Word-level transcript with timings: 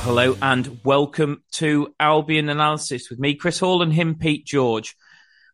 Well, 0.00 0.08
hello 0.08 0.36
and 0.40 0.80
welcome 0.82 1.42
to 1.52 1.94
Albion 2.00 2.48
Analysis 2.48 3.10
with 3.10 3.18
me, 3.18 3.34
Chris 3.34 3.58
Hall, 3.58 3.82
and 3.82 3.92
him, 3.92 4.14
Pete 4.14 4.46
George. 4.46 4.96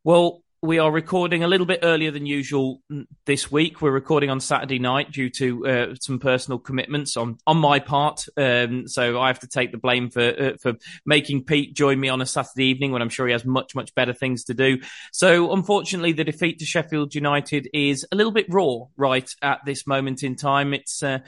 Well, 0.05 0.45
we 0.63 0.79
are 0.79 0.91
recording 0.91 1.43
a 1.43 1.49
little 1.49 1.67
bit 1.67 1.81
earlier 1.83 2.13
than 2.13 2.27
usual 2.27 2.81
this 3.25 3.51
week. 3.51 3.83
We're 3.83 3.91
recording 3.91 4.31
on 4.31 4.39
Saturday 4.39 4.79
night 4.79 5.11
due 5.11 5.31
to 5.31 5.67
uh, 5.67 5.95
some 6.01 6.21
personal 6.21 6.61
commitments 6.61 7.17
on 7.17 7.39
on 7.45 7.57
my 7.57 7.81
part. 7.81 8.27
Um, 8.37 8.87
so 8.87 9.21
I 9.21 9.27
have 9.27 9.41
to 9.41 9.49
take 9.49 9.73
the 9.73 9.79
blame 9.79 10.11
for 10.11 10.23
uh, 10.23 10.57
for 10.61 10.75
making 11.05 11.43
Pete 11.43 11.75
join 11.75 11.99
me 11.99 12.09
on 12.09 12.21
a 12.21 12.27
Saturday 12.27 12.67
evening 12.67 12.93
when 12.93 13.03
I'm 13.03 13.09
sure 13.09 13.27
he 13.27 13.33
has 13.33 13.45
much 13.45 13.75
much 13.75 13.97
better 13.97 14.13
things 14.13 14.45
to 14.45 14.55
do. 14.55 14.79
So 15.13 15.53
unfortunately, 15.55 16.13
the 16.13 16.25
defeat 16.25 16.61
to 16.61 16.65
Sheffield 16.65 17.17
United 17.17 17.69
is 17.75 18.07
a 18.13 18.17
little 18.17 18.33
bit 18.33 18.47
raw 18.49 18.85
right 18.97 19.29
at 19.43 19.65
this 19.67 19.89
moment 19.89 20.23
in 20.23 20.37
time. 20.37 20.73
It's 20.73 21.03
uh, 21.03 21.19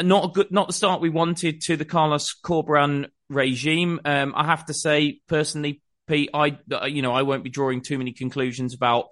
not 0.00 0.24
a 0.24 0.28
good, 0.28 0.50
not 0.50 0.68
the 0.68 0.72
start 0.72 1.00
we 1.00 1.10
wanted 1.10 1.62
to 1.62 1.76
the 1.76 1.84
Carlos 1.84 2.34
Corberan 2.42 3.08
regime. 3.28 4.00
Um, 4.04 4.32
I 4.36 4.46
have 4.46 4.66
to 4.66 4.74
say, 4.74 5.20
personally, 5.28 5.82
Pete, 6.06 6.30
I, 6.34 6.58
you 6.86 7.02
know, 7.02 7.12
I 7.12 7.22
won't 7.22 7.44
be 7.44 7.50
drawing 7.50 7.82
too 7.82 7.98
many 7.98 8.12
conclusions 8.12 8.74
about 8.74 9.06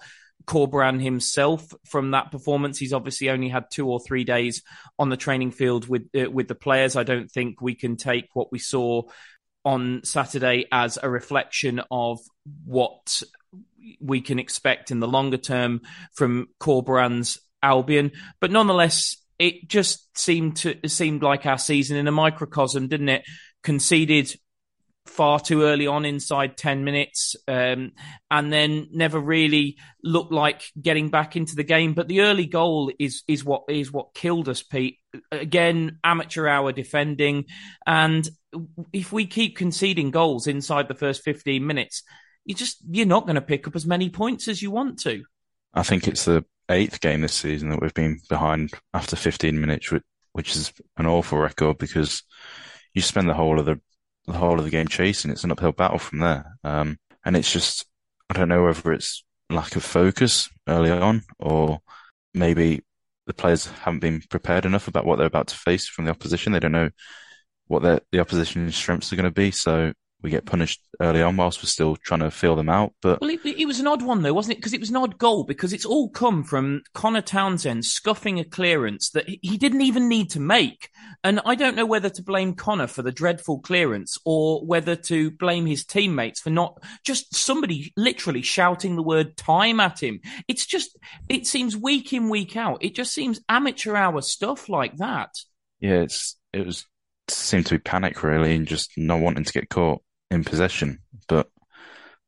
Corberan 0.47 1.03
himself 1.03 1.73
from 1.87 2.13
that 2.13 2.33
performance. 2.33 2.79
He's 2.79 2.93
obviously 2.93 3.31
only 3.31 3.49
had 3.49 3.67
two 3.71 3.89
or 3.89 4.01
three 4.01 4.25
days 4.25 4.63
on 4.99 5.09
the 5.09 5.17
training 5.17 5.53
field 5.53 5.87
with 5.87 6.09
uh, 6.19 6.31
with 6.31 6.49
the 6.49 6.55
players. 6.55 6.97
I 6.97 7.03
don't 7.03 7.31
think 7.31 7.61
we 7.61 7.75
can 7.75 7.97
take 7.97 8.29
what 8.33 8.51
we 8.51 8.59
saw 8.59 9.03
on 9.65 10.01
Saturday 10.05 10.67
as 10.73 10.99
a 11.01 11.11
reflection 11.11 11.83
of 11.91 12.21
what 12.65 13.23
we 14.01 14.21
can 14.21 14.39
expect 14.39 14.91
in 14.91 15.01
the 15.01 15.09
longer 15.09 15.37
term 15.37 15.83
from 16.15 16.49
Corberan's 16.59 17.39
Albion. 17.63 18.13
But 18.41 18.51
nonetheless, 18.51 19.17
it 19.41 19.69
just 19.69 20.17
seemed 20.17 20.59
to 20.59 20.77
seemed 20.87 21.23
like 21.23 21.47
our 21.47 21.59
season 21.59 21.97
in 21.97 22.07
a 22.07 22.13
microcosm, 22.13 22.89
didn't 22.89 23.09
it? 23.09 23.25
Conceded 23.63 24.33
far 25.07 25.41
too 25.41 25.63
early 25.63 25.87
on 25.87 26.05
inside 26.05 26.57
10 26.57 26.85
minutes 26.85 27.35
um, 27.49 27.91
and 28.31 28.53
then 28.53 28.87
never 28.93 29.19
really 29.19 29.77
looked 30.05 30.31
like 30.31 30.63
getting 30.81 31.09
back 31.09 31.37
into 31.37 31.57
the 31.57 31.65
game. 31.65 31.95
But 31.95 32.07
the 32.07 32.21
early 32.21 32.47
goal 32.47 32.93
is 32.99 33.23
is 33.27 33.45
what 33.45 33.65
is 33.69 33.91
what 33.91 34.15
killed 34.15 34.49
us 34.49 34.63
Pete. 34.63 34.99
Again 35.33 35.99
amateur 36.05 36.47
hour 36.47 36.71
defending. 36.71 37.47
And 37.87 38.29
if 38.93 39.13
we 39.13 39.27
keep 39.27 39.57
conceding 39.57 40.11
goals 40.11 40.47
inside 40.47 40.87
the 40.87 40.95
first 40.95 41.25
15 41.25 41.67
minutes 41.67 42.03
you 42.45 42.55
just 42.55 42.79
you're 42.91 43.07
not 43.07 43.27
going 43.27 43.37
to 43.37 43.41
pick 43.41 43.67
up 43.67 43.77
as 43.77 43.87
many 43.87 44.11
points 44.11 44.49
as 44.49 44.61
you 44.61 44.71
want 44.71 44.99
to. 45.01 45.25
I 45.73 45.83
think 45.83 46.09
it's 46.09 46.25
the 46.25 46.45
eighth 46.71 47.01
game 47.01 47.21
this 47.21 47.35
season 47.35 47.71
that 47.71 47.81
we've 47.81 47.95
been 47.95 48.21
behind 48.29 48.73
after 48.95 49.17
15 49.17 49.61
minutes, 49.61 49.93
which 50.33 50.57
is 50.57 50.73
an 50.97 51.07
awful 51.07 51.39
record 51.39 51.79
because 51.79 52.23
you 52.95 53.03
spend 53.03 53.29
the 53.29 53.35
whole 53.35 53.59
of 53.59 53.67
the 53.67 53.81
the 54.27 54.35
whole 54.35 54.59
of 54.59 54.65
the 54.65 54.71
game 54.71 54.87
chasing. 54.87 55.31
It's 55.31 55.45
an 55.45 55.51
uphill 55.51 55.73
battle 55.73 55.99
from 55.99 56.21
there, 56.21 56.57
um, 56.63 56.99
and 57.25 57.37
it's 57.37 57.53
just 57.53 57.87
I 58.29 58.35
don't 58.35 58.49
know 58.49 58.65
whether 58.65 58.93
it's 58.93 59.25
lack 59.51 59.75
of 59.77 59.83
focus 59.83 60.49
early 60.69 60.91
on 60.91 61.23
or 61.41 61.81
maybe 62.33 62.81
the 63.27 63.35
players 63.35 63.67
haven't 63.67 64.01
been 64.01 64.23
prepared 64.31 64.65
enough 64.65 64.89
about 64.89 65.05
what 65.05 65.17
they're 65.17 65.27
about 65.27 65.49
to 65.49 65.57
face 65.57 65.89
from 65.89 66.05
the 66.05 66.11
opposition. 66.11 66.53
They 66.53 66.61
don't 66.61 66.73
know 66.73 66.91
what 67.67 67.83
the 68.11 68.21
opposition's 68.21 68.77
strengths 68.77 69.13
are 69.13 69.17
going 69.17 69.25
to 69.25 69.31
be, 69.31 69.51
so 69.51 69.93
we 70.23 70.31
get 70.31 70.45
punished 70.45 70.81
early 71.01 71.23
on 71.23 71.37
whilst 71.37 71.63
we're 71.63 71.69
still 71.69 71.97
trying 71.97 72.21
to 72.21 72.31
feel 72.31 72.57
them 72.57 72.69
out. 72.69 72.93
But 73.01 73.21
well, 73.21 73.31
it, 73.31 73.41
it 73.45 73.67
was 73.67 73.81
an 73.81 73.87
odd 73.87 74.03
one 74.03 74.23
though, 74.23 74.35
wasn't 74.35 74.55
it? 74.55 74.59
Because 74.59 74.75
it 74.75 74.81
was 74.81 74.91
an 74.91 74.97
odd 74.97 75.19
goal 75.19 75.45
because 75.45 75.73
it's 75.73 75.87
all 75.87 76.09
come 76.11 76.45
from 76.45 76.83
Connor 76.95 77.23
Townsend 77.23 77.85
scuffing 77.85 78.39
a 78.39 78.45
clearance 78.45 79.11
that 79.11 79.29
he 79.29 79.57
didn't 79.57 79.81
even 79.81 80.09
need 80.09 80.31
to 80.31 80.41
make. 80.41 80.91
And 81.25 81.41
I 81.45 81.55
don't 81.55 81.77
know 81.77 81.87
whether 81.87 82.11
to 82.11 82.23
blame 82.23 82.55
Connor 82.55 82.87
for 82.87 83.03
the 83.03 83.13
dreadful 83.13 83.61
clearance 83.61 84.19
or 84.25 84.65
whether 84.65 84.97
to 84.97 85.31
blame 85.31 85.67
his 85.67 85.85
teammates 85.85 86.41
for 86.41 86.51
not 86.51 86.83
just 87.05 87.35
somebody 87.35 87.93
literally 87.97 88.43
shouting 88.43 88.97
the 88.97 89.03
word 89.03 89.37
time 89.37 89.81
at 89.81 90.03
him. 90.03 90.21
It's 90.49 90.67
just 90.67 90.99
it 91.29 91.47
seems 91.47 91.77
week 91.77 92.13
in 92.13 92.29
week 92.29 92.57
out. 92.57 92.85
It 92.85 92.95
just 92.95 93.15
seems 93.15 93.41
amateur 93.49 93.97
hour 93.97 94.21
stuff 94.23 94.69
like 94.69 94.97
that. 94.97 95.31
Yeah, 95.81 96.01
it's 96.03 96.37
it 96.53 96.67
was 96.67 96.87
seemed 97.29 97.67
to 97.67 97.75
be 97.75 97.79
panic 97.79 98.23
really 98.23 98.55
and 98.55 98.67
just 98.67 98.91
not 98.97 99.21
wanting 99.21 99.45
to 99.45 99.53
get 99.53 99.69
caught 99.69 100.03
in 100.31 100.45
possession. 100.45 101.01
But 101.29 101.49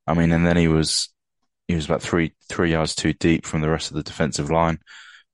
I 0.07 0.15
mean, 0.15 0.33
and 0.33 0.47
then 0.47 0.57
he 0.57 0.69
was 0.69 1.09
he 1.69 1.75
was 1.75 1.85
about 1.87 2.03
three 2.03 2.33
three 2.49 2.73
yards 2.73 2.95
too 2.95 3.13
deep 3.13 3.47
from 3.47 3.61
the 3.61 3.71
rest 3.71 3.91
of 3.91 3.97
the 3.97 4.03
defensive 4.03 4.51
line, 4.51 4.79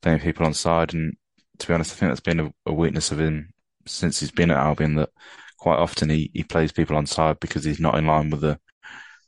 playing 0.02 0.20
people 0.20 0.46
on 0.46 0.54
side. 0.54 0.94
And 0.94 1.16
to 1.58 1.66
be 1.66 1.74
honest, 1.74 1.92
I 1.92 1.96
think 1.96 2.10
that's 2.10 2.20
been 2.20 2.40
a, 2.40 2.52
a 2.66 2.72
weakness 2.72 3.10
of 3.10 3.20
him 3.20 3.52
since 3.86 4.20
he's 4.20 4.30
been 4.30 4.50
at 4.50 4.58
Albion. 4.58 4.96
That 4.96 5.10
quite 5.58 5.78
often 5.78 6.10
he, 6.10 6.30
he 6.34 6.44
plays 6.44 6.72
people 6.72 6.96
on 6.96 7.06
side 7.06 7.40
because 7.40 7.64
he's 7.64 7.80
not 7.80 7.96
in 7.96 8.06
line 8.06 8.30
with 8.30 8.40
the 8.40 8.58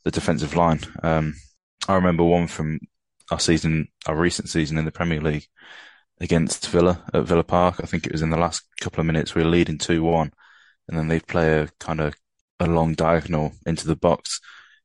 the 0.03 0.11
defensive 0.11 0.55
line. 0.55 0.79
Um, 1.03 1.35
I 1.87 1.95
remember 1.95 2.23
one 2.23 2.47
from 2.47 2.79
our 3.31 3.39
season, 3.39 3.87
our 4.05 4.15
recent 4.15 4.49
season 4.49 4.77
in 4.77 4.85
the 4.85 4.91
Premier 4.91 5.21
League 5.21 5.47
against 6.19 6.67
Villa 6.67 7.03
at 7.13 7.23
Villa 7.23 7.43
Park. 7.43 7.79
I 7.81 7.85
think 7.85 8.05
it 8.05 8.11
was 8.11 8.21
in 8.21 8.29
the 8.29 8.37
last 8.37 8.63
couple 8.79 8.99
of 8.99 9.07
minutes. 9.07 9.33
We 9.33 9.43
were 9.43 9.49
leading 9.49 9.77
two 9.77 10.03
one, 10.03 10.31
and 10.87 10.97
then 10.97 11.07
they 11.07 11.19
play 11.19 11.61
a 11.61 11.69
kind 11.79 11.99
of 11.99 12.13
a 12.61 12.67
long 12.67 12.93
diagonal 12.93 13.51
into 13.65 13.87
the 13.87 13.97
box. 13.97 14.39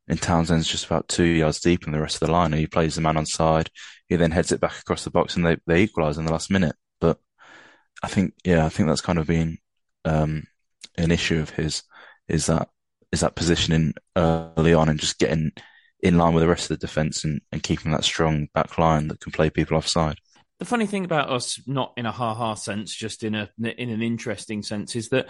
And 0.08 0.20
Townsend's 0.20 0.68
just 0.68 0.86
about 0.86 1.08
two 1.08 1.24
yards 1.24 1.60
deep 1.60 1.86
in 1.86 1.92
the 1.92 2.00
rest 2.00 2.20
of 2.20 2.26
the 2.26 2.32
line. 2.32 2.52
And 2.52 2.60
he 2.60 2.66
plays 2.66 2.96
the 2.96 3.00
man 3.00 3.16
on 3.16 3.26
side. 3.26 3.70
He 4.08 4.16
then 4.16 4.32
heads 4.32 4.50
it 4.50 4.60
back 4.60 4.78
across 4.80 5.04
the 5.04 5.10
box 5.10 5.36
and 5.36 5.46
they, 5.46 5.56
they 5.66 5.82
equalise 5.82 6.16
in 6.16 6.24
the 6.24 6.32
last 6.32 6.50
minute. 6.50 6.74
But 7.00 7.18
I 8.02 8.08
think, 8.08 8.34
yeah, 8.44 8.66
I 8.66 8.68
think 8.68 8.88
that's 8.88 9.00
kind 9.00 9.18
of 9.18 9.26
been, 9.26 9.58
um, 10.04 10.44
an 10.96 11.10
issue 11.10 11.40
of 11.40 11.50
his 11.50 11.82
is 12.28 12.46
that, 12.46 12.68
is 13.12 13.20
that 13.20 13.34
positioning 13.34 13.94
early 14.16 14.74
on 14.74 14.88
and 14.88 14.98
just 14.98 15.18
getting 15.18 15.52
in 16.00 16.18
line 16.18 16.34
with 16.34 16.42
the 16.42 16.48
rest 16.48 16.70
of 16.70 16.78
the 16.78 16.86
defence 16.86 17.24
and, 17.24 17.40
and 17.52 17.62
keeping 17.62 17.92
that 17.92 18.04
strong 18.04 18.48
back 18.54 18.78
line 18.78 19.08
that 19.08 19.20
can 19.20 19.32
play 19.32 19.50
people 19.50 19.76
offside. 19.76 20.18
The 20.58 20.64
funny 20.64 20.86
thing 20.86 21.04
about 21.04 21.28
us, 21.30 21.60
not 21.66 21.92
in 21.96 22.06
a 22.06 22.12
ha-ha 22.12 22.54
sense, 22.54 22.94
just 22.94 23.22
in 23.22 23.34
a 23.34 23.50
in 23.62 23.90
an 23.90 24.00
interesting 24.00 24.62
sense, 24.62 24.96
is 24.96 25.10
that 25.10 25.26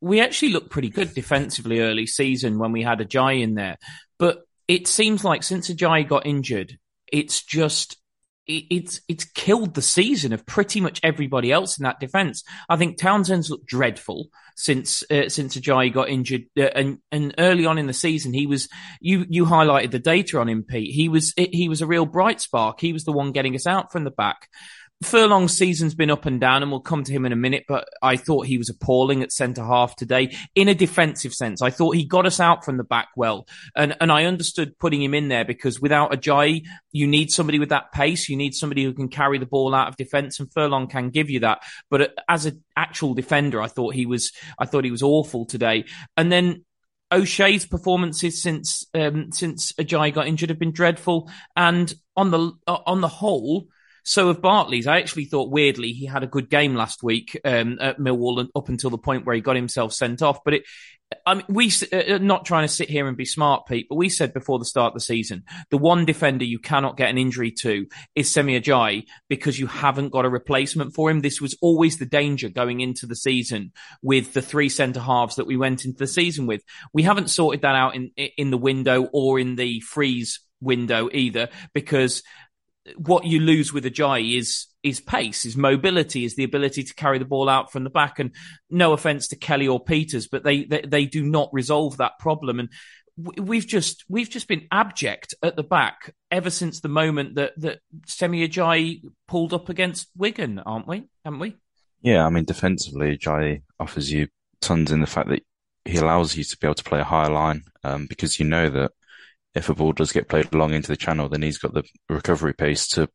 we 0.00 0.20
actually 0.20 0.50
looked 0.50 0.70
pretty 0.70 0.90
good 0.90 1.14
defensively 1.14 1.80
early 1.80 2.06
season 2.06 2.58
when 2.58 2.72
we 2.72 2.82
had 2.82 2.98
Ajayi 2.98 3.42
in 3.42 3.54
there. 3.54 3.76
But 4.18 4.42
it 4.66 4.86
seems 4.86 5.24
like 5.24 5.42
since 5.42 5.70
Ajayi 5.70 6.06
got 6.08 6.26
injured, 6.26 6.78
it's 7.10 7.42
just 7.42 7.96
it's 8.46 9.02
it's 9.08 9.26
killed 9.26 9.74
the 9.74 9.82
season 9.82 10.32
of 10.32 10.46
pretty 10.46 10.80
much 10.80 11.00
everybody 11.02 11.52
else 11.52 11.78
in 11.78 11.82
that 11.82 12.00
defense. 12.00 12.42
I 12.68 12.76
think 12.76 12.96
Townsend's 12.96 13.50
looked 13.50 13.66
dreadful 13.66 14.30
since 14.56 15.02
uh, 15.10 15.28
since 15.28 15.56
Ajayi 15.56 15.92
got 15.92 16.08
injured, 16.08 16.44
uh, 16.58 16.62
and 16.74 16.98
and 17.12 17.34
early 17.38 17.66
on 17.66 17.76
in 17.76 17.86
the 17.86 17.92
season 17.92 18.32
he 18.32 18.46
was 18.46 18.68
you 19.00 19.26
you 19.28 19.44
highlighted 19.44 19.90
the 19.90 19.98
data 19.98 20.40
on 20.40 20.48
him, 20.48 20.62
Pete. 20.62 20.94
He 20.94 21.10
was 21.10 21.34
he 21.36 21.68
was 21.68 21.82
a 21.82 21.86
real 21.86 22.06
bright 22.06 22.40
spark. 22.40 22.80
He 22.80 22.94
was 22.94 23.04
the 23.04 23.12
one 23.12 23.32
getting 23.32 23.54
us 23.54 23.66
out 23.66 23.92
from 23.92 24.04
the 24.04 24.10
back. 24.10 24.48
Furlong's 25.02 25.56
season's 25.56 25.94
been 25.94 26.10
up 26.10 26.26
and 26.26 26.40
down, 26.40 26.62
and 26.62 26.72
we'll 26.72 26.80
come 26.80 27.04
to 27.04 27.12
him 27.12 27.24
in 27.24 27.32
a 27.32 27.36
minute. 27.36 27.64
But 27.68 27.88
I 28.02 28.16
thought 28.16 28.46
he 28.46 28.58
was 28.58 28.68
appalling 28.68 29.22
at 29.22 29.30
centre 29.30 29.64
half 29.64 29.94
today 29.94 30.36
in 30.56 30.66
a 30.66 30.74
defensive 30.74 31.32
sense. 31.32 31.62
I 31.62 31.70
thought 31.70 31.94
he 31.94 32.04
got 32.04 32.26
us 32.26 32.40
out 32.40 32.64
from 32.64 32.78
the 32.78 32.84
back 32.84 33.08
well, 33.16 33.46
and 33.76 33.96
and 34.00 34.10
I 34.10 34.24
understood 34.24 34.78
putting 34.78 35.00
him 35.00 35.14
in 35.14 35.28
there 35.28 35.44
because 35.44 35.80
without 35.80 36.10
Ajayi, 36.10 36.64
you 36.90 37.06
need 37.06 37.30
somebody 37.30 37.60
with 37.60 37.68
that 37.68 37.92
pace. 37.92 38.28
You 38.28 38.36
need 38.36 38.54
somebody 38.54 38.82
who 38.82 38.92
can 38.92 39.08
carry 39.08 39.38
the 39.38 39.46
ball 39.46 39.72
out 39.72 39.88
of 39.88 39.96
defence, 39.96 40.40
and 40.40 40.52
Furlong 40.52 40.88
can 40.88 41.10
give 41.10 41.30
you 41.30 41.40
that. 41.40 41.62
But 41.90 42.14
as 42.28 42.46
an 42.46 42.64
actual 42.76 43.14
defender, 43.14 43.62
I 43.62 43.68
thought 43.68 43.94
he 43.94 44.06
was 44.06 44.32
I 44.58 44.66
thought 44.66 44.84
he 44.84 44.90
was 44.90 45.02
awful 45.02 45.46
today. 45.46 45.84
And 46.16 46.32
then 46.32 46.64
O'Shea's 47.12 47.66
performances 47.66 48.42
since 48.42 48.84
um, 48.94 49.30
since 49.30 49.72
Ajayi 49.74 50.12
got 50.12 50.26
injured 50.26 50.50
have 50.50 50.58
been 50.58 50.72
dreadful, 50.72 51.30
and 51.54 51.94
on 52.16 52.32
the 52.32 52.52
on 52.66 53.00
the 53.00 53.08
whole 53.08 53.68
so 54.08 54.30
of 54.30 54.40
Bartley's, 54.40 54.86
I 54.86 54.96
actually 54.96 55.26
thought 55.26 55.50
weirdly 55.50 55.92
he 55.92 56.06
had 56.06 56.22
a 56.22 56.26
good 56.26 56.48
game 56.48 56.74
last 56.74 57.02
week 57.02 57.38
um, 57.44 57.76
at 57.78 57.98
Millwall 57.98 58.48
up 58.56 58.70
until 58.70 58.88
the 58.88 58.96
point 58.96 59.26
where 59.26 59.34
he 59.34 59.42
got 59.42 59.54
himself 59.54 59.92
sent 59.92 60.22
off. 60.22 60.42
But 60.44 60.54
it, 60.54 60.62
I 61.26 61.34
mean, 61.34 61.44
we 61.50 61.70
uh, 61.92 62.14
uh, 62.14 62.18
not 62.18 62.46
trying 62.46 62.66
to 62.66 62.72
sit 62.72 62.88
here 62.88 63.06
and 63.06 63.18
be 63.18 63.26
smart, 63.26 63.66
Pete, 63.66 63.84
but 63.86 63.96
we 63.96 64.08
said 64.08 64.32
before 64.32 64.58
the 64.58 64.64
start 64.64 64.92
of 64.92 64.94
the 64.94 65.00
season, 65.00 65.44
the 65.70 65.76
one 65.76 66.06
defender 66.06 66.46
you 66.46 66.58
cannot 66.58 66.96
get 66.96 67.10
an 67.10 67.18
injury 67.18 67.50
to 67.60 67.86
is 68.14 68.32
Semi 68.32 68.58
Ajayi 68.58 69.04
because 69.28 69.58
you 69.58 69.66
haven't 69.66 70.08
got 70.08 70.24
a 70.24 70.30
replacement 70.30 70.94
for 70.94 71.10
him. 71.10 71.20
This 71.20 71.38
was 71.38 71.54
always 71.60 71.98
the 71.98 72.06
danger 72.06 72.48
going 72.48 72.80
into 72.80 73.04
the 73.04 73.14
season 73.14 73.72
with 74.00 74.32
the 74.32 74.40
three 74.40 74.70
centre 74.70 75.00
halves 75.00 75.36
that 75.36 75.46
we 75.46 75.58
went 75.58 75.84
into 75.84 75.98
the 75.98 76.06
season 76.06 76.46
with. 76.46 76.62
We 76.94 77.02
haven't 77.02 77.28
sorted 77.28 77.60
that 77.60 77.76
out 77.76 77.94
in 77.94 78.10
in 78.38 78.50
the 78.50 78.56
window 78.56 79.04
or 79.12 79.38
in 79.38 79.56
the 79.56 79.80
freeze 79.80 80.40
window 80.60 81.08
either 81.12 81.48
because 81.74 82.22
what 82.96 83.24
you 83.24 83.40
lose 83.40 83.72
with 83.72 83.84
Ajayi 83.84 84.38
is 84.38 84.66
is 84.82 85.00
pace, 85.00 85.44
is 85.44 85.56
mobility, 85.56 86.24
is 86.24 86.36
the 86.36 86.44
ability 86.44 86.84
to 86.84 86.94
carry 86.94 87.18
the 87.18 87.24
ball 87.24 87.48
out 87.48 87.72
from 87.72 87.84
the 87.84 87.90
back. 87.90 88.18
And 88.18 88.32
no 88.70 88.92
offense 88.92 89.28
to 89.28 89.36
Kelly 89.36 89.68
or 89.68 89.82
Peters, 89.82 90.28
but 90.28 90.44
they 90.44 90.64
they, 90.64 90.82
they 90.82 91.04
do 91.06 91.22
not 91.22 91.50
resolve 91.52 91.96
that 91.98 92.18
problem. 92.18 92.60
And 92.60 92.68
we've 93.16 93.66
just 93.66 94.04
we've 94.08 94.30
just 94.30 94.48
been 94.48 94.66
abject 94.70 95.34
at 95.42 95.56
the 95.56 95.62
back 95.62 96.14
ever 96.30 96.50
since 96.50 96.80
the 96.80 96.88
moment 96.88 97.34
that 97.34 97.52
that 97.58 97.80
Semi 98.06 98.46
Ajayi 98.46 99.02
pulled 99.26 99.52
up 99.52 99.68
against 99.68 100.08
Wigan, 100.16 100.58
aren't 100.60 100.86
we? 100.86 101.04
Haven't 101.24 101.40
we? 101.40 101.56
Yeah, 102.00 102.24
I 102.24 102.30
mean 102.30 102.44
defensively, 102.44 103.16
Ajayi 103.16 103.62
offers 103.80 104.12
you 104.12 104.28
tons 104.60 104.92
in 104.92 105.00
the 105.00 105.06
fact 105.06 105.28
that 105.28 105.42
he 105.84 105.96
allows 105.96 106.36
you 106.36 106.44
to 106.44 106.58
be 106.58 106.66
able 106.66 106.74
to 106.74 106.84
play 106.84 107.00
a 107.00 107.04
higher 107.04 107.30
line 107.30 107.64
um, 107.82 108.06
because 108.06 108.38
you 108.38 108.46
know 108.46 108.68
that 108.68 108.92
if 109.54 109.68
a 109.68 109.74
ball 109.74 109.92
does 109.92 110.12
get 110.12 110.28
played 110.28 110.54
long 110.54 110.72
into 110.72 110.88
the 110.88 110.96
channel, 110.96 111.28
then 111.28 111.42
he's 111.42 111.58
got 111.58 111.74
the 111.74 111.84
recovery 112.08 112.54
pace 112.54 112.86
to 112.88 113.08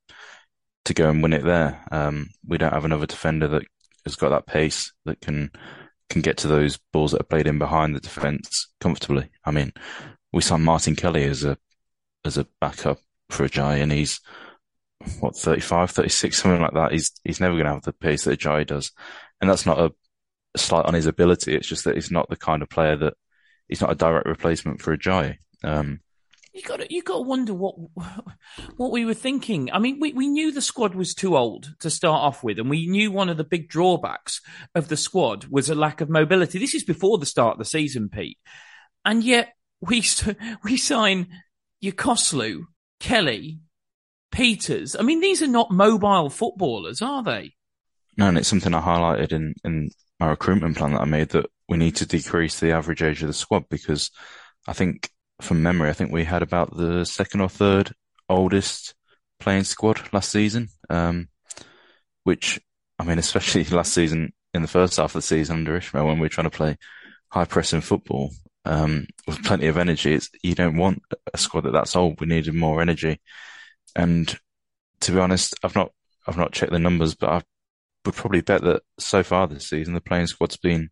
to 0.85 0.94
go 0.94 1.09
and 1.09 1.24
win 1.24 1.33
it 1.33 1.44
there. 1.44 1.83
Um, 1.91 2.30
we 2.45 2.57
don't 2.57 2.74
have 2.74 2.85
another 2.85 3.06
defender 3.06 3.47
that 3.47 3.63
has 4.06 4.15
got 4.15 4.30
that 4.30 4.45
pace 4.47 4.91
that 5.06 5.21
can 5.21 5.51
can 6.09 6.21
get 6.21 6.38
to 6.38 6.47
those 6.47 6.77
balls 6.91 7.12
that 7.12 7.21
are 7.21 7.25
played 7.25 7.47
in 7.47 7.57
behind 7.57 7.95
the 7.95 8.00
defence 8.00 8.71
comfortably. 8.80 9.30
I 9.45 9.51
mean, 9.51 9.71
we 10.31 10.41
signed 10.41 10.65
Martin 10.65 10.95
Kelly 10.95 11.24
as 11.24 11.44
a 11.44 11.57
as 12.25 12.38
a 12.38 12.47
backup 12.59 13.00
for 13.30 13.47
Ajayi, 13.47 13.81
and 13.81 13.91
he's 13.91 14.19
what 15.19 15.35
35, 15.35 15.91
36, 15.91 16.38
something 16.38 16.62
like 16.62 16.74
that. 16.74 16.91
He's 16.91 17.12
he's 17.24 17.39
never 17.39 17.56
going 17.56 17.65
to 17.65 17.74
have 17.74 17.83
the 17.83 17.94
pace 17.94 18.24
that 18.24 18.39
Ajayi 18.39 18.68
does, 18.68 18.91
and 19.41 19.50
that's 19.50 19.65
not 19.65 19.80
a, 19.80 19.94
a 20.53 20.57
slight 20.57 20.85
on 20.85 20.94
his 20.94 21.07
ability. 21.07 21.56
It's 21.56 21.68
just 21.68 21.85
that 21.85 21.95
he's 21.95 22.12
not 22.12 22.30
the 22.30 22.38
kind 22.38 22.62
of 22.62 22.69
player 22.69 22.95
that 22.97 23.13
he's 23.68 23.81
not 23.81 23.91
a 23.91 23.95
direct 23.95 24.27
replacement 24.27 24.81
for 24.81 24.95
Ajayi. 24.95 25.38
Um, 25.63 26.01
you 26.54 26.62
got 26.62 26.78
to, 26.78 26.94
you 26.94 27.02
got 27.02 27.16
to 27.16 27.22
wonder 27.22 27.54
what 27.54 27.76
what 28.78 28.92
we 28.92 29.06
were 29.06 29.16
thinking. 29.16 29.72
I 29.72 29.80
mean, 29.80 30.00
we, 30.00 30.14
we 30.14 30.28
knew 30.28 30.52
the 30.52 30.62
squad 30.62 30.94
was 30.94 31.16
too 31.16 31.36
old 31.36 31.74
to 31.80 31.90
start 31.90 32.22
off 32.22 32.44
with, 32.44 32.60
and 32.60 32.70
we 32.70 32.88
knew 32.88 33.12
one 33.12 33.30
of 33.30 33.38
the 33.38 33.44
big 33.44 33.70
drawbacks 33.70 34.40
of 34.76 34.88
the 34.88 34.98
squad 34.98 35.46
was 35.46 35.70
a 35.70 35.76
lack 35.76 36.00
of 36.00 36.10
mobility. 36.10 36.60
This 36.60 36.76
is 36.76 36.84
before 36.84 37.18
the 37.18 37.26
start 37.26 37.54
of 37.54 37.60
the 37.60 37.66
season, 37.66 38.08
Pete, 38.10 38.38
and 39.04 39.24
yet 39.24 39.54
we 39.82 40.04
we 40.64 40.78
sign 40.78 41.28
Yokuslu, 41.84 42.62
Kelly, 43.00 43.60
Peters. 44.32 44.96
I 44.96 45.02
mean, 45.02 45.22
these 45.22 45.42
are 45.42 45.48
not 45.48 45.72
mobile 45.72 46.30
footballers, 46.30 47.02
are 47.02 47.24
they? 47.24 47.56
No, 48.16 48.28
and 48.28 48.38
it's 48.38 48.48
something 48.48 48.76
I 48.76 48.82
highlighted 48.82 49.32
in 49.32 49.56
in 49.64 49.90
my 50.20 50.28
recruitment 50.28 50.78
plan 50.78 50.94
that 50.94 51.02
I 51.02 51.06
made 51.06 51.30
that 51.30 51.48
we 51.68 51.78
need 51.78 51.96
to 51.96 52.06
decrease 52.06 52.60
the 52.60 52.74
average 52.74 53.02
age 53.02 53.24
of 53.24 53.28
the 53.28 53.34
squad 53.34 53.64
because 53.70 54.12
I 54.68 54.74
think 54.74 55.10
from 55.44 55.63
memory, 55.63 55.90
I 55.90 55.94
think 55.94 56.12
we 56.12 56.24
had 56.24 56.42
about 56.42 56.75
the 56.75 57.06
second 57.06 57.42
or 57.42 57.50
third 57.50 57.94
oldest 58.30 58.95
playing 59.40 59.63
squad 59.66 60.01
last 60.13 60.31
season. 60.31 60.69
Um, 60.90 61.30
which, 62.24 62.60
I 63.00 63.04
mean, 63.04 63.19
especially 63.19 63.63
last 63.66 63.94
season 63.94 64.34
in 64.54 64.62
the 64.62 64.68
first 64.68 64.98
half 64.98 65.12
of 65.12 65.13
the 65.13 65.22
season 65.22 65.57
under 65.57 65.80
Ismaël, 65.80 66.06
when 66.06 66.19
we 66.19 66.28
are 66.28 66.30
trying 66.30 66.50
to 66.50 66.57
play 66.57 66.78
high 67.30 67.45
pressing 67.45 67.81
football 67.81 68.31
um, 68.66 69.07
with 69.28 69.44
plenty 69.44 69.68
of 69.68 69.78
energy, 69.78 70.13
it's, 70.13 70.30
you 70.44 70.56
don't 70.56 70.78
want 70.78 71.01
a 71.34 71.38
squad 71.38 71.62
that 71.62 71.74
that's 71.74 71.95
old. 71.95 72.19
We 72.19 72.28
needed 72.28 72.54
more 72.54 72.81
energy. 72.81 73.19
And 73.95 74.34
to 75.01 75.12
be 75.12 75.19
honest, 75.19 75.56
I've 75.63 75.75
not 75.75 75.92
I've 76.25 76.38
not 76.38 76.54
checked 76.54 76.72
the 76.72 76.80
numbers, 76.80 77.16
but 77.16 77.30
I 77.30 77.42
would 78.06 78.16
probably 78.16 78.42
bet 78.42 78.62
that 78.62 78.84
so 78.98 79.24
far 79.24 79.48
this 79.48 79.69
season 79.69 79.94
the 79.94 80.01
playing 80.01 80.28
squad's 80.28 80.57
been 80.57 80.90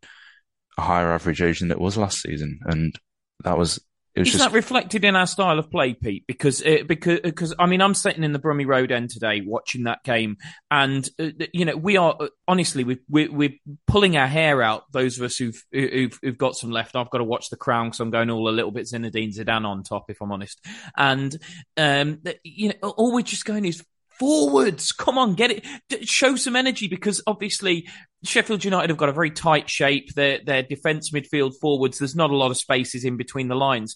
a 0.78 0.82
higher 0.82 1.12
average 1.12 1.42
age 1.42 1.60
than 1.60 1.72
it 1.72 1.80
was 1.80 1.98
last 1.98 2.22
season, 2.22 2.60
and 2.66 2.96
that 3.44 3.58
was 3.58 3.80
is 4.16 4.32
just... 4.32 4.40
that 4.40 4.52
reflected 4.52 5.06
in 5.06 5.16
our 5.16 5.28
style 5.28 5.58
of 5.58 5.72
play, 5.72 5.94
Pete? 5.94 6.26
Because 6.28 6.62
it, 6.62 6.88
because 6.88 7.20
because 7.22 7.54
I 7.58 7.66
mean, 7.66 7.82
I'm 7.82 7.94
sitting 7.94 8.24
in 8.24 8.34
the 8.34 8.40
Brummie 8.40 8.68
Road 8.68 8.92
end 8.92 9.10
today 9.10 9.42
watching 9.46 9.84
that 9.84 10.04
game, 10.04 10.38
and 10.70 11.08
uh, 11.20 11.30
you 11.54 11.66
know, 11.66 11.78
we 11.78 11.98
are 11.98 12.16
uh, 12.20 12.28
honestly 12.48 12.84
we 12.84 13.00
we 13.10 13.28
we're 13.30 13.54
pulling 13.88 14.18
our 14.18 14.28
hair 14.28 14.62
out. 14.62 14.84
Those 14.92 15.18
of 15.18 15.24
us 15.24 15.38
who've 15.38 15.64
who've, 15.72 16.18
who've 16.22 16.38
got 16.38 16.56
some 16.56 16.72
left. 16.72 16.96
I've 16.96 17.10
got 17.10 17.20
to 17.20 17.24
watch 17.24 17.50
The 17.50 17.58
Crown 17.58 17.88
because 17.88 18.00
I'm 18.02 18.12
going 18.12 18.30
all 18.30 18.50
a 18.50 18.52
little 18.52 18.72
bit 18.72 18.86
Zinedine 18.86 19.36
Zidane 19.36 19.66
on 19.66 19.84
top, 19.84 20.10
if 20.10 20.22
I'm 20.22 20.32
honest. 20.32 20.60
And 20.98 21.38
um, 21.78 22.22
you 22.44 22.70
know, 22.70 22.90
all 22.90 23.14
we're 23.14 23.22
just 23.22 23.46
going 23.46 23.66
is 23.66 23.84
forwards. 24.22 24.92
Come 24.92 25.18
on, 25.18 25.34
get 25.34 25.50
it. 25.50 26.08
Show 26.08 26.36
some 26.36 26.56
energy 26.56 26.88
because 26.88 27.24
obviously 27.26 27.88
Sheffield 28.24 28.64
United 28.64 28.92
have 28.92 28.98
got 28.98 29.10
a 29.10 29.14
very 29.14 29.32
tight 29.32 29.68
shape. 29.68 30.14
Their 30.14 30.40
their 30.46 30.62
defence, 30.62 31.10
midfield, 31.10 31.54
forwards. 31.60 31.98
There's 31.98 32.16
not 32.16 32.30
a 32.30 32.36
lot 32.36 32.52
of 32.52 32.58
spaces 32.58 33.04
in 33.04 33.18
between 33.18 33.48
the 33.48 33.56
lines. 33.56 33.96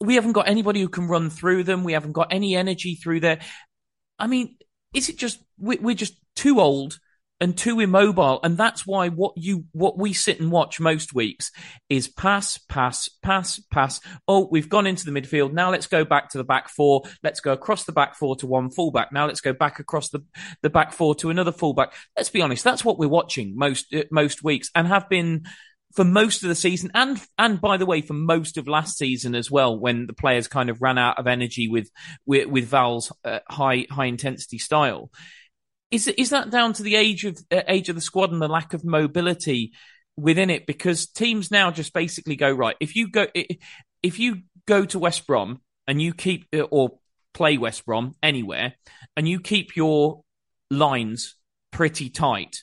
We 0.00 0.14
haven't 0.14 0.32
got 0.32 0.48
anybody 0.48 0.80
who 0.80 0.88
can 0.88 1.08
run 1.08 1.28
through 1.28 1.64
them. 1.64 1.84
We 1.84 1.92
haven't 1.92 2.12
got 2.12 2.28
any 2.32 2.56
energy 2.56 2.94
through 2.94 3.20
there. 3.20 3.40
I 4.18 4.28
mean, 4.28 4.56
is 4.94 5.10
it 5.10 5.18
just 5.18 5.38
we're 5.58 5.94
just 5.94 6.14
too 6.36 6.58
old? 6.58 6.98
And 7.40 7.56
too 7.56 7.80
immobile. 7.80 8.40
And 8.42 8.56
that's 8.56 8.86
why 8.86 9.08
what 9.08 9.32
you, 9.36 9.64
what 9.72 9.98
we 9.98 10.12
sit 10.12 10.40
and 10.40 10.50
watch 10.50 10.78
most 10.78 11.14
weeks 11.14 11.50
is 11.88 12.06
pass, 12.06 12.58
pass, 12.58 13.08
pass, 13.22 13.58
pass. 13.70 14.00
Oh, 14.28 14.48
we've 14.50 14.68
gone 14.68 14.86
into 14.86 15.10
the 15.10 15.18
midfield. 15.18 15.52
Now 15.52 15.70
let's 15.70 15.86
go 15.86 16.04
back 16.04 16.30
to 16.30 16.38
the 16.38 16.44
back 16.44 16.68
four. 16.68 17.02
Let's 17.22 17.40
go 17.40 17.52
across 17.52 17.84
the 17.84 17.92
back 17.92 18.14
four 18.14 18.36
to 18.36 18.46
one 18.46 18.70
fullback. 18.70 19.12
Now 19.12 19.26
let's 19.26 19.40
go 19.40 19.52
back 19.52 19.78
across 19.78 20.10
the, 20.10 20.22
the 20.62 20.70
back 20.70 20.92
four 20.92 21.14
to 21.16 21.30
another 21.30 21.52
fullback. 21.52 21.94
Let's 22.16 22.30
be 22.30 22.42
honest. 22.42 22.62
That's 22.62 22.84
what 22.84 22.98
we're 22.98 23.08
watching 23.08 23.56
most, 23.56 23.94
uh, 23.94 24.04
most 24.10 24.44
weeks 24.44 24.70
and 24.74 24.86
have 24.86 25.08
been 25.08 25.44
for 25.94 26.04
most 26.04 26.44
of 26.44 26.48
the 26.48 26.54
season 26.54 26.88
and 26.94 27.20
and 27.36 27.60
by 27.60 27.76
the 27.76 27.86
way 27.86 28.00
for 28.00 28.12
most 28.12 28.56
of 28.56 28.68
last 28.68 28.96
season 28.96 29.34
as 29.34 29.50
well 29.50 29.76
when 29.76 30.06
the 30.06 30.12
players 30.12 30.46
kind 30.46 30.70
of 30.70 30.80
ran 30.80 30.98
out 30.98 31.18
of 31.18 31.26
energy 31.26 31.68
with 31.68 31.90
with, 32.24 32.46
with 32.46 32.66
Val's 32.66 33.12
uh, 33.24 33.40
high 33.48 33.86
high 33.90 34.04
intensity 34.04 34.58
style 34.58 35.10
is 35.90 36.06
is 36.08 36.30
that 36.30 36.50
down 36.50 36.72
to 36.74 36.82
the 36.82 36.96
age 36.96 37.24
of 37.24 37.38
uh, 37.50 37.62
age 37.68 37.88
of 37.88 37.94
the 37.94 38.00
squad 38.00 38.32
and 38.32 38.40
the 38.40 38.48
lack 38.48 38.72
of 38.74 38.84
mobility 38.84 39.72
within 40.16 40.50
it? 40.50 40.66
Because 40.66 41.06
teams 41.06 41.50
now 41.50 41.70
just 41.70 41.92
basically 41.92 42.36
go 42.36 42.50
right. 42.50 42.76
If 42.80 42.96
you 42.96 43.10
go 43.10 43.26
if 44.02 44.18
you 44.18 44.42
go 44.66 44.84
to 44.84 44.98
West 44.98 45.26
Brom 45.26 45.60
and 45.86 46.00
you 46.00 46.14
keep 46.14 46.46
uh, 46.54 46.60
or 46.62 46.98
play 47.34 47.58
West 47.58 47.84
Brom 47.86 48.14
anywhere 48.22 48.74
and 49.16 49.28
you 49.28 49.40
keep 49.40 49.76
your 49.76 50.22
lines 50.70 51.36
pretty 51.72 52.08
tight, 52.08 52.62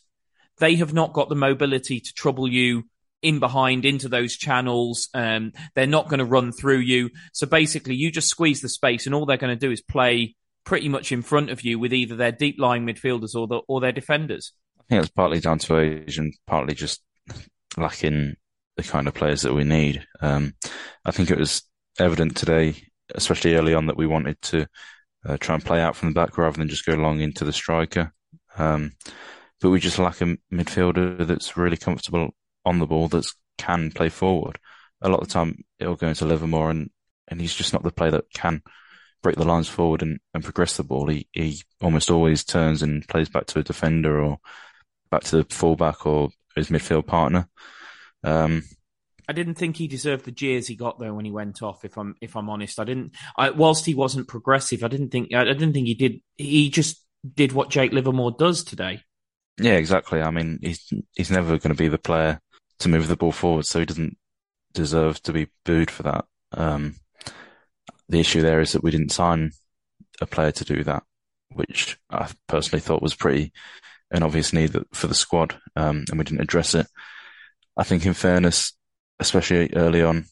they 0.60 0.76
have 0.76 0.94
not 0.94 1.14
got 1.14 1.30
the 1.30 1.36
mobility 1.36 2.00
to 2.00 2.14
trouble 2.14 2.48
you 2.48 2.84
in 3.22 3.40
behind 3.40 3.84
into 3.84 4.08
those 4.08 4.36
channels. 4.38 5.10
Um, 5.14 5.52
they're 5.76 5.88
not 5.88 6.08
going 6.08 6.20
to 6.20 6.26
run 6.26 6.52
through 6.52 6.80
you. 6.80 7.10
So 7.34 7.48
basically, 7.48 7.96
you 7.96 8.12
just 8.12 8.30
squeeze 8.30 8.62
the 8.62 8.70
space, 8.70 9.06
and 9.06 9.14
all 9.14 9.26
they're 9.26 9.38
going 9.38 9.58
to 9.58 9.68
do 9.68 9.72
is 9.72 9.82
play 9.82 10.36
pretty 10.68 10.90
much 10.90 11.12
in 11.12 11.22
front 11.24 11.50
of 11.50 11.64
you 11.64 11.80
with 11.80 11.94
either 11.94 12.16
their 12.16 12.32
deep 12.32 12.58
lying 12.60 12.86
midfielders 12.86 13.34
or 13.34 13.48
the, 13.48 13.62
or 13.68 13.82
their 13.82 13.92
defenders. 13.92 14.54
I 14.80 14.84
think 14.90 15.04
it's 15.04 15.12
partly 15.12 15.40
down 15.40 15.60
to 15.60 15.80
age 15.80 16.20
and 16.20 16.34
partly 16.46 16.76
just 16.76 17.02
lacking 17.76 18.36
the 18.76 18.84
kind 18.84 19.08
of 19.08 19.14
players 19.16 19.42
that 19.42 19.54
we 19.54 19.64
need. 19.64 20.06
Um, 20.22 20.54
I 21.04 21.12
think 21.12 21.32
it 21.32 21.40
was 21.40 21.64
evident 22.00 22.38
today 22.38 22.76
especially 23.16 23.56
early 23.56 23.74
on, 23.74 23.88
that 23.88 23.98
we 23.98 24.08
wanted 24.08 24.42
to 24.42 24.68
uh, 25.26 25.38
try 25.38 25.56
and 25.56 25.66
play 25.66 25.82
out 25.82 25.96
from 25.96 26.10
the 26.10 26.16
back 26.16 26.38
rather 26.38 26.58
than 26.58 26.70
just 26.70 26.86
go 26.86 26.94
long 26.94 27.22
into 27.22 27.46
the 27.46 27.54
striker. 27.54 28.14
Um, 28.58 28.94
but 29.62 29.70
we 29.70 29.80
just 29.80 30.00
lack 30.00 30.22
a 30.22 30.38
midfielder 30.52 31.26
that's 31.26 31.58
really 31.58 31.78
comfortable 31.78 32.36
on 32.66 32.80
the 32.80 32.86
ball 32.86 33.08
that 33.10 33.28
can 33.58 33.92
play 33.92 34.10
forward. 34.10 34.60
A 35.02 35.10
lot 35.10 35.22
of 35.22 35.28
the 35.28 35.34
time, 35.34 35.64
it'll 35.80 35.96
go 35.96 36.08
into 36.08 36.26
Livermore, 36.26 36.70
and, 36.70 36.90
and 37.28 37.40
he's 37.40 37.54
just 37.54 37.74
not 37.74 37.84
the 37.84 37.92
player 37.92 38.12
that 38.12 38.32
can 38.34 38.62
break 39.28 39.36
the 39.36 39.44
lines 39.44 39.68
forward 39.68 40.02
and, 40.02 40.22
and 40.34 40.42
progress 40.42 40.78
the 40.78 40.84
ball. 40.84 41.10
He 41.10 41.28
he 41.34 41.62
almost 41.82 42.10
always 42.10 42.46
turns 42.46 42.82
and 42.82 43.06
plays 43.10 43.28
back 43.28 43.46
to 43.48 43.60
a 43.60 43.64
defender 43.64 44.24
or 44.24 44.40
back 45.12 45.26
to 45.26 45.38
the 45.38 45.44
fullback 45.54 46.06
or 46.06 46.30
his 46.56 46.70
midfield 46.70 47.08
partner. 47.08 47.50
Um, 48.24 48.64
I 49.28 49.34
didn't 49.34 49.56
think 49.56 49.76
he 49.76 49.90
deserved 49.90 50.24
the 50.24 50.32
jeers 50.32 50.68
he 50.68 50.78
got 50.78 50.98
though 50.98 51.14
when 51.14 51.26
he 51.26 51.32
went 51.32 51.62
off. 51.62 51.84
If 51.84 51.98
I'm 51.98 52.16
if 52.22 52.38
I'm 52.38 52.50
honest, 52.50 52.80
I 52.80 52.86
didn't. 52.86 53.16
I, 53.38 53.50
whilst 53.50 53.86
he 53.86 53.96
wasn't 53.96 54.30
progressive, 54.30 54.82
I 54.82 54.88
didn't 54.88 55.10
think 55.10 55.34
I, 55.34 55.42
I 55.42 55.54
didn't 55.54 55.74
think 55.74 55.88
he 55.88 55.96
did. 55.96 56.22
He 56.38 56.70
just 56.70 57.04
did 57.36 57.52
what 57.52 57.70
Jake 57.70 57.92
Livermore 57.92 58.32
does 58.32 58.64
today. 58.64 59.02
Yeah, 59.60 59.74
exactly. 59.74 60.22
I 60.22 60.32
mean, 60.32 60.60
he's 60.62 60.90
he's 61.18 61.32
never 61.32 61.58
going 61.58 61.76
to 61.76 61.84
be 61.84 61.90
the 61.90 61.98
player 61.98 62.40
to 62.80 62.88
move 62.88 63.10
the 63.10 63.18
ball 63.18 63.34
forward, 63.34 63.66
so 63.66 63.80
he 63.80 63.86
doesn't 63.86 64.18
deserve 64.74 65.22
to 65.24 65.34
be 65.34 65.48
booed 65.66 65.92
for 65.92 66.04
that. 66.04 66.24
Um, 66.54 66.96
the 68.10 68.20
issue 68.20 68.42
there 68.42 68.62
is 68.62 68.72
that 68.72 68.84
we 68.84 68.92
didn't 68.92 69.12
sign 69.12 69.52
a 70.22 70.26
player 70.26 70.52
to 70.52 70.66
do 70.66 70.84
that, 70.84 71.04
which 71.54 71.98
I 72.10 72.30
personally 72.48 72.82
thought 72.82 73.02
was 73.02 73.16
pretty 73.16 73.52
an 74.12 74.24
obvious 74.24 74.54
need 74.54 74.76
for 74.94 75.08
the 75.08 75.16
squad, 75.16 75.60
um, 75.76 76.06
and 76.10 76.18
we 76.18 76.24
didn't 76.24 76.42
address 76.42 76.74
it. 76.76 76.88
I 77.76 77.84
think, 77.84 78.06
in 78.06 78.14
fairness, 78.14 78.74
especially 79.20 79.72
early 79.74 80.02
on, 80.02 80.26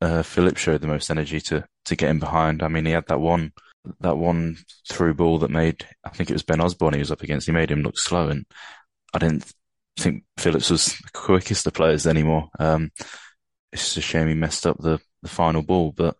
uh, 0.00 0.22
Philip 0.22 0.56
showed 0.56 0.80
the 0.80 0.86
most 0.86 1.10
energy 1.10 1.40
to 1.42 1.64
to 1.86 1.96
get 1.96 2.10
in 2.10 2.18
behind. 2.18 2.62
I 2.62 2.68
mean, 2.68 2.86
he 2.86 2.92
had 2.92 3.06
that 3.08 3.20
one 3.20 3.52
that 4.00 4.16
one 4.18 4.58
through 4.88 5.14
ball 5.14 5.38
that 5.38 5.50
made 5.50 5.86
I 6.04 6.10
think 6.10 6.30
it 6.30 6.34
was 6.34 6.42
Ben 6.42 6.60
Osborne 6.60 6.94
he 6.94 6.98
was 6.98 7.12
up 7.12 7.22
against. 7.22 7.46
He 7.46 7.52
made 7.52 7.70
him 7.70 7.82
look 7.82 7.98
slow, 7.98 8.28
and 8.28 8.44
I 9.14 9.18
didn't 9.18 9.50
think 9.98 10.24
Phillips 10.38 10.70
was 10.70 10.86
the 10.86 11.10
quickest 11.12 11.66
of 11.66 11.74
players 11.74 12.06
anymore. 12.06 12.48
Um, 12.58 12.90
it's 13.72 13.84
just 13.84 13.96
a 13.98 14.00
shame 14.00 14.28
he 14.28 14.34
messed 14.34 14.66
up 14.66 14.78
the 14.78 15.00
the 15.22 15.28
final 15.28 15.62
ball, 15.62 15.92
but. 15.92 16.16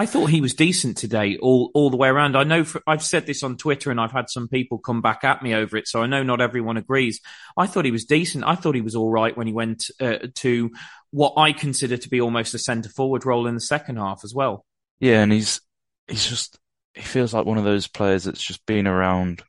I 0.00 0.06
thought 0.06 0.30
he 0.30 0.40
was 0.40 0.54
decent 0.54 0.96
today, 0.96 1.36
all 1.36 1.70
all 1.74 1.90
the 1.90 1.98
way 1.98 2.08
around. 2.08 2.34
I 2.34 2.44
know 2.44 2.64
for, 2.64 2.80
I've 2.86 3.02
said 3.02 3.26
this 3.26 3.42
on 3.42 3.58
Twitter, 3.58 3.90
and 3.90 4.00
I've 4.00 4.12
had 4.12 4.30
some 4.30 4.48
people 4.48 4.78
come 4.78 5.02
back 5.02 5.24
at 5.24 5.42
me 5.42 5.52
over 5.52 5.76
it. 5.76 5.86
So 5.88 6.00
I 6.00 6.06
know 6.06 6.22
not 6.22 6.40
everyone 6.40 6.78
agrees. 6.78 7.20
I 7.54 7.66
thought 7.66 7.84
he 7.84 7.90
was 7.90 8.06
decent. 8.06 8.44
I 8.44 8.54
thought 8.54 8.74
he 8.74 8.80
was 8.80 8.96
all 8.96 9.10
right 9.10 9.36
when 9.36 9.46
he 9.46 9.52
went 9.52 9.90
uh, 10.00 10.28
to 10.36 10.70
what 11.10 11.34
I 11.36 11.52
consider 11.52 11.98
to 11.98 12.08
be 12.08 12.18
almost 12.18 12.54
a 12.54 12.58
centre 12.58 12.88
forward 12.88 13.26
role 13.26 13.46
in 13.46 13.52
the 13.52 13.60
second 13.60 13.96
half 13.96 14.22
as 14.24 14.34
well. 14.34 14.64
Yeah, 15.00 15.20
and 15.22 15.30
he's 15.30 15.60
he's 16.08 16.26
just 16.26 16.58
he 16.94 17.02
feels 17.02 17.34
like 17.34 17.44
one 17.44 17.58
of 17.58 17.64
those 17.64 17.86
players 17.86 18.24
that's 18.24 18.42
just 18.42 18.64
been 18.64 18.86
around 18.86 19.42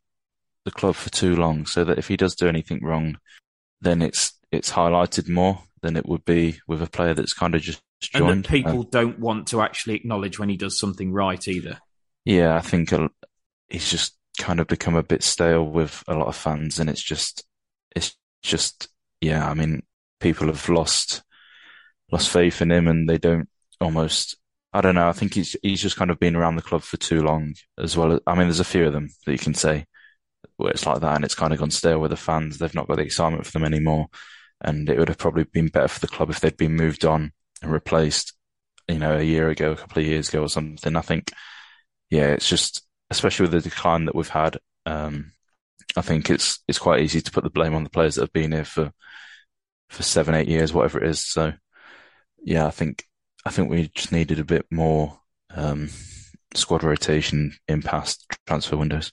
the 0.65 0.71
club 0.71 0.95
for 0.95 1.09
too 1.11 1.37
long, 1.37 1.65
so 1.65 1.85
that 1.85 1.97
if 1.97 2.09
he 2.09 2.17
does 2.17 2.35
do 2.35 2.49
anything 2.49 2.83
wrong, 2.83 3.17
then 3.79 4.01
it's 4.01 4.33
it's 4.51 4.73
highlighted 4.73 5.29
more 5.29 5.63
than 5.81 5.95
it 5.95 6.05
would 6.05 6.25
be 6.25 6.59
with 6.67 6.81
a 6.81 6.89
player 6.89 7.13
that's 7.13 7.33
kind 7.33 7.55
of 7.55 7.61
just. 7.61 7.81
And 8.13 8.43
that 8.43 8.49
people 8.49 8.81
uh, 8.81 8.89
don't 8.89 9.19
want 9.19 9.47
to 9.49 9.61
actually 9.61 9.95
acknowledge 9.95 10.39
when 10.39 10.49
he 10.49 10.57
does 10.57 10.79
something 10.79 11.11
right 11.11 11.47
either. 11.47 11.79
Yeah, 12.25 12.55
I 12.55 12.61
think 12.61 12.91
he's 13.69 13.89
just 13.89 14.15
kind 14.39 14.59
of 14.59 14.67
become 14.67 14.95
a 14.95 15.03
bit 15.03 15.23
stale 15.23 15.65
with 15.65 16.03
a 16.07 16.15
lot 16.15 16.27
of 16.27 16.35
fans, 16.35 16.79
and 16.79 16.89
it's 16.89 17.01
just 17.01 17.43
it's 17.95 18.15
just 18.43 18.87
yeah. 19.19 19.47
I 19.47 19.53
mean, 19.53 19.83
people 20.19 20.47
have 20.47 20.67
lost 20.69 21.23
lost 22.11 22.29
faith 22.29 22.61
in 22.61 22.71
him, 22.71 22.87
and 22.87 23.09
they 23.09 23.17
don't 23.17 23.49
almost. 23.79 24.37
I 24.73 24.79
don't 24.79 24.95
know. 24.95 25.09
I 25.09 25.13
think 25.13 25.33
he's 25.33 25.55
he's 25.61 25.81
just 25.81 25.97
kind 25.97 26.11
of 26.11 26.19
been 26.19 26.35
around 26.35 26.55
the 26.55 26.61
club 26.61 26.81
for 26.81 26.97
too 26.97 27.21
long, 27.21 27.55
as 27.77 27.97
well. 27.97 28.13
As, 28.13 28.19
I 28.25 28.35
mean, 28.35 28.47
there's 28.47 28.59
a 28.59 28.65
few 28.65 28.85
of 28.87 28.93
them 28.93 29.09
that 29.25 29.31
you 29.31 29.37
can 29.37 29.53
say 29.53 29.85
where 30.57 30.71
it's 30.71 30.85
like 30.85 31.01
that, 31.01 31.15
and 31.15 31.25
it's 31.25 31.35
kind 31.35 31.53
of 31.53 31.59
gone 31.59 31.71
stale 31.71 31.99
with 31.99 32.11
the 32.11 32.17
fans. 32.17 32.57
They've 32.57 32.73
not 32.73 32.87
got 32.87 32.97
the 32.97 33.03
excitement 33.03 33.45
for 33.45 33.51
them 33.51 33.65
anymore, 33.65 34.07
and 34.61 34.89
it 34.89 34.97
would 34.97 35.09
have 35.09 35.17
probably 35.17 35.43
been 35.43 35.67
better 35.67 35.87
for 35.87 35.99
the 35.99 36.07
club 36.07 36.29
if 36.29 36.39
they'd 36.39 36.57
been 36.57 36.75
moved 36.75 37.05
on 37.05 37.33
and 37.61 37.71
replaced, 37.71 38.33
you 38.87 38.99
know, 38.99 39.17
a 39.17 39.23
year 39.23 39.49
ago, 39.49 39.71
a 39.71 39.75
couple 39.75 40.01
of 40.01 40.07
years 40.07 40.29
ago, 40.29 40.41
or 40.41 40.49
something. 40.49 40.95
I 40.95 41.01
think, 41.01 41.31
yeah, 42.09 42.27
it's 42.27 42.49
just 42.49 42.83
especially 43.09 43.43
with 43.43 43.51
the 43.51 43.69
decline 43.69 44.05
that 44.05 44.15
we've 44.15 44.27
had. 44.29 44.57
Um, 44.85 45.33
I 45.95 46.01
think 46.01 46.29
it's 46.29 46.59
it's 46.67 46.79
quite 46.79 47.01
easy 47.01 47.21
to 47.21 47.31
put 47.31 47.43
the 47.43 47.49
blame 47.49 47.75
on 47.75 47.83
the 47.83 47.89
players 47.89 48.15
that 48.15 48.21
have 48.21 48.33
been 48.33 48.51
here 48.51 48.65
for 48.65 48.91
for 49.89 50.03
seven, 50.03 50.35
eight 50.35 50.47
years, 50.47 50.73
whatever 50.73 51.03
it 51.03 51.09
is. 51.09 51.25
So 51.25 51.53
yeah, 52.43 52.65
I 52.65 52.71
think 52.71 53.05
I 53.45 53.51
think 53.51 53.69
we 53.69 53.89
just 53.93 54.11
needed 54.11 54.39
a 54.39 54.45
bit 54.45 54.65
more 54.71 55.19
um, 55.53 55.89
squad 56.55 56.83
rotation 56.83 57.53
in 57.67 57.81
past 57.81 58.25
transfer 58.47 58.77
windows. 58.77 59.11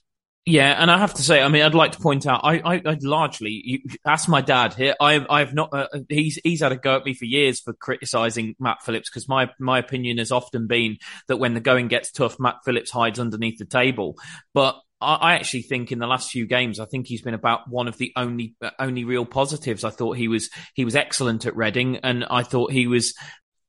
Yeah, 0.49 0.81
and 0.81 0.89
I 0.89 0.97
have 0.97 1.13
to 1.13 1.21
say, 1.21 1.41
I 1.43 1.47
mean, 1.47 1.61
I'd 1.61 1.75
like 1.75 1.91
to 1.91 1.99
point 1.99 2.25
out, 2.25 2.41
I, 2.43 2.57
I, 2.57 2.81
I 2.83 2.97
largely 3.01 3.61
you, 3.63 3.79
ask 4.03 4.27
my 4.27 4.41
dad 4.41 4.73
here. 4.73 4.95
I, 4.99 5.23
I've 5.29 5.53
not. 5.53 5.69
Uh, 5.71 5.87
he's 6.09 6.39
he's 6.43 6.61
had 6.61 6.71
a 6.71 6.75
go 6.75 6.95
at 6.95 7.05
me 7.05 7.13
for 7.13 7.25
years 7.25 7.59
for 7.59 7.73
criticizing 7.73 8.55
Matt 8.59 8.81
Phillips 8.81 9.11
because 9.11 9.29
my 9.29 9.51
my 9.59 9.77
opinion 9.77 10.17
has 10.17 10.31
often 10.31 10.65
been 10.65 10.97
that 11.27 11.37
when 11.37 11.53
the 11.53 11.59
going 11.59 11.87
gets 11.87 12.11
tough, 12.11 12.39
Matt 12.39 12.55
Phillips 12.65 12.89
hides 12.89 13.19
underneath 13.19 13.59
the 13.59 13.65
table. 13.65 14.17
But 14.55 14.79
I 14.99 15.35
actually 15.35 15.61
think 15.61 15.91
in 15.91 15.99
the 15.99 16.07
last 16.07 16.31
few 16.31 16.47
games, 16.47 16.79
I 16.79 16.85
think 16.85 17.05
he's 17.05 17.21
been 17.21 17.35
about 17.35 17.69
one 17.69 17.87
of 17.87 17.97
the 17.97 18.11
only 18.15 18.55
only 18.79 19.03
real 19.03 19.25
positives. 19.25 19.83
I 19.83 19.91
thought 19.91 20.17
he 20.17 20.27
was 20.27 20.49
he 20.73 20.83
was 20.83 20.95
excellent 20.95 21.45
at 21.45 21.55
Reading, 21.55 21.97
and 21.97 22.25
I 22.25 22.41
thought 22.41 22.71
he 22.71 22.87
was 22.87 23.13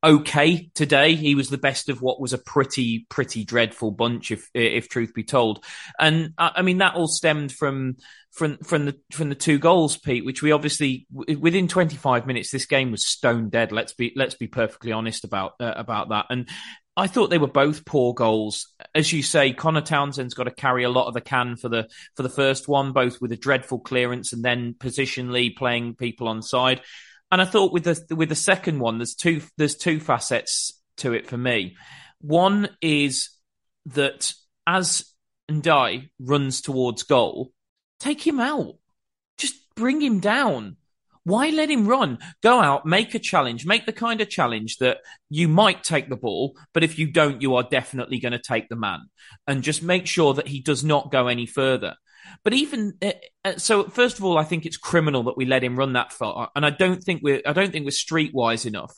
okay 0.02 0.70
today. 0.74 1.14
He 1.14 1.34
was 1.34 1.50
the 1.50 1.58
best 1.58 1.88
of 1.88 2.02
what 2.02 2.20
was 2.20 2.32
a 2.32 2.38
pretty 2.38 3.06
pretty 3.08 3.44
dreadful 3.44 3.90
bunch, 3.90 4.30
if 4.30 4.48
if 4.54 4.88
truth 4.88 5.14
be 5.14 5.24
told. 5.24 5.64
And 5.98 6.32
I 6.38 6.62
mean 6.62 6.78
that 6.78 6.94
all 6.94 7.08
stemmed 7.08 7.52
from 7.52 7.96
from 8.32 8.58
from 8.58 8.86
the 8.86 8.98
from 9.12 9.28
the 9.28 9.34
two 9.34 9.58
goals, 9.58 9.96
Pete, 9.96 10.24
which 10.24 10.42
we 10.42 10.52
obviously 10.52 11.06
within 11.10 11.68
25 11.68 12.26
minutes 12.26 12.50
this 12.50 12.66
game 12.66 12.90
was 12.90 13.06
stone 13.06 13.48
dead. 13.48 13.72
Let's 13.72 13.92
be 13.92 14.12
let's 14.16 14.34
be 14.34 14.46
perfectly 14.46 14.92
honest 14.92 15.24
about 15.24 15.52
uh, 15.60 15.74
about 15.76 16.10
that. 16.10 16.26
And 16.30 16.48
I 16.96 17.06
thought 17.06 17.30
they 17.30 17.38
were 17.38 17.46
both 17.46 17.84
poor 17.84 18.14
goals. 18.14 18.74
As 18.94 19.12
you 19.12 19.22
say, 19.22 19.52
Connor 19.52 19.80
Townsend's 19.80 20.34
got 20.34 20.44
to 20.44 20.50
carry 20.50 20.84
a 20.84 20.90
lot 20.90 21.06
of 21.06 21.14
the 21.14 21.20
can 21.20 21.56
for 21.56 21.68
the 21.68 21.88
for 22.14 22.22
the 22.22 22.28
first 22.28 22.68
one, 22.68 22.92
both 22.92 23.20
with 23.20 23.32
a 23.32 23.36
dreadful 23.36 23.80
clearance 23.80 24.32
and 24.32 24.44
then 24.44 24.74
positionally 24.78 25.56
playing 25.56 25.94
people 25.94 26.28
on 26.28 26.42
side. 26.42 26.82
And 27.30 27.40
I 27.40 27.44
thought 27.44 27.72
with 27.72 27.84
the 27.84 28.14
with 28.14 28.28
the 28.28 28.34
second 28.34 28.80
one, 28.80 28.98
there's 28.98 29.14
two 29.14 29.42
there's 29.56 29.76
two 29.76 30.00
facets 30.00 30.80
to 30.98 31.12
it 31.12 31.28
for 31.28 31.38
me. 31.38 31.76
One 32.20 32.68
is 32.80 33.30
that 33.86 34.32
as 34.66 35.04
Ndiaye 35.50 36.10
runs 36.18 36.60
towards 36.60 37.02
goal, 37.04 37.52
take 37.98 38.26
him 38.26 38.40
out. 38.40 38.76
Just 39.38 39.54
bring 39.74 40.00
him 40.00 40.20
down. 40.20 40.76
Why 41.24 41.50
let 41.50 41.70
him 41.70 41.86
run? 41.86 42.18
Go 42.42 42.60
out, 42.60 42.86
make 42.86 43.14
a 43.14 43.18
challenge, 43.18 43.66
make 43.66 43.84
the 43.84 43.92
kind 43.92 44.20
of 44.20 44.30
challenge 44.30 44.78
that 44.78 44.98
you 45.28 45.48
might 45.48 45.84
take 45.84 46.08
the 46.08 46.16
ball, 46.16 46.56
but 46.72 46.82
if 46.82 46.98
you 46.98 47.10
don't, 47.10 47.42
you 47.42 47.56
are 47.56 47.62
definitely 47.62 48.18
going 48.18 48.32
to 48.32 48.38
take 48.38 48.68
the 48.68 48.76
man. 48.76 49.00
And 49.46 49.62
just 49.62 49.82
make 49.82 50.06
sure 50.06 50.32
that 50.34 50.48
he 50.48 50.60
does 50.60 50.82
not 50.82 51.12
go 51.12 51.28
any 51.28 51.44
further. 51.44 51.96
But 52.44 52.54
even 52.54 52.94
uh, 53.02 53.12
uh, 53.44 53.56
so, 53.56 53.84
first 53.84 54.18
of 54.18 54.24
all, 54.24 54.38
I 54.38 54.44
think 54.44 54.66
it's 54.66 54.76
criminal 54.76 55.24
that 55.24 55.36
we 55.36 55.44
let 55.44 55.64
him 55.64 55.76
run 55.76 55.94
that 55.94 56.12
far, 56.12 56.50
and 56.54 56.64
I 56.64 56.70
don't 56.70 57.02
think 57.02 57.20
we're 57.22 57.42
I 57.46 57.52
don't 57.52 57.72
think 57.72 57.84
we're 57.84 57.90
streetwise 57.90 58.66
enough. 58.66 58.94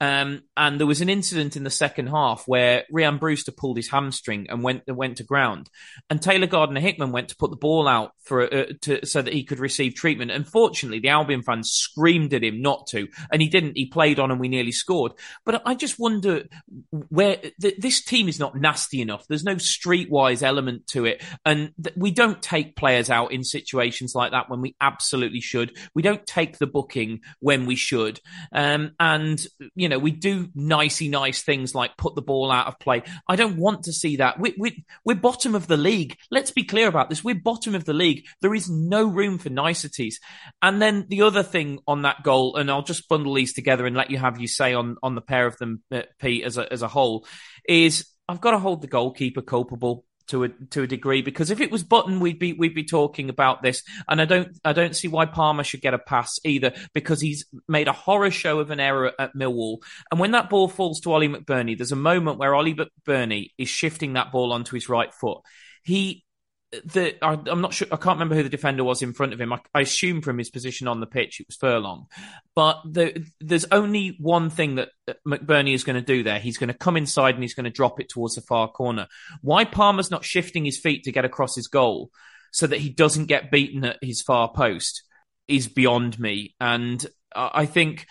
Um, 0.00 0.42
and 0.56 0.78
there 0.78 0.86
was 0.86 1.00
an 1.00 1.08
incident 1.08 1.56
in 1.56 1.64
the 1.64 1.70
second 1.70 2.08
half 2.08 2.44
where 2.46 2.84
Ryan 2.90 3.18
Brewster 3.18 3.52
pulled 3.52 3.76
his 3.76 3.88
hamstring 3.88 4.46
and 4.50 4.62
went 4.62 4.82
went 4.88 5.18
to 5.18 5.24
ground, 5.24 5.70
and 6.10 6.20
Taylor 6.20 6.46
Gardner 6.46 6.80
Hickman 6.80 7.12
went 7.12 7.28
to 7.30 7.36
put 7.36 7.50
the 7.50 7.56
ball 7.56 7.86
out 7.86 8.12
for 8.24 8.42
uh, 8.42 8.66
to, 8.82 9.06
so 9.06 9.22
that 9.22 9.32
he 9.32 9.44
could 9.44 9.58
receive 9.58 9.94
treatment. 9.94 10.30
Unfortunately, 10.30 10.98
the 10.98 11.08
Albion 11.08 11.42
fans 11.42 11.70
screamed 11.70 12.34
at 12.34 12.42
him 12.42 12.60
not 12.60 12.86
to, 12.88 13.08
and 13.30 13.40
he 13.40 13.48
didn't. 13.48 13.76
He 13.76 13.86
played 13.86 14.18
on, 14.18 14.30
and 14.30 14.40
we 14.40 14.48
nearly 14.48 14.72
scored. 14.72 15.12
But 15.44 15.62
I 15.64 15.74
just 15.74 15.98
wonder 15.98 16.44
where 16.90 17.36
th- 17.60 17.76
this 17.78 18.02
team 18.02 18.28
is 18.28 18.40
not 18.40 18.56
nasty 18.56 19.00
enough. 19.00 19.26
There's 19.28 19.44
no 19.44 19.56
streetwise 19.56 20.42
element 20.42 20.86
to 20.88 21.04
it, 21.04 21.22
and 21.44 21.72
th- 21.82 21.96
we 21.96 22.10
don't 22.10 22.42
take 22.42 22.76
players 22.76 23.10
out 23.10 23.32
in 23.32 23.44
situations 23.44 24.14
like 24.14 24.32
that 24.32 24.50
when 24.50 24.60
we 24.60 24.74
absolutely 24.80 25.40
should. 25.40 25.76
We 25.94 26.02
don't 26.02 26.26
take 26.26 26.58
the 26.58 26.66
booking 26.66 27.20
when 27.40 27.66
we 27.66 27.76
should, 27.76 28.20
um, 28.52 28.92
and 28.98 29.44
you 29.74 29.88
know 29.88 29.93
we 29.98 30.10
do 30.10 30.48
nicey 30.54 31.08
nice 31.08 31.42
things 31.42 31.74
like 31.74 31.96
put 31.96 32.14
the 32.14 32.22
ball 32.22 32.50
out 32.50 32.66
of 32.66 32.78
play. 32.78 33.02
I 33.28 33.36
don't 33.36 33.56
want 33.56 33.84
to 33.84 33.92
see 33.92 34.16
that. 34.16 34.38
We, 34.38 34.54
we, 34.58 34.84
we're 35.04 35.14
bottom 35.14 35.54
of 35.54 35.66
the 35.66 35.76
league. 35.76 36.16
Let's 36.30 36.50
be 36.50 36.64
clear 36.64 36.88
about 36.88 37.10
this. 37.10 37.24
We're 37.24 37.34
bottom 37.34 37.74
of 37.74 37.84
the 37.84 37.94
league. 37.94 38.26
There 38.40 38.54
is 38.54 38.68
no 38.70 39.04
room 39.04 39.38
for 39.38 39.50
niceties. 39.50 40.20
And 40.62 40.80
then 40.80 41.06
the 41.08 41.22
other 41.22 41.42
thing 41.42 41.80
on 41.86 42.02
that 42.02 42.22
goal, 42.22 42.56
and 42.56 42.70
I'll 42.70 42.82
just 42.82 43.08
bundle 43.08 43.34
these 43.34 43.52
together 43.52 43.86
and 43.86 43.96
let 43.96 44.10
you 44.10 44.18
have 44.18 44.40
you 44.40 44.48
say 44.48 44.74
on 44.74 44.96
on 45.02 45.14
the 45.14 45.20
pair 45.20 45.46
of 45.46 45.56
them, 45.58 45.82
uh, 45.90 46.02
Pete, 46.18 46.44
as 46.44 46.58
a 46.58 46.72
as 46.72 46.82
a 46.82 46.88
whole, 46.88 47.26
is 47.68 48.06
I've 48.28 48.40
got 48.40 48.52
to 48.52 48.58
hold 48.58 48.80
the 48.80 48.86
goalkeeper 48.86 49.42
culpable 49.42 50.04
to 50.28 50.44
a 50.44 50.48
to 50.70 50.82
a 50.82 50.86
degree 50.86 51.22
because 51.22 51.50
if 51.50 51.60
it 51.60 51.70
was 51.70 51.82
Button, 51.82 52.20
we'd 52.20 52.38
be 52.38 52.52
we'd 52.52 52.74
be 52.74 52.84
talking 52.84 53.28
about 53.28 53.62
this, 53.62 53.82
and 54.08 54.20
I 54.20 54.24
don't 54.24 54.58
I 54.64 54.72
don't 54.72 54.96
see 54.96 55.08
why 55.08 55.26
Palmer 55.26 55.64
should 55.64 55.80
get 55.80 55.94
a 55.94 55.98
pass 55.98 56.38
either 56.44 56.72
because 56.92 57.20
he's 57.20 57.44
made 57.68 57.88
a 57.88 57.92
horror 57.92 58.30
show 58.30 58.60
of 58.60 58.70
an 58.70 58.80
error 58.80 59.12
at 59.18 59.34
Millwall, 59.34 59.78
and 60.10 60.20
when 60.20 60.32
that 60.32 60.50
ball 60.50 60.68
falls 60.68 61.00
to 61.00 61.12
Ollie 61.12 61.28
McBurnie, 61.28 61.76
there's 61.76 61.92
a 61.92 61.96
moment 61.96 62.38
where 62.38 62.54
Ollie 62.54 62.74
McBurnie 62.74 63.50
is 63.58 63.68
shifting 63.68 64.14
that 64.14 64.32
ball 64.32 64.52
onto 64.52 64.74
his 64.74 64.88
right 64.88 65.12
foot. 65.12 65.38
He 65.82 66.24
the 66.84 67.14
I, 67.22 67.38
am 67.50 67.60
not 67.60 67.74
sure. 67.74 67.88
I 67.90 67.96
can't 67.96 68.16
remember 68.16 68.34
who 68.34 68.42
the 68.42 68.48
defender 68.48 68.84
was 68.84 69.02
in 69.02 69.12
front 69.12 69.32
of 69.32 69.40
him. 69.40 69.52
I, 69.52 69.60
I 69.74 69.80
assume 69.80 70.20
from 70.22 70.38
his 70.38 70.50
position 70.50 70.88
on 70.88 71.00
the 71.00 71.06
pitch 71.06 71.40
it 71.40 71.46
was 71.48 71.56
Furlong, 71.56 72.06
but 72.54 72.80
the, 72.84 73.26
there's 73.40 73.66
only 73.70 74.16
one 74.20 74.50
thing 74.50 74.76
that 74.76 74.90
McBurnie 75.26 75.74
is 75.74 75.84
going 75.84 75.96
to 75.96 76.02
do 76.02 76.22
there. 76.22 76.38
He's 76.38 76.58
going 76.58 76.68
to 76.68 76.74
come 76.74 76.96
inside 76.96 77.34
and 77.34 77.44
he's 77.44 77.54
going 77.54 77.64
to 77.64 77.70
drop 77.70 78.00
it 78.00 78.08
towards 78.08 78.34
the 78.34 78.40
far 78.42 78.68
corner. 78.68 79.06
Why 79.40 79.64
Palmer's 79.64 80.10
not 80.10 80.24
shifting 80.24 80.64
his 80.64 80.78
feet 80.78 81.04
to 81.04 81.12
get 81.12 81.24
across 81.24 81.54
his 81.54 81.68
goal 81.68 82.10
so 82.52 82.66
that 82.66 82.80
he 82.80 82.88
doesn't 82.88 83.26
get 83.26 83.50
beaten 83.50 83.84
at 83.84 83.98
his 84.00 84.22
far 84.22 84.50
post 84.52 85.02
is 85.48 85.68
beyond 85.68 86.18
me. 86.18 86.54
And 86.60 87.04
I 87.34 87.66
think 87.66 88.06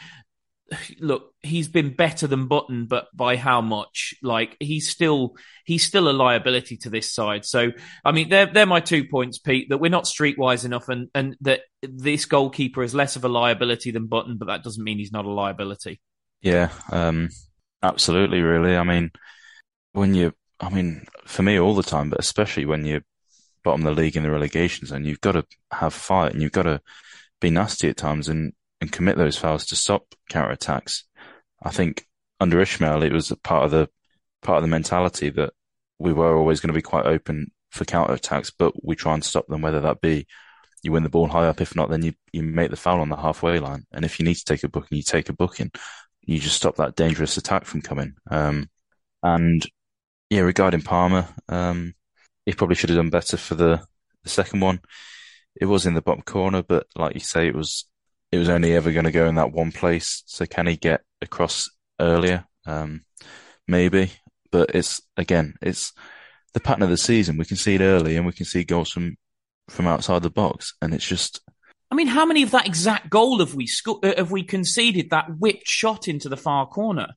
look, 1.00 1.34
he's 1.42 1.68
been 1.68 1.94
better 1.96 2.28
than 2.28 2.48
Button, 2.48 2.86
but 2.86 3.08
by 3.16 3.36
how 3.36 3.62
much? 3.62 4.14
Like 4.22 4.56
he's 4.60 4.90
still 4.90 5.36
he's 5.66 5.86
still 5.86 6.10
a 6.10 6.12
liability 6.12 6.78
to 6.78 6.90
this 6.90 7.12
side. 7.12 7.46
So 7.46 7.72
I 8.04 8.12
mean, 8.12 8.30
they're 8.30 8.46
they're 8.46 8.66
my 8.66 8.80
two 8.80 9.06
points, 9.06 9.38
Pete. 9.38 9.70
That 9.70 9.80
we're 9.80 9.90
not 9.90 10.06
streetwise 10.06 10.66
enough, 10.66 10.90
and 10.90 11.10
and 11.14 11.36
that 11.42 11.62
this 11.82 12.26
goalkeeper 12.26 12.84
is 12.84 12.94
less 12.94 13.16
of 13.16 13.26
a 13.26 13.30
liability 13.30 13.92
than 13.92 14.08
Button, 14.08 14.38
but 14.38 14.48
that 14.48 14.64
doesn't 14.64 14.84
mean 14.84 14.98
he's 14.98 15.12
not 15.12 15.26
a 15.26 15.32
liability. 15.32 16.00
Yeah, 16.42 16.70
um, 16.92 17.30
absolutely. 17.82 18.42
Really, 18.42 18.76
I 18.76 18.84
mean, 18.84 19.12
when 19.94 20.14
you, 20.14 20.34
I 20.60 20.70
mean, 20.70 21.06
for 21.26 21.44
me 21.44 21.60
all 21.60 21.76
the 21.76 21.84
time, 21.84 22.10
but 22.10 22.20
especially 22.20 22.66
when 22.66 22.86
you 22.86 23.02
bottom 23.64 23.82
the 23.82 23.92
league 23.92 24.18
in 24.18 24.24
the 24.24 24.32
relegation 24.32 24.88
zone, 24.88 25.06
you've 25.06 25.22
got 25.22 25.34
to 25.34 25.46
have 25.72 25.94
fight 25.94 26.34
and 26.34 26.42
you've 26.42 26.52
got 26.52 26.64
to 26.64 26.82
be 27.40 27.50
nasty 27.50 27.90
at 27.90 27.98
times. 27.98 28.28
And 28.28 28.54
and 28.84 28.92
commit 28.92 29.16
those 29.16 29.38
fouls 29.38 29.66
to 29.68 29.78
stop 29.78 30.14
counter 30.30 30.52
attacks. 30.52 31.06
I 31.64 31.70
think 31.70 32.06
under 32.42 32.58
Ismaël, 32.58 33.02
it 33.02 33.14
was 33.14 33.32
part 33.42 33.64
of 33.64 33.72
the 33.72 33.90
part 34.42 34.58
of 34.58 34.64
the 34.64 34.68
mentality 34.68 35.30
that 35.30 35.54
we 36.00 36.12
were 36.12 36.36
always 36.36 36.60
going 36.60 36.68
to 36.68 36.78
be 36.78 36.82
quite 36.82 37.06
open 37.06 37.50
for 37.72 37.86
counter 37.86 38.14
attacks, 38.14 38.52
but 38.52 38.74
we 38.86 38.98
try 38.98 39.14
and 39.14 39.24
stop 39.24 39.48
them, 39.48 39.62
whether 39.62 39.80
that 39.80 40.02
be 40.02 40.28
you 40.84 40.92
win 40.92 41.04
the 41.04 41.10
ball 41.10 41.30
high 41.30 41.48
up. 41.48 41.62
If 41.62 41.78
not, 41.78 41.90
then 41.90 42.04
you, 42.04 42.14
you 42.34 42.44
make 42.44 42.72
the 42.72 42.76
foul 42.76 43.00
on 43.00 43.08
the 43.08 43.16
halfway 43.16 43.58
line. 43.60 43.86
And 43.94 44.04
if 44.04 44.20
you 44.20 44.26
need 44.26 44.36
to 44.36 44.44
take 44.44 44.66
a 44.66 44.68
booking, 44.68 44.98
you 44.98 45.02
take 45.02 45.30
a 45.30 45.34
booking. 45.34 45.72
You 46.22 46.40
just 46.40 46.58
stop 46.58 46.76
that 46.76 46.98
dangerous 46.98 47.38
attack 47.38 47.64
from 47.64 47.82
coming. 47.82 48.16
Um, 48.30 48.70
and 49.24 49.66
yeah, 50.30 50.42
regarding 50.42 50.82
Palmer, 50.82 51.30
um, 51.48 51.94
he 52.46 52.52
probably 52.52 52.76
should 52.76 52.90
have 52.90 52.98
done 52.98 53.12
better 53.12 53.38
for 53.38 53.56
the, 53.56 53.82
the 54.24 54.30
second 54.30 54.60
one. 54.60 54.82
It 55.56 55.68
was 55.68 55.86
in 55.86 55.94
the 55.94 56.02
bottom 56.02 56.24
corner, 56.24 56.64
but 56.64 56.86
like 56.98 57.14
you 57.14 57.22
say, 57.22 57.48
it 57.48 57.56
was 57.56 57.86
it 58.34 58.40
was 58.40 58.50
only 58.50 58.74
ever 58.74 58.92
going 58.92 59.06
to 59.06 59.12
go 59.12 59.28
in 59.28 59.36
that 59.36 59.52
one 59.52 59.72
place. 59.72 60.24
So 60.26 60.48
can 60.48 60.66
he 60.66 60.76
get 60.76 61.02
across 61.22 61.70
earlier? 62.00 62.46
Um, 62.66 63.06
maybe, 63.68 64.12
but 64.52 64.74
it's 64.74 65.02
again, 65.16 65.54
it's 65.62 65.94
the 66.56 66.60
pattern 66.60 66.82
of 66.82 66.90
the 66.90 66.98
season. 66.98 67.38
We 67.38 67.46
can 67.46 67.58
see 67.58 67.76
it 67.76 67.82
early, 67.82 68.18
and 68.18 68.26
we 68.26 68.32
can 68.32 68.48
see 68.48 68.64
goals 68.64 68.90
from 68.90 69.18
from 69.70 69.86
outside 69.86 70.24
the 70.24 70.32
box, 70.32 70.74
and 70.82 70.96
it's 70.96 71.08
just. 71.08 71.42
I 71.92 71.96
mean, 71.96 72.08
how 72.08 72.26
many 72.26 72.42
of 72.42 72.50
that 72.52 72.66
exact 72.66 73.12
goal 73.12 73.38
have 73.38 73.54
we 73.54 73.68
sco- 73.68 74.00
uh, 74.02 74.16
have 74.18 74.32
we 74.32 74.42
conceded? 74.42 75.12
That 75.12 75.38
whipped 75.38 75.68
shot 75.68 76.08
into 76.08 76.28
the 76.28 76.38
far 76.38 76.66
corner. 76.66 77.10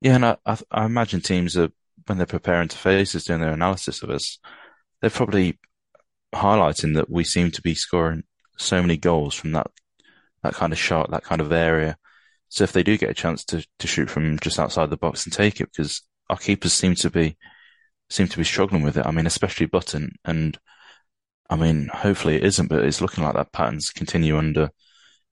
Yeah, 0.00 0.14
and 0.14 0.24
I, 0.24 0.36
I, 0.46 0.58
I 0.70 0.84
imagine 0.86 1.20
teams 1.20 1.58
are 1.58 1.68
when 2.06 2.16
they're 2.16 2.26
preparing 2.26 2.68
to 2.68 2.78
face 2.78 3.14
us, 3.14 3.24
doing 3.24 3.40
their 3.40 3.52
analysis 3.52 4.02
of 4.02 4.08
us, 4.08 4.38
they're 5.02 5.10
probably 5.10 5.58
highlighting 6.34 6.94
that 6.94 7.10
we 7.10 7.22
seem 7.22 7.50
to 7.50 7.60
be 7.60 7.74
scoring 7.74 8.24
so 8.56 8.80
many 8.80 8.96
goals 8.96 9.34
from 9.34 9.52
that 9.52 9.66
that 10.44 10.54
kind 10.54 10.72
of 10.72 10.78
shot, 10.78 11.10
that 11.10 11.24
kind 11.24 11.40
of 11.40 11.50
area. 11.50 11.96
So 12.50 12.62
if 12.62 12.72
they 12.72 12.84
do 12.84 12.96
get 12.96 13.10
a 13.10 13.14
chance 13.14 13.44
to, 13.46 13.66
to 13.80 13.86
shoot 13.88 14.08
from 14.08 14.38
just 14.38 14.60
outside 14.60 14.90
the 14.90 14.96
box 14.96 15.24
and 15.24 15.32
take 15.32 15.60
it, 15.60 15.70
because 15.72 16.02
our 16.30 16.36
keepers 16.36 16.72
seem 16.72 16.94
to 16.96 17.10
be, 17.10 17.36
seem 18.08 18.28
to 18.28 18.38
be 18.38 18.44
struggling 18.44 18.82
with 18.82 18.96
it. 18.96 19.06
I 19.06 19.10
mean, 19.10 19.26
especially 19.26 19.66
Button. 19.66 20.12
And 20.24 20.56
I 21.50 21.56
mean, 21.56 21.88
hopefully 21.92 22.36
it 22.36 22.44
isn't, 22.44 22.68
but 22.68 22.84
it's 22.84 23.00
looking 23.00 23.24
like 23.24 23.34
that 23.34 23.52
pattern's 23.52 23.90
continue 23.90 24.38
under, 24.38 24.70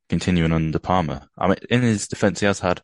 continuing 0.08 0.52
under 0.52 0.78
Palmer. 0.80 1.28
I 1.38 1.46
mean, 1.46 1.58
in 1.70 1.82
his 1.82 2.08
defense, 2.08 2.40
he 2.40 2.46
has 2.46 2.58
had, 2.58 2.82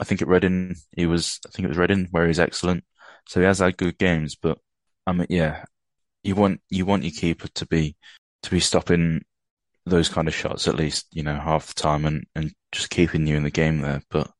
I 0.00 0.04
think 0.04 0.22
at 0.22 0.28
Reading, 0.28 0.76
he 0.96 1.04
was, 1.04 1.40
I 1.46 1.50
think 1.50 1.66
it 1.66 1.68
was 1.68 1.78
Reading 1.78 2.08
where 2.12 2.26
he's 2.26 2.40
excellent. 2.40 2.84
So 3.28 3.40
he 3.40 3.46
has 3.46 3.58
had 3.58 3.76
good 3.76 3.98
games, 3.98 4.36
but 4.36 4.58
I 5.06 5.12
mean, 5.12 5.26
yeah, 5.28 5.64
you 6.22 6.34
want, 6.34 6.60
you 6.70 6.86
want 6.86 7.02
your 7.02 7.12
keeper 7.12 7.48
to 7.48 7.66
be, 7.66 7.96
to 8.44 8.50
be 8.50 8.60
stopping 8.60 9.24
those 9.86 10.08
kind 10.08 10.28
of 10.28 10.34
shots 10.34 10.68
at 10.68 10.74
least, 10.74 11.06
you 11.12 11.22
know, 11.22 11.34
half 11.34 11.68
the 11.68 11.80
time 11.80 12.04
and, 12.04 12.26
and 12.34 12.52
just 12.72 12.90
keeping 12.90 13.26
you 13.26 13.36
in 13.36 13.44
the 13.44 13.50
game 13.50 13.80
there. 13.80 14.02
But 14.10 14.30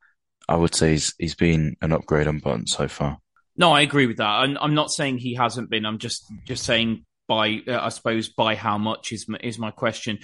I 0.49 0.57
would 0.57 0.75
say 0.75 0.93
he's 0.93 1.15
he's 1.19 1.35
been 1.35 1.77
an 1.81 1.93
upgrade 1.93 2.27
on 2.27 2.39
Button 2.39 2.67
so 2.67 2.89
far. 2.89 3.19
No, 3.57 3.73
I 3.73 3.81
agree 3.81 4.07
with 4.07 4.19
that. 4.19 4.25
I'm, 4.27 4.59
I'm 4.61 4.75
not 4.75 4.91
saying 4.91 5.19
he 5.19 5.35
hasn't 5.35 5.71
been. 5.71 5.87
I'm 5.87 5.99
just 5.99 6.31
just 6.45 6.65
saying 6.65 7.05
by 7.29 7.61
uh, 7.67 7.79
I 7.81 7.89
suppose 7.89 8.29
by 8.29 8.55
how 8.55 8.79
much 8.79 9.13
is 9.13 9.29
my, 9.29 9.39
is 9.43 9.59
my 9.59 9.71
question. 9.71 10.19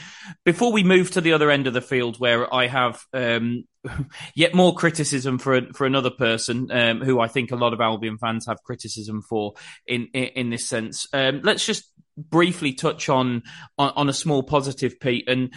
Before 0.45 0.73
we 0.73 0.83
move 0.83 1.11
to 1.13 1.21
the 1.21 1.33
other 1.33 1.51
end 1.51 1.67
of 1.67 1.75
the 1.75 1.81
field, 1.81 2.19
where 2.19 2.53
I 2.53 2.67
have 2.67 3.03
um, 3.13 3.65
yet 4.35 4.55
more 4.55 4.75
criticism 4.75 5.39
for 5.39 5.61
for 5.73 5.87
another 5.87 6.11
person 6.11 6.71
um, 6.71 7.01
who 7.01 7.21
I 7.21 7.29
think 7.29 7.51
a 7.51 7.57
lot 7.57 7.73
of 7.73 7.81
Albion 7.81 8.19
fans 8.19 8.47
have 8.47 8.63
criticism 8.65 9.23
for 9.23 9.55
in 9.87 10.09
in, 10.15 10.25
in 10.25 10.51
this 10.51 10.69
sense. 10.69 11.07
Um, 11.13 11.41
let's 11.43 11.65
just 11.65 11.85
briefly 12.17 12.73
touch 12.73 13.09
on, 13.09 13.43
on, 13.79 13.93
on 13.97 14.09
a 14.09 14.13
small 14.13 14.43
positive, 14.43 15.01
Pete. 15.01 15.29
And 15.29 15.53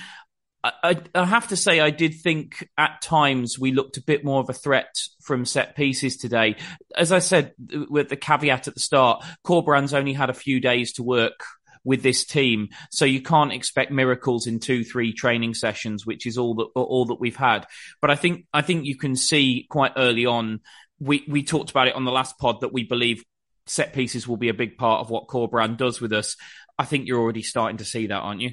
I, 0.64 1.00
I, 1.14 1.26
have 1.26 1.50
to 1.50 1.56
say, 1.56 1.80
I 1.80 1.92
did 1.92 2.16
think 2.16 2.68
at 2.78 3.02
times 3.02 3.60
we 3.60 3.72
looked 3.72 3.98
a 3.98 4.02
bit 4.04 4.26
more 4.26 4.40
of 4.40 4.50
a 4.50 4.54
threat 4.54 4.96
from 5.22 5.46
set 5.46 5.76
pieces 5.76 6.18
today. 6.18 6.56
As 6.96 7.12
I 7.12 7.20
said, 7.20 7.54
with 7.90 8.10
the 8.10 8.16
caveat 8.16 8.68
at 8.68 8.74
the 8.74 8.80
start, 8.80 9.24
Corberan's 9.44 9.94
only 9.94 10.14
had 10.14 10.30
a 10.30 10.34
few 10.34 10.60
days 10.60 10.94
to 10.94 11.04
work 11.04 11.44
with 11.84 12.02
this 12.02 12.26
team, 12.26 12.70
so 12.90 13.06
you 13.06 13.22
can't 13.22 13.54
expect 13.54 13.92
miracles 13.92 14.48
in 14.48 14.60
two, 14.60 14.84
three 14.84 15.14
training 15.14 15.54
sessions, 15.54 16.04
which 16.04 16.26
is 16.26 16.36
all 16.38 16.56
that 16.56 16.68
all 16.76 17.06
that 17.06 17.20
we've 17.20 17.36
had. 17.36 17.68
But 18.02 18.10
I 18.10 18.16
think 18.16 18.48
I 18.52 18.64
think 18.64 18.86
you 18.86 18.98
can 18.98 19.16
see 19.16 19.68
quite 19.70 19.94
early 19.96 20.26
on. 20.26 20.62
We 21.00 21.24
we 21.30 21.44
talked 21.44 21.70
about 21.70 21.88
it 21.88 21.96
on 21.96 22.04
the 22.04 22.12
last 22.12 22.40
pod 22.40 22.62
that 22.62 22.74
we 22.74 22.84
believe 22.84 23.24
set 23.68 23.94
pieces 23.94 24.28
will 24.28 24.38
be 24.38 24.50
a 24.50 24.54
big 24.54 24.78
part 24.78 25.02
of 25.02 25.10
what 25.10 25.28
Corberan 25.28 25.78
does 25.78 26.00
with 26.00 26.14
us. 26.14 26.36
I 26.78 26.86
think 26.86 27.08
you're 27.08 27.20
already 27.20 27.42
starting 27.42 27.78
to 27.78 27.86
see 27.86 28.08
that, 28.08 28.20
aren't 28.20 28.42
you? 28.42 28.52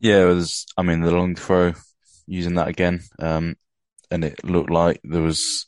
Yeah, 0.00 0.24
was, 0.24 0.66
I 0.76 0.82
mean, 0.82 1.00
the 1.00 1.10
long 1.10 1.34
throw, 1.34 1.74
using 2.26 2.54
that 2.54 2.68
again. 2.68 3.00
Um, 3.18 3.56
and 4.10 4.24
it 4.24 4.44
looked 4.44 4.70
like 4.70 5.00
there 5.04 5.22
was 5.22 5.66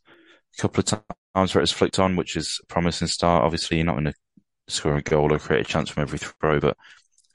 a 0.59 0.62
couple 0.62 0.81
of 0.81 0.87
times 0.87 1.55
where 1.55 1.61
it 1.61 1.62
was 1.62 1.72
flicked 1.72 1.98
on, 1.98 2.16
which 2.16 2.37
is 2.37 2.61
a 2.62 2.66
promising 2.66 3.09
start. 3.09 3.44
Obviously, 3.44 3.76
you're 3.76 3.87
not 3.87 3.96
going 3.96 4.07
to 4.07 4.14
score 4.68 4.96
a 4.96 5.03
goal 5.03 5.33
or 5.33 5.38
create 5.38 5.66
a 5.66 5.68
chance 5.68 5.90
from 5.90 6.03
every 6.03 6.18
throw, 6.18 6.61
but 6.61 6.76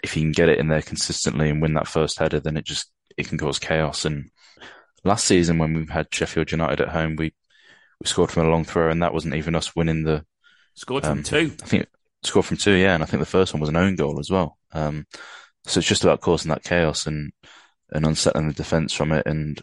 if 0.04 0.16
you 0.16 0.24
can 0.24 0.32
get 0.32 0.50
it 0.50 0.60
in 0.60 0.68
there 0.68 0.82
consistently 0.82 1.50
and 1.50 1.62
win 1.62 1.74
that 1.74 1.88
first 1.88 2.18
header, 2.20 2.40
then 2.40 2.58
it 2.58 2.66
just, 2.66 2.92
it 3.18 3.28
can 3.28 3.38
cause 3.38 3.60
chaos. 3.60 4.06
And 4.06 4.30
last 5.04 5.26
season 5.26 5.58
when 5.58 5.74
we 5.74 5.86
had 5.88 6.08
Sheffield 6.14 6.52
United 6.52 6.82
at 6.82 6.90
home, 6.90 7.16
we, 7.16 7.34
we 8.02 8.08
scored 8.08 8.32
from 8.32 8.48
a 8.48 8.50
long 8.50 8.64
throw 8.64 8.90
and 8.90 9.02
that 9.04 9.14
wasn't 9.14 9.36
even 9.36 9.56
us 9.56 9.76
winning 9.76 10.04
the, 10.04 10.26
Scored 10.76 11.04
from 11.04 11.20
um, 11.20 11.24
two. 11.24 11.56
I 11.64 11.66
think 11.66 11.88
scored 12.24 12.46
from 12.46 12.58
two, 12.58 12.74
yeah, 12.74 12.94
and 12.94 13.04
I 13.04 13.06
think 13.06 13.22
the 13.22 13.26
first 13.26 13.54
one 13.54 13.62
was 13.62 13.70
an 13.70 13.76
own 13.76 13.96
goal 13.96 14.20
as 14.20 14.30
well. 14.30 14.58
Um, 14.74 15.08
so 15.66 15.80
it's 15.80 15.88
just 15.88 16.04
about 16.04 16.22
causing 16.22 16.50
that 16.50 16.64
chaos 16.64 17.08
and 17.08 17.32
and 17.92 18.06
unsettling 18.06 18.48
the 18.48 18.54
defense 18.54 18.94
from 18.94 19.12
it. 19.12 19.26
And 19.26 19.62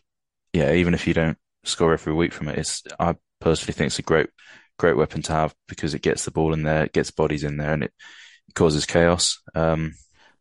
yeah, 0.53 0.73
even 0.73 0.95
if 0.95 1.07
you 1.07 1.15
don't 1.15 1.39
score 1.65 1.93
every 1.93 2.15
week 2.15 2.33
from 2.33 2.49
it, 2.49 2.59
it's 2.59 2.83
I 2.99 3.17
personally 3.41 3.75
think 3.75 3.89
it's 3.89 3.99
a 3.99 4.03
great 4.03 4.31
great 4.79 4.97
weapon 4.97 5.23
to 5.23 5.33
have 5.33 5.55
because 5.69 5.95
it 5.95 6.03
gets 6.03 6.25
the 6.25 6.31
ball 6.31 6.53
in 6.55 6.63
there, 6.63 6.85
it 6.85 6.93
gets 6.93 7.11
bodies 7.11 7.45
in 7.45 7.57
there, 7.57 7.73
and 7.73 7.85
it, 7.85 7.93
it 8.49 8.55
causes 8.55 8.87
chaos. 8.87 9.41
Um, 9.55 9.95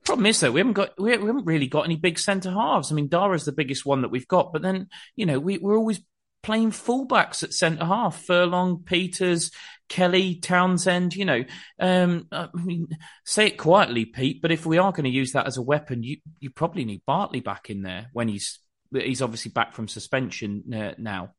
Problem 0.03 0.25
is 0.25 0.39
though, 0.39 0.51
we 0.51 0.59
haven't 0.59 0.73
got 0.73 0.99
we 0.99 1.11
haven't 1.11 1.45
really 1.45 1.67
got 1.67 1.85
any 1.85 1.95
big 1.95 2.17
centre 2.17 2.49
halves. 2.49 2.91
I 2.91 2.95
mean, 2.95 3.07
Dara's 3.07 3.45
the 3.45 3.51
biggest 3.51 3.85
one 3.85 4.01
that 4.01 4.09
we've 4.09 4.27
got, 4.27 4.51
but 4.51 4.63
then 4.63 4.87
you 5.15 5.27
know 5.27 5.39
we, 5.39 5.59
we're 5.59 5.77
always 5.77 6.01
playing 6.43 6.71
fullbacks 6.71 7.43
at 7.43 7.53
centre 7.53 7.85
half. 7.85 8.23
Furlong, 8.25 8.83
Peters, 8.83 9.51
Kelly, 9.89 10.35
Townsend, 10.35 11.15
you 11.15 11.25
know, 11.25 11.43
um, 11.77 12.27
I 12.31 12.47
mean, 12.53 12.87
say 13.25 13.47
it 13.47 13.57
quietly, 13.57 14.05
Pete, 14.05 14.41
but 14.41 14.51
if 14.51 14.65
we 14.65 14.77
are 14.77 14.93
going 14.93 15.03
to 15.03 15.09
use 15.09 15.33
that 15.33 15.47
as 15.47 15.57
a 15.57 15.61
weapon, 15.61 16.01
you, 16.01 16.17
you 16.39 16.49
probably 16.49 16.85
need 16.85 17.01
Bartley 17.05 17.41
back 17.41 17.69
in 17.69 17.81
there 17.81 18.07
when 18.13 18.29
he's, 18.29 18.59
he's 18.93 19.21
obviously 19.21 19.51
back 19.51 19.73
from 19.73 19.89
suspension 19.89 20.63
uh, 20.73 20.93
now. 20.97 21.33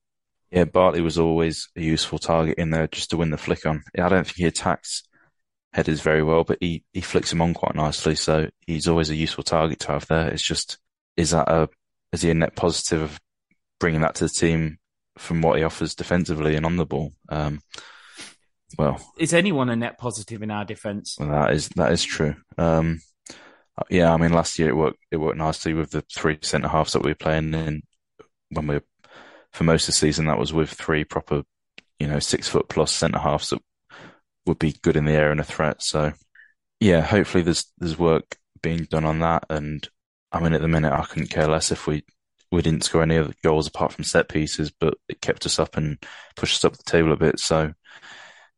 Yeah, 0.51 0.65
Bartley 0.65 1.01
was 1.01 1.19
always 1.19 1.71
a 1.77 1.81
useful 1.81 2.19
target 2.19 2.59
in 2.59 2.69
there 2.69 2.89
just 2.89 3.09
to 3.11 3.17
win 3.17 3.31
the 3.31 3.39
flick 3.39 3.65
on. 3.65 3.85
I 3.99 4.11
don't 4.11 4.25
think 4.25 4.37
he 4.37 4.45
attacks 4.45 5.03
headers 5.73 6.03
very 6.03 6.23
well, 6.23 6.45
but 6.45 6.59
he, 6.61 6.85
he 6.93 7.01
flicks 7.01 7.31
them 7.31 7.41
on 7.41 7.55
quite 7.55 7.75
nicely. 7.75 8.17
So 8.17 8.51
he's 8.67 8.87
always 8.87 9.09
a 9.09 9.17
useful 9.17 9.45
target 9.45 9.81
to 9.81 9.93
have 9.93 10.07
there. 10.09 10.29
It's 10.29 10.43
just, 10.43 10.77
is 11.17 11.31
that 11.31 11.49
a, 11.49 11.71
is 12.13 12.21
he 12.21 12.29
a 12.29 12.35
net 12.35 12.55
positive 12.55 13.01
of 13.01 13.21
bringing 13.81 14.03
that 14.03 14.17
to 14.17 14.25
the 14.25 14.31
team 14.31 14.77
from 15.19 15.43
what 15.43 15.59
he 15.59 15.65
offers 15.65 15.95
defensively 15.95 16.57
and 16.57 16.67
on 16.67 16.77
the 16.77 16.87
ball? 16.87 17.13
Um, 17.29 17.61
well, 18.79 19.01
is 19.19 19.35
anyone 19.35 19.69
a 19.69 19.77
net 19.77 19.99
positive 19.99 20.43
in 20.43 20.51
our 20.51 20.65
defence? 20.65 21.17
Well, 21.19 21.31
that 21.31 21.53
is 21.53 21.69
that 21.71 21.93
is 21.93 22.03
true. 22.03 22.37
Um, 22.57 23.01
yeah, 23.89 24.13
I 24.13 24.17
mean, 24.17 24.33
last 24.33 24.59
year 24.59 24.69
it 24.69 24.77
worked 24.77 24.99
it 25.11 25.17
worked 25.17 25.39
nicely 25.39 25.75
with 25.75 25.91
the 25.91 26.03
three 26.15 26.39
centre 26.43 26.69
halves 26.69 26.93
that 26.93 27.03
we 27.03 27.11
were 27.11 27.17
playing 27.17 27.55
in 27.55 27.83
when 28.51 28.67
we 28.67 28.81
for 29.53 29.65
most 29.65 29.85
of 29.85 29.87
the 29.89 29.93
season. 29.93 30.27
That 30.27 30.39
was 30.39 30.53
with 30.53 30.71
three 30.71 31.05
proper, 31.05 31.43
you 31.99 32.07
know, 32.07 32.19
six 32.19 32.49
foot 32.49 32.69
plus 32.69 32.93
centre 32.93 33.19
halves 33.19 33.51
that 33.51 33.61
would 34.47 34.59
be 34.59 34.77
good 34.83 34.97
in 34.97 35.05
the 35.05 35.13
air 35.13 35.31
and 35.31 35.41
a 35.41 35.45
threat. 35.45 35.83
So, 35.83 36.13
yeah, 36.81 37.01
hopefully 37.01 37.43
there's 37.43 37.67
there's 37.79 37.99
work 37.99 38.37
being 38.63 38.85
done 38.85 39.05
on 39.05 39.21
that. 39.21 39.45
And 39.51 39.87
I 40.31 40.41
mean, 40.41 40.55
at 40.55 40.61
the 40.61 40.69
minute, 40.69 40.93
I 40.93 41.05
couldn't 41.05 41.31
care 41.31 41.49
less 41.49 41.71
if 41.71 41.87
we 41.87 42.05
we 42.53 42.63
didn't 42.63 42.85
score 42.85 43.03
any 43.03 43.17
other 43.17 43.35
goals 43.43 43.67
apart 43.67 43.93
from 43.93 44.05
set 44.05 44.29
pieces, 44.29 44.71
but 44.71 44.95
it 45.09 45.21
kept 45.21 45.47
us 45.47 45.59
up 45.59 45.77
and 45.77 45.99
pushed 46.37 46.57
us 46.57 46.65
up 46.65 46.77
the 46.77 46.83
table 46.85 47.13
a 47.13 47.17
bit. 47.17 47.41
So, 47.41 47.73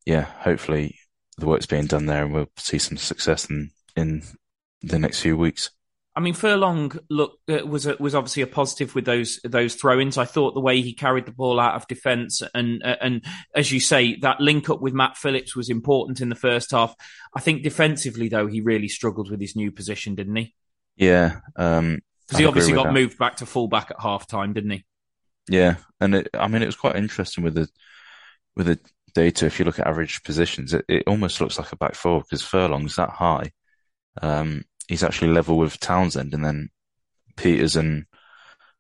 yeah, 0.05 0.23
hopefully 0.23 0.99
the 1.39 1.47
work's 1.47 1.67
being 1.67 1.87
done 1.87 2.07
there, 2.07 2.25
and 2.25 2.35
we'll 2.35 2.51
see 2.59 2.79
some 2.79 2.97
success 2.97 3.49
in 3.49 3.71
in 3.97 4.23
the 4.83 4.99
next 4.99 5.21
few 5.21 5.37
weeks. 5.37 5.71
I 6.17 6.21
mean, 6.21 6.35
Furlong 6.35 6.93
look 7.11 7.39
uh, 7.49 7.67
was 7.67 7.87
a, 7.87 7.97
was 7.99 8.15
obviously 8.15 8.43
a 8.43 8.49
positive 8.49 8.95
with 8.95 9.05
those 9.05 9.41
those 9.45 9.75
throw-ins. 9.75 10.17
I 10.17 10.25
thought 10.25 10.55
the 10.55 10.61
way 10.61 10.81
he 10.81 10.93
carried 10.93 11.27
the 11.27 11.33
ball 11.33 11.59
out 11.59 11.75
of 11.75 11.89
defence 11.89 12.41
and 12.55 12.83
uh, 12.85 12.97
and 13.01 13.25
as 13.55 13.73
you 13.73 13.81
say, 13.81 14.17
that 14.17 14.41
link 14.41 14.71
up 14.71 14.81
with 14.81 14.93
Matt 14.93 15.17
Phillips 15.17 15.57
was 15.57 15.71
important 15.71 16.21
in 16.21 16.29
the 16.29 16.37
first 16.37 16.71
half. 16.71 16.95
I 17.35 17.41
think 17.41 17.63
defensively 17.63 18.29
though, 18.29 18.47
he 18.47 18.61
really 18.61 18.89
struggled 18.89 19.31
with 19.31 19.41
his 19.41 19.57
new 19.57 19.73
position, 19.73 20.15
didn't 20.15 20.37
he? 20.37 20.55
Yeah, 20.97 21.41
um, 21.57 22.01
because 22.27 22.39
he 22.39 22.47
obviously 22.47 22.73
got 22.73 22.85
that. 22.85 22.93
moved 22.93 23.19
back 23.19 23.37
to 23.37 23.47
fullback 23.47 23.91
at 23.91 24.01
half 24.01 24.27
time, 24.27 24.53
didn't 24.53 24.71
he? 24.71 24.85
Yeah, 25.49 25.77
and 26.01 26.15
it, 26.15 26.29
I 26.35 26.49
mean 26.49 26.63
it 26.63 26.67
was 26.67 26.77
quite 26.77 26.97
interesting 26.97 27.45
with 27.45 27.55
the 27.55 27.69
with 28.57 28.67
the 28.67 28.79
data. 29.15 29.47
If 29.47 29.59
you 29.59 29.65
look 29.65 29.79
at 29.79 29.87
average 29.87 30.23
positions, 30.23 30.75
it, 30.75 30.85
it 30.89 31.05
almost 31.07 31.41
looks 31.41 31.59
like 31.59 31.73
a 31.73 31.77
back 31.77 31.95
four 31.95 32.23
because 32.23 32.43
Furlong's 32.43 32.97
that 32.97 33.11
high. 33.11 33.53
Um, 34.23 34.65
he's 34.89 35.03
actually 35.05 35.33
level 35.33 35.59
with 35.59 35.81
Townsend, 35.81 36.35
and 36.35 36.45
then 36.45 36.71
Peters 37.37 37.77
and 37.77 38.07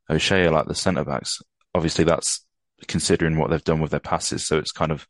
O'Shea 0.09 0.47
are 0.47 0.51
like 0.51 0.67
the 0.67 0.75
centre 0.75 1.05
backs. 1.05 1.43
Obviously, 1.75 2.05
that's 2.05 2.47
considering 2.89 3.39
what 3.39 3.51
they've 3.51 3.65
done 3.65 3.81
with 3.81 3.91
their 3.91 4.01
passes, 4.01 4.45
so 4.45 4.59
it's 4.59 4.73
kind 4.73 4.93
of 4.93 5.07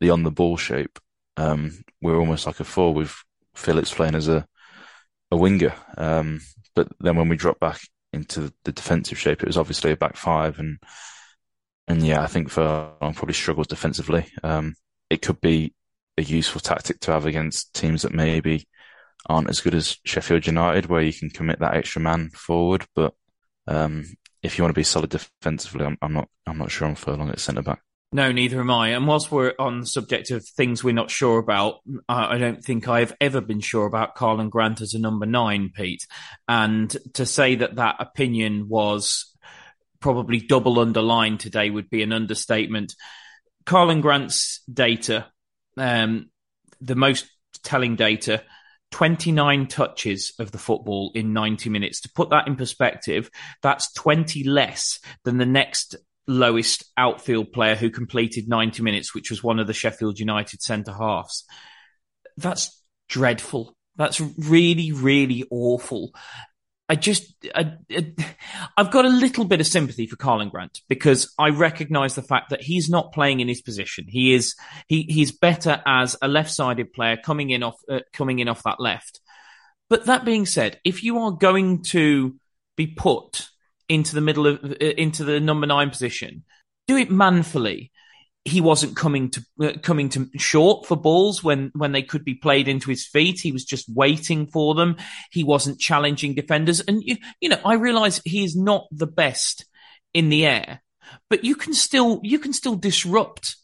the 0.00 0.10
on 0.10 0.22
the 0.22 0.30
ball 0.30 0.56
shape. 0.56 0.98
Um, 1.36 1.84
we're 2.00 2.18
almost 2.18 2.46
like 2.46 2.60
a 2.60 2.64
four 2.64 2.94
with 2.94 3.14
Phillips 3.54 3.92
playing 3.92 4.14
as 4.14 4.28
a 4.28 4.46
a 5.30 5.36
winger. 5.36 5.74
Um, 5.96 6.40
but 6.76 6.88
then 7.00 7.16
when 7.16 7.28
we 7.28 7.36
drop 7.36 7.58
back 7.58 7.80
into 8.12 8.52
the 8.64 8.72
defensive 8.72 9.18
shape, 9.18 9.42
it 9.42 9.48
was 9.48 9.58
obviously 9.58 9.90
a 9.90 9.96
back 9.96 10.16
five, 10.16 10.60
and 10.60 10.78
and 11.88 12.06
yeah, 12.06 12.22
I 12.22 12.26
think 12.26 12.50
Furlong 12.50 13.14
probably 13.14 13.34
struggles 13.34 13.66
defensively. 13.66 14.26
Um, 14.44 14.74
it 15.10 15.22
could 15.22 15.40
be 15.40 15.74
a 16.18 16.22
useful 16.22 16.60
tactic 16.60 17.00
to 17.00 17.12
have 17.12 17.26
against 17.26 17.74
teams 17.74 18.02
that 18.02 18.12
maybe 18.12 18.68
aren't 19.28 19.50
as 19.50 19.60
good 19.60 19.74
as 19.74 19.98
Sheffield 20.04 20.46
United, 20.46 20.86
where 20.86 21.02
you 21.02 21.12
can 21.12 21.30
commit 21.30 21.58
that 21.60 21.74
extra 21.74 22.00
man 22.00 22.30
forward. 22.30 22.86
But 22.94 23.14
um, 23.66 24.04
if 24.42 24.58
you 24.58 24.64
want 24.64 24.74
to 24.74 24.78
be 24.78 24.84
solid 24.84 25.10
defensively, 25.10 25.86
I'm, 25.86 25.98
I'm 26.02 26.12
not. 26.12 26.28
I'm 26.46 26.58
not 26.58 26.70
sure 26.70 26.86
I'm 26.86 26.94
Furlong 26.94 27.30
at 27.30 27.40
centre 27.40 27.62
back. 27.62 27.82
No, 28.16 28.32
neither 28.32 28.60
am 28.60 28.70
I. 28.70 28.88
And 28.92 29.06
whilst 29.06 29.30
we're 29.30 29.52
on 29.58 29.80
the 29.80 29.86
subject 29.86 30.30
of 30.30 30.42
things 30.42 30.82
we're 30.82 30.94
not 30.94 31.10
sure 31.10 31.38
about, 31.38 31.80
I 32.08 32.38
don't 32.38 32.64
think 32.64 32.88
I've 32.88 33.12
ever 33.20 33.42
been 33.42 33.60
sure 33.60 33.84
about 33.84 34.16
Karlan 34.16 34.48
Grant 34.48 34.80
as 34.80 34.94
a 34.94 34.98
number 34.98 35.26
nine, 35.26 35.70
Pete. 35.74 36.06
And 36.48 36.96
to 37.12 37.26
say 37.26 37.56
that 37.56 37.74
that 37.74 37.96
opinion 37.98 38.70
was 38.70 39.36
probably 40.00 40.40
double 40.40 40.80
underlined 40.80 41.40
today 41.40 41.68
would 41.68 41.90
be 41.90 42.02
an 42.02 42.14
understatement. 42.14 42.94
Karlan 43.66 44.00
Grant's 44.00 44.62
data, 44.62 45.26
um, 45.76 46.30
the 46.80 46.96
most 46.96 47.26
telling 47.64 47.96
data, 47.96 48.42
29 48.92 49.66
touches 49.66 50.32
of 50.38 50.52
the 50.52 50.58
football 50.58 51.12
in 51.14 51.34
90 51.34 51.68
minutes. 51.68 52.00
To 52.00 52.10
put 52.14 52.30
that 52.30 52.46
in 52.46 52.56
perspective, 52.56 53.28
that's 53.60 53.92
20 53.92 54.44
less 54.44 55.00
than 55.24 55.36
the 55.36 55.44
next 55.44 55.96
lowest 56.26 56.84
outfield 56.96 57.52
player 57.52 57.74
who 57.74 57.90
completed 57.90 58.48
90 58.48 58.82
minutes, 58.82 59.14
which 59.14 59.30
was 59.30 59.42
one 59.42 59.58
of 59.58 59.66
the 59.66 59.72
Sheffield 59.72 60.18
United 60.18 60.62
centre 60.62 60.92
halves. 60.92 61.44
That's 62.36 62.82
dreadful. 63.08 63.76
That's 63.96 64.20
really, 64.20 64.92
really 64.92 65.44
awful. 65.50 66.12
I 66.88 66.94
just, 66.94 67.34
I, 67.54 67.76
have 68.76 68.92
got 68.92 69.04
a 69.04 69.08
little 69.08 69.44
bit 69.44 69.60
of 69.60 69.66
sympathy 69.66 70.06
for 70.06 70.16
Karlan 70.16 70.50
Grant 70.50 70.82
because 70.88 71.32
I 71.36 71.48
recognise 71.48 72.14
the 72.14 72.22
fact 72.22 72.50
that 72.50 72.62
he's 72.62 72.88
not 72.88 73.12
playing 73.12 73.40
in 73.40 73.48
his 73.48 73.60
position. 73.60 74.04
He 74.08 74.34
is, 74.34 74.54
he, 74.86 75.02
he's 75.02 75.32
better 75.32 75.82
as 75.84 76.16
a 76.22 76.28
left-sided 76.28 76.92
player 76.92 77.16
coming 77.16 77.50
in 77.50 77.64
off, 77.64 77.76
uh, 77.90 78.00
coming 78.12 78.38
in 78.38 78.48
off 78.48 78.62
that 78.62 78.78
left. 78.78 79.20
But 79.88 80.04
that 80.06 80.24
being 80.24 80.46
said, 80.46 80.78
if 80.84 81.02
you 81.02 81.18
are 81.20 81.32
going 81.32 81.82
to 81.84 82.36
be 82.76 82.86
put 82.86 83.48
into 83.88 84.14
the 84.14 84.20
middle 84.20 84.46
of, 84.46 84.64
uh, 84.64 84.74
into 84.78 85.24
the 85.24 85.40
number 85.40 85.66
nine 85.66 85.90
position, 85.90 86.44
do 86.86 86.96
it 86.96 87.10
manfully 87.10 87.92
he 88.46 88.60
wasn't 88.60 88.96
coming 88.96 89.30
to 89.30 89.44
uh, 89.60 89.72
coming 89.82 90.08
to 90.10 90.30
short 90.36 90.86
for 90.86 90.96
balls 90.96 91.42
when 91.42 91.72
when 91.74 91.90
they 91.90 92.02
could 92.02 92.24
be 92.24 92.34
played 92.34 92.68
into 92.68 92.90
his 92.90 93.04
feet. 93.04 93.40
He 93.40 93.50
was 93.50 93.64
just 93.64 93.88
waiting 93.92 94.46
for 94.46 94.74
them. 94.74 94.96
He 95.32 95.42
wasn't 95.42 95.80
challenging 95.80 96.34
defenders, 96.34 96.80
and 96.80 97.02
you, 97.02 97.16
you 97.40 97.48
know 97.48 97.60
I 97.64 97.74
realize 97.74 98.20
he 98.24 98.44
is 98.44 98.54
not 98.54 98.86
the 98.92 99.08
best 99.08 99.66
in 100.14 100.28
the 100.28 100.46
air, 100.46 100.80
but 101.28 101.44
you 101.44 101.56
can 101.56 101.74
still 101.74 102.20
you 102.22 102.38
can 102.38 102.52
still 102.52 102.76
disrupt 102.76 103.56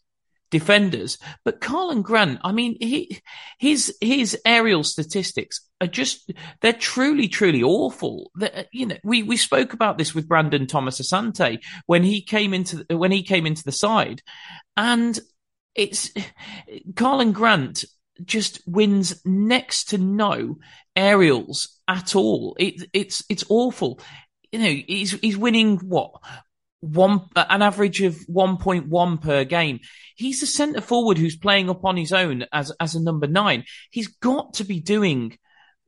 defenders. 0.53 1.19
But 1.45 1.61
Karlan 1.61 2.05
Grant, 2.05 2.39
I 2.45 2.53
mean, 2.53 2.77
he, 2.81 3.21
his 3.59 3.97
his 4.01 4.39
aerial 4.45 4.85
statistics 4.85 5.61
are 5.81 5.89
just 5.89 6.31
they're 6.61 6.73
truly 6.73 7.27
truly 7.27 7.65
awful. 7.65 8.31
They're, 8.37 8.57
uh, 8.57 8.63
you 8.71 8.87
know, 8.87 8.99
we 9.03 9.25
we 9.25 9.37
spoke 9.37 9.73
about 9.73 9.99
this 9.99 10.15
with 10.15 10.29
Brandon 10.29 10.69
Thomas 10.69 11.01
Asante 11.01 11.59
when 11.87 12.05
he 12.05 12.23
came 12.23 12.55
into 12.55 12.85
when 12.89 13.11
he 13.11 13.25
came 13.25 13.47
into 13.47 13.65
the 13.65 13.73
side, 13.73 14.23
and 14.77 15.19
it's 15.75 16.13
Karlan 16.95 17.33
Grant 17.33 17.85
just 18.25 18.61
wins 18.67 19.21
next 19.25 19.89
to 19.89 19.99
no 19.99 20.59
aerials 20.95 21.81
at 21.89 22.15
all. 22.15 22.55
It, 22.61 22.89
it's 22.93 23.25
it's 23.29 23.45
awful. 23.49 23.99
You 24.53 24.59
know, 24.59 24.83
he's 24.87 25.13
he's 25.13 25.37
winning 25.37 25.79
what 25.79 26.13
one 26.83 27.29
an 27.37 27.63
average 27.63 28.03
of 28.03 28.17
1.1 28.27 29.23
per 29.23 29.45
game. 29.45 29.81
He's 30.17 30.43
a 30.43 30.47
centre 30.47 30.81
forward 30.81 31.17
who's 31.17 31.37
playing 31.37 31.71
up 31.71 31.85
on 31.85 31.97
his 31.97 32.13
own 32.13 32.45
as 32.53 32.73
as 32.79 32.95
a 32.95 33.03
number 33.03 33.27
nine. 33.27 33.65
He's 33.91 34.09
got 34.09 34.55
to 34.55 34.65
be 34.65 34.81
doing 34.81 35.39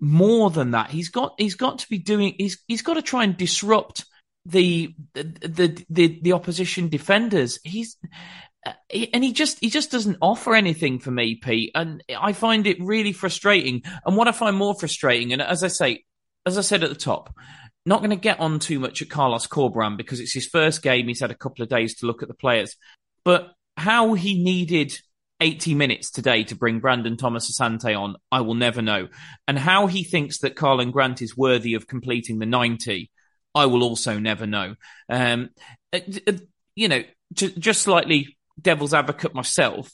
more 0.00 0.50
than 0.50 0.70
that. 0.70 0.90
He's 0.90 1.08
got 1.08 1.34
he's 1.36 1.56
got 1.56 1.80
to 1.80 1.88
be 1.88 1.98
doing 1.98 2.34
he's 2.38 2.62
he's 2.68 2.82
got 2.82 2.94
to 2.94 3.02
try 3.02 3.24
and 3.24 3.36
disrupt 3.36 4.04
the 4.46 4.94
the 5.14 5.84
the 5.90 6.20
the 6.22 6.32
opposition 6.32 6.88
defenders. 6.88 7.58
He's 7.64 7.96
uh, 8.64 8.72
and 9.12 9.24
he 9.24 9.32
just 9.32 9.58
he 9.60 9.70
just 9.70 9.90
doesn't 9.90 10.18
offer 10.22 10.54
anything 10.54 11.00
for 11.00 11.10
me, 11.10 11.34
Pete. 11.34 11.72
And 11.74 12.04
I 12.16 12.34
find 12.34 12.68
it 12.68 12.80
really 12.80 13.12
frustrating. 13.12 13.82
And 14.06 14.16
what 14.16 14.28
I 14.28 14.32
find 14.32 14.56
more 14.56 14.78
frustrating, 14.78 15.32
and 15.32 15.42
as 15.42 15.64
I 15.64 15.68
say, 15.68 16.04
as 16.46 16.56
I 16.56 16.60
said 16.60 16.84
at 16.84 16.90
the 16.90 16.94
top, 16.94 17.34
not 17.86 18.00
going 18.00 18.10
to 18.10 18.16
get 18.16 18.40
on 18.40 18.58
too 18.58 18.78
much 18.78 19.02
at 19.02 19.10
Carlos 19.10 19.46
Corberán 19.46 19.96
because 19.96 20.20
it's 20.20 20.32
his 20.32 20.46
first 20.46 20.82
game. 20.82 21.08
He's 21.08 21.20
had 21.20 21.30
a 21.30 21.36
couple 21.36 21.62
of 21.62 21.68
days 21.68 21.96
to 21.96 22.06
look 22.06 22.22
at 22.22 22.28
the 22.28 22.34
players. 22.34 22.76
But 23.24 23.52
how 23.76 24.14
he 24.14 24.42
needed 24.42 24.96
80 25.40 25.74
minutes 25.74 26.10
today 26.10 26.44
to 26.44 26.54
bring 26.54 26.80
Brandon 26.80 27.16
Thomas 27.16 27.50
Asante 27.50 27.98
on, 27.98 28.16
I 28.30 28.40
will 28.40 28.54
never 28.54 28.80
know. 28.80 29.08
And 29.46 29.58
how 29.58 29.86
he 29.86 30.04
thinks 30.04 30.38
that 30.38 30.56
Karlan 30.56 30.92
Grant 30.92 31.20
is 31.20 31.36
worthy 31.36 31.74
of 31.74 31.86
completing 31.86 32.38
the 32.38 32.46
90, 32.46 33.10
I 33.54 33.66
will 33.66 33.82
also 33.82 34.18
never 34.18 34.46
know. 34.46 34.74
Um, 35.08 35.50
uh, 35.92 36.00
uh, 36.26 36.32
you 36.74 36.88
know, 36.88 37.02
just 37.32 37.82
slightly 37.82 38.36
devil's 38.60 38.94
advocate 38.94 39.34
myself, 39.34 39.90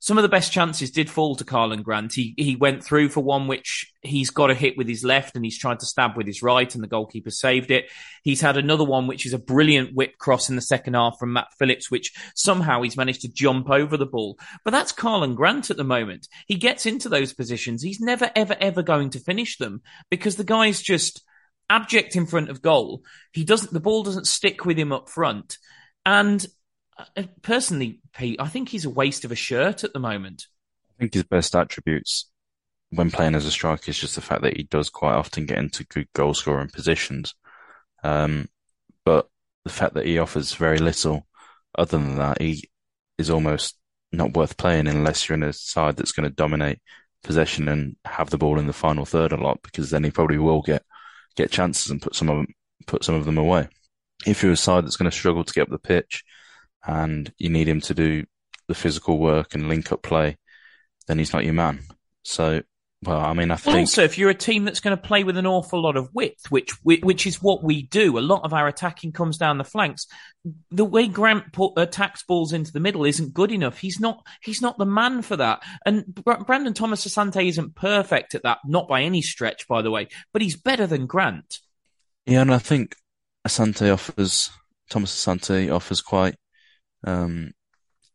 some 0.00 0.16
of 0.16 0.22
the 0.22 0.28
best 0.28 0.52
chances 0.52 0.92
did 0.92 1.10
fall 1.10 1.34
to 1.36 1.44
Karlan 1.44 1.82
Grant. 1.82 2.12
He 2.12 2.34
he 2.36 2.54
went 2.54 2.84
through 2.84 3.08
for 3.08 3.20
one 3.20 3.48
which 3.48 3.92
he's 4.02 4.30
got 4.30 4.50
a 4.50 4.54
hit 4.54 4.76
with 4.76 4.88
his 4.88 5.02
left 5.02 5.34
and 5.34 5.44
he's 5.44 5.58
tried 5.58 5.80
to 5.80 5.86
stab 5.86 6.16
with 6.16 6.26
his 6.26 6.42
right 6.42 6.72
and 6.72 6.84
the 6.84 6.88
goalkeeper 6.88 7.30
saved 7.30 7.72
it. 7.72 7.90
He's 8.22 8.40
had 8.40 8.56
another 8.56 8.84
one 8.84 9.08
which 9.08 9.26
is 9.26 9.32
a 9.32 9.38
brilliant 9.38 9.94
whip 9.94 10.16
cross 10.16 10.48
in 10.48 10.56
the 10.56 10.62
second 10.62 10.94
half 10.94 11.18
from 11.18 11.32
Matt 11.32 11.48
Phillips, 11.58 11.90
which 11.90 12.12
somehow 12.36 12.82
he's 12.82 12.96
managed 12.96 13.22
to 13.22 13.28
jump 13.28 13.70
over 13.70 13.96
the 13.96 14.06
ball. 14.06 14.38
But 14.64 14.70
that's 14.70 14.92
Karlan 14.92 15.34
Grant 15.34 15.70
at 15.70 15.76
the 15.76 15.84
moment. 15.84 16.28
He 16.46 16.54
gets 16.54 16.86
into 16.86 17.08
those 17.08 17.32
positions. 17.32 17.82
He's 17.82 18.00
never 18.00 18.30
ever 18.36 18.56
ever 18.60 18.82
going 18.82 19.10
to 19.10 19.20
finish 19.20 19.58
them 19.58 19.82
because 20.10 20.36
the 20.36 20.44
guy's 20.44 20.80
just 20.80 21.22
abject 21.68 22.14
in 22.14 22.26
front 22.26 22.50
of 22.50 22.62
goal. 22.62 23.02
He 23.32 23.44
doesn't 23.44 23.72
the 23.72 23.80
ball 23.80 24.04
doesn't 24.04 24.28
stick 24.28 24.64
with 24.64 24.78
him 24.78 24.92
up 24.92 25.08
front. 25.08 25.58
And 26.06 26.46
personally, 27.42 28.00
Pete, 28.14 28.40
I 28.40 28.48
think 28.48 28.68
he's 28.68 28.84
a 28.84 28.90
waste 28.90 29.24
of 29.24 29.32
a 29.32 29.36
shirt 29.36 29.84
at 29.84 29.92
the 29.92 29.98
moment. 29.98 30.46
I 30.90 30.94
think 30.98 31.14
his 31.14 31.24
best 31.24 31.54
attributes 31.54 32.30
when 32.90 33.10
playing 33.10 33.34
as 33.34 33.46
a 33.46 33.50
striker 33.50 33.90
is 33.90 33.98
just 33.98 34.14
the 34.14 34.20
fact 34.20 34.42
that 34.42 34.56
he 34.56 34.64
does 34.64 34.88
quite 34.88 35.14
often 35.14 35.46
get 35.46 35.58
into 35.58 35.84
good 35.84 36.08
goal 36.14 36.34
scoring 36.34 36.68
positions. 36.68 37.34
Um, 38.02 38.48
but 39.04 39.28
the 39.64 39.70
fact 39.70 39.94
that 39.94 40.06
he 40.06 40.18
offers 40.18 40.54
very 40.54 40.78
little 40.78 41.26
other 41.76 41.98
than 41.98 42.16
that, 42.16 42.40
he 42.40 42.68
is 43.18 43.30
almost 43.30 43.76
not 44.10 44.34
worth 44.34 44.56
playing 44.56 44.88
unless 44.88 45.28
you're 45.28 45.36
in 45.36 45.42
a 45.42 45.52
side 45.52 45.96
that's 45.96 46.12
going 46.12 46.28
to 46.28 46.34
dominate 46.34 46.80
possession 47.22 47.68
and 47.68 47.96
have 48.04 48.30
the 48.30 48.38
ball 48.38 48.58
in 48.58 48.66
the 48.66 48.72
final 48.72 49.04
third 49.04 49.32
a 49.32 49.36
lot, 49.36 49.60
because 49.62 49.90
then 49.90 50.04
he 50.04 50.10
probably 50.10 50.38
will 50.38 50.62
get 50.62 50.82
get 51.36 51.50
chances 51.50 51.90
and 51.90 52.02
put 52.02 52.14
some 52.14 52.28
of 52.28 52.36
them 52.36 52.46
put 52.86 53.04
some 53.04 53.14
of 53.14 53.24
them 53.24 53.38
away. 53.38 53.68
If 54.26 54.42
you're 54.42 54.52
a 54.52 54.56
side 54.56 54.84
that's 54.84 54.96
going 54.96 55.10
to 55.10 55.16
struggle 55.16 55.44
to 55.44 55.52
get 55.52 55.62
up 55.62 55.68
the 55.68 55.78
pitch, 55.78 56.24
and 56.88 57.32
you 57.38 57.50
need 57.50 57.68
him 57.68 57.80
to 57.82 57.94
do 57.94 58.24
the 58.66 58.74
physical 58.74 59.18
work 59.18 59.54
and 59.54 59.68
link 59.68 59.92
up 59.92 60.02
play, 60.02 60.38
then 61.06 61.18
he's 61.18 61.32
not 61.32 61.44
your 61.44 61.54
man. 61.54 61.80
So 62.24 62.62
well, 63.04 63.20
I 63.20 63.32
mean, 63.32 63.52
I 63.52 63.56
think. 63.56 63.76
Also, 63.76 64.02
if 64.02 64.18
you're 64.18 64.30
a 64.30 64.34
team 64.34 64.64
that's 64.64 64.80
going 64.80 64.96
to 64.96 65.00
play 65.00 65.22
with 65.22 65.36
an 65.36 65.46
awful 65.46 65.80
lot 65.80 65.96
of 65.96 66.12
width, 66.12 66.50
which 66.50 66.72
which 66.82 67.28
is 67.28 67.40
what 67.40 67.62
we 67.62 67.82
do, 67.82 68.18
a 68.18 68.20
lot 68.20 68.42
of 68.42 68.52
our 68.52 68.66
attacking 68.66 69.12
comes 69.12 69.38
down 69.38 69.58
the 69.58 69.64
flanks. 69.64 70.08
The 70.72 70.84
way 70.84 71.06
Grant 71.06 71.52
put, 71.52 71.74
attacks 71.76 72.24
balls 72.24 72.52
into 72.52 72.72
the 72.72 72.80
middle 72.80 73.04
isn't 73.04 73.34
good 73.34 73.52
enough. 73.52 73.78
He's 73.78 74.00
not 74.00 74.26
he's 74.42 74.60
not 74.60 74.78
the 74.78 74.86
man 74.86 75.22
for 75.22 75.36
that. 75.36 75.62
And 75.86 76.12
Brandon 76.12 76.74
Thomas 76.74 77.06
Asante 77.06 77.48
isn't 77.48 77.76
perfect 77.76 78.34
at 78.34 78.42
that, 78.42 78.58
not 78.66 78.88
by 78.88 79.02
any 79.02 79.22
stretch, 79.22 79.68
by 79.68 79.80
the 79.80 79.92
way, 79.92 80.08
but 80.32 80.42
he's 80.42 80.56
better 80.56 80.86
than 80.86 81.06
Grant. 81.06 81.60
Yeah, 82.26 82.40
and 82.40 82.52
I 82.52 82.58
think 82.58 82.96
Asante 83.46 83.92
offers 83.92 84.50
Thomas 84.90 85.14
Asante 85.14 85.72
offers 85.72 86.00
quite. 86.00 86.34
Um, 87.04 87.52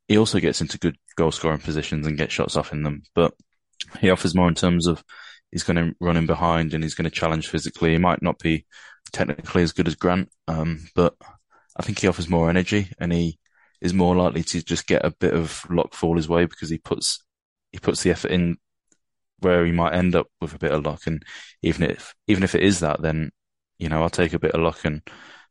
he 0.07 0.17
also 0.17 0.39
gets 0.39 0.61
into 0.61 0.77
good 0.77 0.97
goal 1.15 1.31
scoring 1.31 1.59
positions 1.59 2.07
and 2.07 2.17
gets 2.17 2.33
shots 2.33 2.55
off 2.55 2.73
in 2.73 2.83
them, 2.83 3.03
but 3.15 3.33
he 3.99 4.09
offers 4.09 4.35
more 4.35 4.47
in 4.47 4.55
terms 4.55 4.87
of 4.87 5.03
he's 5.51 5.63
going 5.63 5.77
to 5.77 5.95
run 5.99 6.17
in 6.17 6.25
behind 6.25 6.73
and 6.73 6.83
he's 6.83 6.95
going 6.95 7.09
to 7.09 7.15
challenge 7.15 7.47
physically. 7.47 7.91
He 7.91 7.97
might 7.97 8.21
not 8.21 8.39
be 8.39 8.65
technically 9.11 9.63
as 9.63 9.71
good 9.71 9.87
as 9.87 9.95
Grant, 9.95 10.29
um, 10.47 10.87
but 10.95 11.15
I 11.77 11.83
think 11.83 11.99
he 11.99 12.07
offers 12.07 12.29
more 12.29 12.49
energy 12.49 12.89
and 12.99 13.13
he 13.13 13.39
is 13.81 13.93
more 13.93 14.15
likely 14.15 14.43
to 14.43 14.63
just 14.63 14.87
get 14.87 15.05
a 15.05 15.11
bit 15.11 15.33
of 15.33 15.65
luck 15.69 15.93
fall 15.93 16.15
his 16.15 16.29
way 16.29 16.45
because 16.45 16.69
he 16.69 16.77
puts 16.77 17.23
he 17.71 17.79
puts 17.79 18.03
the 18.03 18.11
effort 18.11 18.31
in 18.31 18.57
where 19.39 19.65
he 19.65 19.71
might 19.71 19.93
end 19.93 20.15
up 20.15 20.27
with 20.39 20.53
a 20.53 20.59
bit 20.59 20.71
of 20.71 20.85
luck. 20.85 21.05
And 21.05 21.23
even 21.61 21.83
if 21.83 22.13
even 22.27 22.43
if 22.43 22.55
it 22.55 22.63
is 22.63 22.79
that, 22.79 23.01
then 23.01 23.31
you 23.77 23.89
know 23.89 24.01
I'll 24.01 24.09
take 24.09 24.33
a 24.33 24.39
bit 24.39 24.51
of 24.53 24.61
luck 24.61 24.85
and 24.85 25.01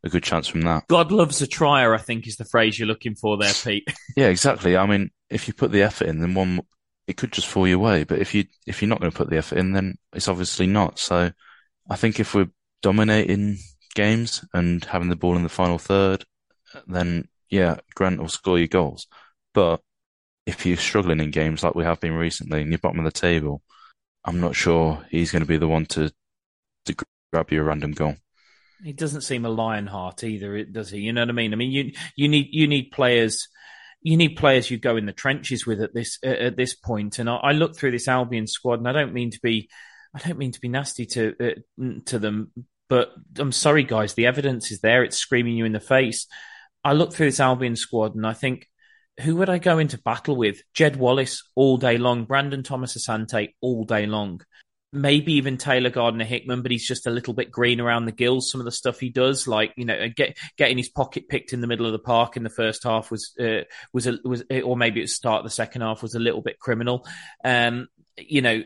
a 0.05 0.09
good 0.09 0.23
chance 0.23 0.49
from 0.49 0.63
that. 0.63 0.89
God 0.89 1.13
loves 1.13 1.41
a 1.43 1.47
trier, 1.47 1.95
I 1.95 1.99
think 1.99 2.27
is 2.27 2.37
the 2.37 2.45
phrase 2.45 2.79
you're 2.79 2.89
looking 2.89 3.15
for 3.15 3.37
there, 3.37 3.53
Pete. 3.65 3.87
yeah, 4.17 4.29
exactly. 4.29 4.77
I 4.77 4.87
mean, 4.87 5.11
if 5.31 5.49
you 5.49 5.55
put 5.55 5.73
the 5.73 5.83
effort 5.83 6.09
in, 6.09 6.21
then 6.21 6.35
one 6.35 6.61
it 7.07 7.17
could 7.17 7.33
just 7.33 7.49
fall 7.49 7.67
your 7.67 7.79
way. 7.79 8.05
But 8.05 8.21
if 8.21 8.35
you 8.35 8.45
if 8.67 8.81
you're 8.81 8.89
not 8.89 9.01
going 9.01 9.11
to 9.11 9.17
put 9.17 9.31
the 9.31 9.39
effort 9.39 9.59
in, 9.59 9.73
then 9.73 9.99
it's 10.13 10.29
obviously 10.29 10.67
not. 10.67 10.99
So 10.99 11.33
I 11.89 11.97
think 11.97 12.21
if 12.21 12.35
we're 12.35 12.51
dominating 12.81 13.59
games 13.95 14.45
and 14.55 14.85
having 14.85 15.09
the 15.09 15.17
ball 15.17 15.37
in 15.37 15.43
the 15.43 15.49
final 15.49 15.79
third, 15.79 16.25
then 16.87 17.29
yeah, 17.51 17.77
Grant 17.95 18.21
will 18.21 18.29
score 18.29 18.59
your 18.59 18.69
goals. 18.69 19.07
But 19.53 19.81
if 20.47 20.65
you're 20.65 20.77
struggling 20.77 21.21
in 21.21 21.31
games 21.31 21.63
like 21.63 21.75
we 21.75 21.85
have 21.85 22.01
been 22.01 22.15
recently 22.15 22.63
and 22.63 22.71
you're 22.71 22.79
bottom 22.79 22.99
of 22.99 23.05
the 23.05 23.13
table, 23.13 23.63
I'm 24.25 24.41
not 24.41 24.57
sure 24.57 25.05
he's 25.11 25.33
going 25.33 25.43
to 25.43 25.49
be 25.49 25.59
the 25.59 25.69
one 25.69 25.87
to 25.87 26.13
to 26.87 26.97
grab 27.33 27.51
you 27.51 27.61
a 27.61 27.65
random 27.65 27.93
goal. 27.93 28.17
He 28.83 28.93
doesn't 28.93 29.21
seem 29.21 29.45
a 29.45 29.51
lion 29.51 29.87
heart 29.87 30.25
either, 30.25 30.65
does 30.65 30.91
he? 30.91 31.01
You 31.01 31.13
know 31.13 31.23
what 31.23 31.29
I 31.29 31.33
mean? 31.33 31.53
I 31.53 31.57
mean, 31.57 31.71
you 31.71 31.93
you 32.17 32.29
need 32.29 32.49
you 32.51 32.67
need 32.67 32.91
players 32.91 33.49
you 34.03 34.17
need 34.17 34.37
players 34.37 34.71
you 34.71 34.79
go 34.79 34.97
in 34.97 35.07
the 35.07 35.13
trenches 35.13 35.67
with 35.67 35.81
at 35.81 35.95
this 35.95 36.19
at 36.23 36.57
this 36.57 36.75
point. 36.75 37.19
And 37.19 37.31
I, 37.31 37.37
I 37.37 37.53
look 37.53 37.77
through 37.77 37.93
this 37.93 38.09
Albion 38.09 38.47
squad, 38.47 38.81
and 38.81 38.89
I 38.89 38.93
don't 38.93 39.15
mean 39.15 39.31
to 39.31 39.41
be, 39.43 39.71
I 40.15 40.19
don't 40.19 40.39
mean 40.39 40.53
to 40.53 40.61
be 40.61 40.69
nasty 40.69 41.07
to 41.07 41.35
uh, 41.41 41.85
to 42.07 42.19
them, 42.19 42.51
but 42.89 43.13
I'm 43.39 43.53
sorry, 43.53 43.85
guys. 43.85 44.15
The 44.15 44.27
evidence 44.27 44.71
is 44.73 44.81
there; 44.81 45.05
it's 45.05 45.17
screaming 45.17 45.57
you 45.57 45.65
in 45.65 45.73
the 45.73 45.81
face. 45.81 46.27
I 46.85 46.95
look 46.95 47.13
through 47.13 47.27
this 47.27 47.41
Albion 47.41 47.77
squad, 47.77 48.17
and 48.17 48.27
I 48.27 48.33
think, 48.33 48.69
who 49.21 49.37
would 49.37 49.49
I 49.49 49.59
go 49.59 49.79
into 49.79 49.99
battle 49.99 50.35
with? 50.35 50.63
Jed 50.75 50.97
Wallace 50.97 51.49
all 51.55 51.77
day 51.77 51.97
long, 51.97 52.25
Brandon 52.25 52.65
Thomas 52.65 52.97
Asante 52.97 53.55
all 53.61 53.85
day 53.85 54.07
long 54.07 54.41
maybe 54.93 55.35
even 55.35 55.57
Taylor 55.57 55.91
Gardner 55.91 56.25
Hickman, 56.25 56.63
but 56.63 56.71
he's 56.71 56.87
just 56.87 57.07
a 57.07 57.11
little 57.11 57.33
bit 57.33 57.51
green 57.51 57.81
around 57.81 58.05
the 58.05 58.13
gills. 58.13 58.51
Some 58.51 58.61
of 58.61 58.65
the 58.65 58.73
stuff 58.73 59.01
he 59.01 59.09
does, 59.09 59.49
like 59.49 59.73
you 59.77 59.85
know, 59.85 60.09
get 60.15 60.37
getting 60.59 60.77
his 60.77 60.89
pocket 60.89 61.29
picked 61.29 61.53
in 61.53 61.61
the 61.61 61.67
middle 61.67 61.87
of 61.87 61.93
the 61.93 61.99
park 61.99 62.37
in 62.37 62.43
the 62.43 62.51
first 62.51 62.85
half 62.85 63.11
was 63.11 63.33
uh, 63.41 63.63
was 63.93 64.07
a, 64.07 64.19
was, 64.25 64.45
or 64.65 64.77
maybe 64.77 65.01
at 65.01 65.05
the 65.05 65.09
start 65.09 65.39
of 65.39 65.45
the 65.45 65.51
second 65.51 65.81
half 65.81 66.03
was 66.03 66.15
a 66.15 66.21
little 66.21 66.43
bit 66.43 66.59
criminal. 66.59 67.07
Um, 67.45 67.89
you 68.19 68.43
know, 68.43 68.63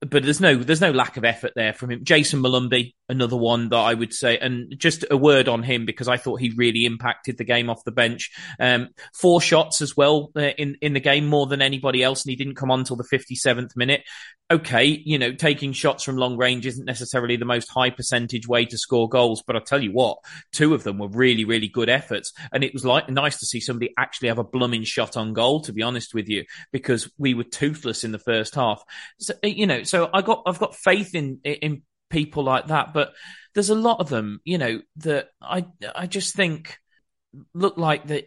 but 0.00 0.22
there's 0.22 0.40
no 0.40 0.54
there's 0.54 0.80
no 0.80 0.92
lack 0.92 1.16
of 1.16 1.24
effort 1.24 1.52
there 1.56 1.72
from 1.72 1.90
him. 1.90 2.04
Jayson 2.04 2.40
Molumby, 2.40 2.94
another 3.08 3.36
one 3.36 3.68
that 3.70 3.76
I 3.76 3.94
would 3.94 4.12
say, 4.12 4.38
and 4.38 4.72
just 4.78 5.04
a 5.10 5.16
word 5.16 5.48
on 5.48 5.64
him 5.64 5.86
because 5.86 6.06
I 6.06 6.16
thought 6.16 6.40
he 6.40 6.52
really 6.56 6.84
impacted 6.84 7.36
the 7.36 7.44
game 7.44 7.68
off 7.68 7.82
the 7.84 7.90
bench. 7.90 8.30
Um, 8.60 8.90
four 9.12 9.40
shots 9.40 9.82
as 9.82 9.96
well 9.96 10.30
uh, 10.36 10.50
in 10.56 10.76
in 10.80 10.92
the 10.92 11.00
game 11.00 11.26
more 11.26 11.46
than 11.46 11.60
anybody 11.60 12.04
else, 12.04 12.24
and 12.24 12.30
he 12.30 12.36
didn't 12.36 12.54
come 12.54 12.70
on 12.70 12.84
till 12.84 12.96
the 12.96 13.04
57th 13.04 13.76
minute. 13.76 14.02
Okay, 14.50 15.02
you 15.04 15.18
know, 15.18 15.32
taking 15.32 15.72
shots 15.72 16.04
from 16.04 16.16
long 16.16 16.36
range 16.36 16.64
isn't 16.64 16.86
necessarily 16.86 17.36
the 17.36 17.44
most 17.44 17.68
high 17.68 17.90
percentage 17.90 18.46
way 18.46 18.64
to 18.66 18.78
score 18.78 19.08
goals, 19.08 19.42
but 19.46 19.56
I 19.56 19.58
tell 19.58 19.82
you 19.82 19.92
what, 19.92 20.18
two 20.52 20.74
of 20.74 20.84
them 20.84 20.98
were 20.98 21.08
really 21.08 21.44
really 21.44 21.68
good 21.68 21.88
efforts, 21.88 22.32
and 22.52 22.62
it 22.62 22.72
was 22.72 22.84
like 22.84 23.10
nice 23.10 23.38
to 23.38 23.46
see 23.46 23.58
somebody 23.58 23.92
actually 23.98 24.28
have 24.28 24.38
a 24.38 24.44
blooming 24.44 24.84
shot 24.84 25.16
on 25.16 25.32
goal. 25.32 25.60
To 25.62 25.72
be 25.72 25.82
honest 25.82 26.14
with 26.14 26.28
you, 26.28 26.44
because 26.70 27.10
we 27.18 27.34
were 27.34 27.42
toothless 27.42 28.04
in 28.04 28.12
the 28.12 28.18
first 28.20 28.54
half. 28.54 28.80
So, 29.18 29.34
you 29.42 29.66
know 29.66 29.82
so 29.88 30.10
I 30.12 30.22
got 30.22 30.42
I've 30.46 30.58
got 30.58 30.74
faith 30.74 31.14
in 31.14 31.40
in 31.44 31.82
people 32.10 32.44
like 32.44 32.68
that, 32.68 32.92
but 32.92 33.12
there's 33.54 33.70
a 33.70 33.74
lot 33.74 34.00
of 34.00 34.08
them, 34.08 34.40
you 34.44 34.58
know, 34.58 34.80
that 34.96 35.28
I 35.42 35.66
I 35.94 36.06
just 36.06 36.34
think 36.34 36.78
look 37.54 37.76
like 37.76 38.06
they 38.06 38.24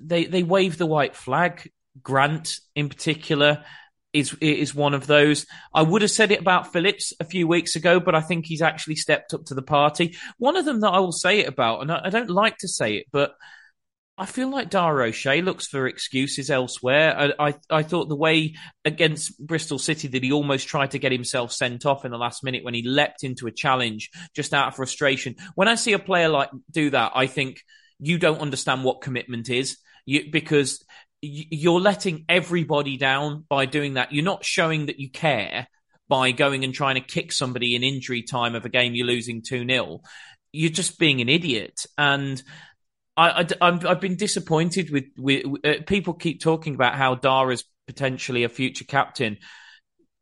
they 0.00 0.24
they 0.24 0.42
wave 0.42 0.78
the 0.78 0.86
white 0.86 1.16
flag. 1.16 1.70
Grant, 2.02 2.60
in 2.76 2.88
particular, 2.88 3.64
is 4.12 4.34
is 4.40 4.74
one 4.74 4.94
of 4.94 5.06
those. 5.06 5.46
I 5.74 5.82
would 5.82 6.02
have 6.02 6.10
said 6.10 6.30
it 6.30 6.40
about 6.40 6.72
Phillips 6.72 7.12
a 7.20 7.24
few 7.24 7.46
weeks 7.46 7.76
ago, 7.76 8.00
but 8.00 8.14
I 8.14 8.20
think 8.20 8.46
he's 8.46 8.62
actually 8.62 8.96
stepped 8.96 9.34
up 9.34 9.44
to 9.46 9.54
the 9.54 9.62
party. 9.62 10.16
One 10.38 10.56
of 10.56 10.64
them 10.64 10.80
that 10.80 10.90
I 10.90 11.00
will 11.00 11.12
say 11.12 11.40
it 11.40 11.48
about, 11.48 11.82
and 11.82 11.92
I, 11.92 12.02
I 12.04 12.10
don't 12.10 12.30
like 12.30 12.58
to 12.58 12.68
say 12.68 12.94
it, 12.94 13.06
but 13.12 13.34
I 14.20 14.26
feel 14.26 14.50
like 14.50 14.68
Dara 14.68 15.08
O'Shea 15.08 15.40
looks 15.40 15.66
for 15.66 15.86
excuses 15.86 16.50
elsewhere. 16.50 17.32
I, 17.38 17.48
I, 17.48 17.54
I 17.70 17.82
thought 17.82 18.10
the 18.10 18.16
way 18.16 18.54
against 18.84 19.44
Bristol 19.44 19.78
City 19.78 20.08
that 20.08 20.22
he 20.22 20.30
almost 20.30 20.68
tried 20.68 20.90
to 20.90 20.98
get 20.98 21.10
himself 21.10 21.52
sent 21.52 21.86
off 21.86 22.04
in 22.04 22.10
the 22.10 22.18
last 22.18 22.44
minute 22.44 22.62
when 22.62 22.74
he 22.74 22.82
leapt 22.82 23.24
into 23.24 23.46
a 23.46 23.50
challenge 23.50 24.10
just 24.36 24.52
out 24.52 24.68
of 24.68 24.76
frustration. 24.76 25.36
When 25.54 25.68
I 25.68 25.74
see 25.74 25.94
a 25.94 25.98
player 25.98 26.28
like 26.28 26.50
do 26.70 26.90
that, 26.90 27.12
I 27.14 27.28
think 27.28 27.62
you 27.98 28.18
don't 28.18 28.42
understand 28.42 28.84
what 28.84 29.00
commitment 29.00 29.48
is 29.48 29.78
you, 30.04 30.30
because 30.30 30.84
you're 31.22 31.80
letting 31.80 32.26
everybody 32.28 32.98
down 32.98 33.46
by 33.48 33.64
doing 33.64 33.94
that. 33.94 34.12
You're 34.12 34.22
not 34.22 34.44
showing 34.44 34.86
that 34.86 35.00
you 35.00 35.10
care 35.10 35.66
by 36.10 36.32
going 36.32 36.62
and 36.62 36.74
trying 36.74 36.96
to 36.96 37.00
kick 37.00 37.32
somebody 37.32 37.74
in 37.74 37.82
injury 37.82 38.22
time 38.22 38.54
of 38.54 38.66
a 38.66 38.68
game 38.68 38.94
you're 38.94 39.06
losing 39.06 39.40
2 39.40 39.66
0. 39.66 40.00
You're 40.52 40.70
just 40.70 40.98
being 40.98 41.22
an 41.22 41.30
idiot. 41.30 41.86
And 41.96 42.42
I, 43.20 43.46
I, 43.60 43.88
have 43.88 44.00
been 44.00 44.16
disappointed 44.16 44.90
with, 44.90 45.04
with 45.16 45.44
uh, 45.64 45.82
people 45.86 46.14
keep 46.14 46.40
talking 46.40 46.74
about 46.74 46.94
how 46.94 47.14
Dara's 47.14 47.64
potentially 47.86 48.44
a 48.44 48.48
future 48.48 48.84
captain. 48.84 49.38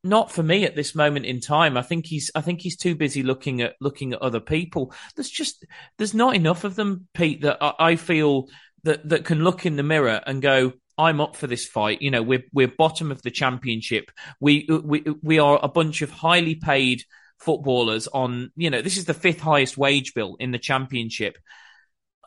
Not 0.02 0.32
for 0.32 0.42
me 0.42 0.64
at 0.64 0.76
this 0.76 0.94
moment 0.94 1.26
in 1.26 1.40
time. 1.40 1.76
I 1.76 1.82
think 1.82 2.06
he's 2.06 2.30
I 2.34 2.40
think 2.40 2.60
he's 2.60 2.76
too 2.76 2.94
busy 2.94 3.22
looking 3.22 3.62
at 3.62 3.74
looking 3.80 4.12
at 4.12 4.22
other 4.22 4.40
people. 4.40 4.94
There's 5.16 5.28
just 5.28 5.64
there's 5.96 6.14
not 6.14 6.36
enough 6.36 6.64
of 6.64 6.76
them, 6.76 7.08
Pete, 7.14 7.42
that 7.42 7.58
I, 7.60 7.74
I 7.78 7.96
feel 7.96 8.48
that 8.84 9.08
that 9.08 9.24
can 9.24 9.42
look 9.42 9.66
in 9.66 9.76
the 9.76 9.82
mirror 9.82 10.20
and 10.24 10.40
go, 10.40 10.72
I'm 10.96 11.20
up 11.20 11.36
for 11.36 11.46
this 11.46 11.66
fight. 11.66 12.02
You 12.02 12.10
know, 12.10 12.22
we're 12.22 12.44
we're 12.52 12.68
bottom 12.68 13.10
of 13.10 13.22
the 13.22 13.30
championship. 13.30 14.10
We 14.40 14.68
we 14.68 15.04
we 15.22 15.38
are 15.38 15.58
a 15.62 15.68
bunch 15.68 16.02
of 16.02 16.10
highly 16.10 16.54
paid 16.54 17.02
footballers 17.38 18.08
on. 18.08 18.50
You 18.56 18.70
know, 18.70 18.82
this 18.82 18.96
is 18.96 19.04
the 19.04 19.14
fifth 19.14 19.40
highest 19.40 19.76
wage 19.76 20.14
bill 20.14 20.36
in 20.40 20.52
the 20.52 20.58
championship. 20.58 21.38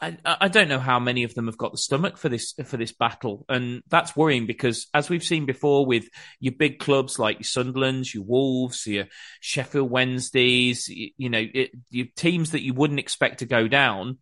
I, 0.02 0.18
I 0.26 0.48
don't 0.48 0.68
know 0.68 0.80
how 0.80 1.00
many 1.00 1.24
of 1.24 1.36
them 1.36 1.46
have 1.46 1.58
got 1.58 1.72
the 1.72 1.78
stomach 1.78 2.18
for 2.18 2.28
this 2.28 2.54
for 2.66 2.76
this 2.76 2.92
battle, 2.92 3.46
and 3.48 3.84
that's 3.88 4.16
worrying 4.16 4.48
because 4.48 4.88
as 4.96 5.10
we've 5.10 5.24
seen 5.24 5.46
before 5.46 5.86
with 5.86 6.10
your 6.40 6.54
big 6.54 6.80
clubs 6.80 7.20
like 7.20 7.38
your 7.38 7.44
Sunderland's, 7.44 8.14
your 8.14 8.24
Wolves, 8.24 8.88
your 8.88 9.06
Sheffield 9.42 9.92
Wednesdays, 9.92 10.88
you, 10.90 11.12
you 11.18 11.30
know, 11.30 11.46
it, 11.54 11.70
your 11.92 12.08
teams 12.16 12.52
that 12.52 12.64
you 12.64 12.74
wouldn't 12.74 13.00
expect 13.00 13.40
to 13.40 13.46
go 13.46 13.68
down, 13.68 14.18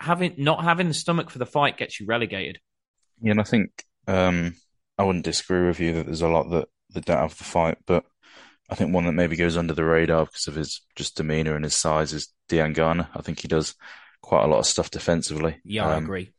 having 0.00 0.34
not 0.38 0.64
having 0.64 0.88
the 0.88 0.94
stomach 0.94 1.30
for 1.30 1.38
the 1.38 1.46
fight 1.46 1.78
gets 1.78 2.00
you 2.00 2.06
relegated. 2.06 2.58
Yeah, 3.22 3.32
and 3.32 3.40
I 3.40 3.44
think 3.44 3.84
um, 4.08 4.56
I 4.98 5.04
wouldn't 5.04 5.24
disagree 5.24 5.66
with 5.68 5.78
you 5.78 5.92
that 5.94 6.06
there's 6.06 6.22
a 6.22 6.28
lot 6.28 6.50
that 6.50 6.68
that 6.90 7.04
don't 7.04 7.18
have 7.18 7.38
the 7.38 7.44
fight, 7.44 7.78
but 7.86 8.04
I 8.68 8.74
think 8.74 8.92
one 8.92 9.04
that 9.06 9.12
maybe 9.12 9.36
goes 9.36 9.56
under 9.56 9.74
the 9.74 9.84
radar 9.84 10.24
because 10.24 10.48
of 10.48 10.56
his 10.56 10.80
just 10.96 11.16
demeanour 11.16 11.54
and 11.54 11.64
his 11.64 11.76
size 11.76 12.12
is 12.12 12.32
Diangana. 12.48 13.08
I 13.14 13.22
think 13.22 13.40
he 13.40 13.46
does 13.48 13.76
quite 14.24 14.44
a 14.44 14.48
lot 14.48 14.58
of 14.58 14.66
stuff 14.66 14.90
defensively. 14.90 15.58
Yeah, 15.64 15.84
um, 15.86 15.90
I 15.90 15.98
agree. 15.98 16.30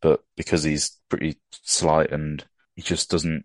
But 0.00 0.20
because 0.36 0.64
he's 0.64 0.98
pretty 1.08 1.38
slight 1.52 2.10
and 2.10 2.44
he 2.74 2.82
just 2.82 3.10
doesn't, 3.10 3.44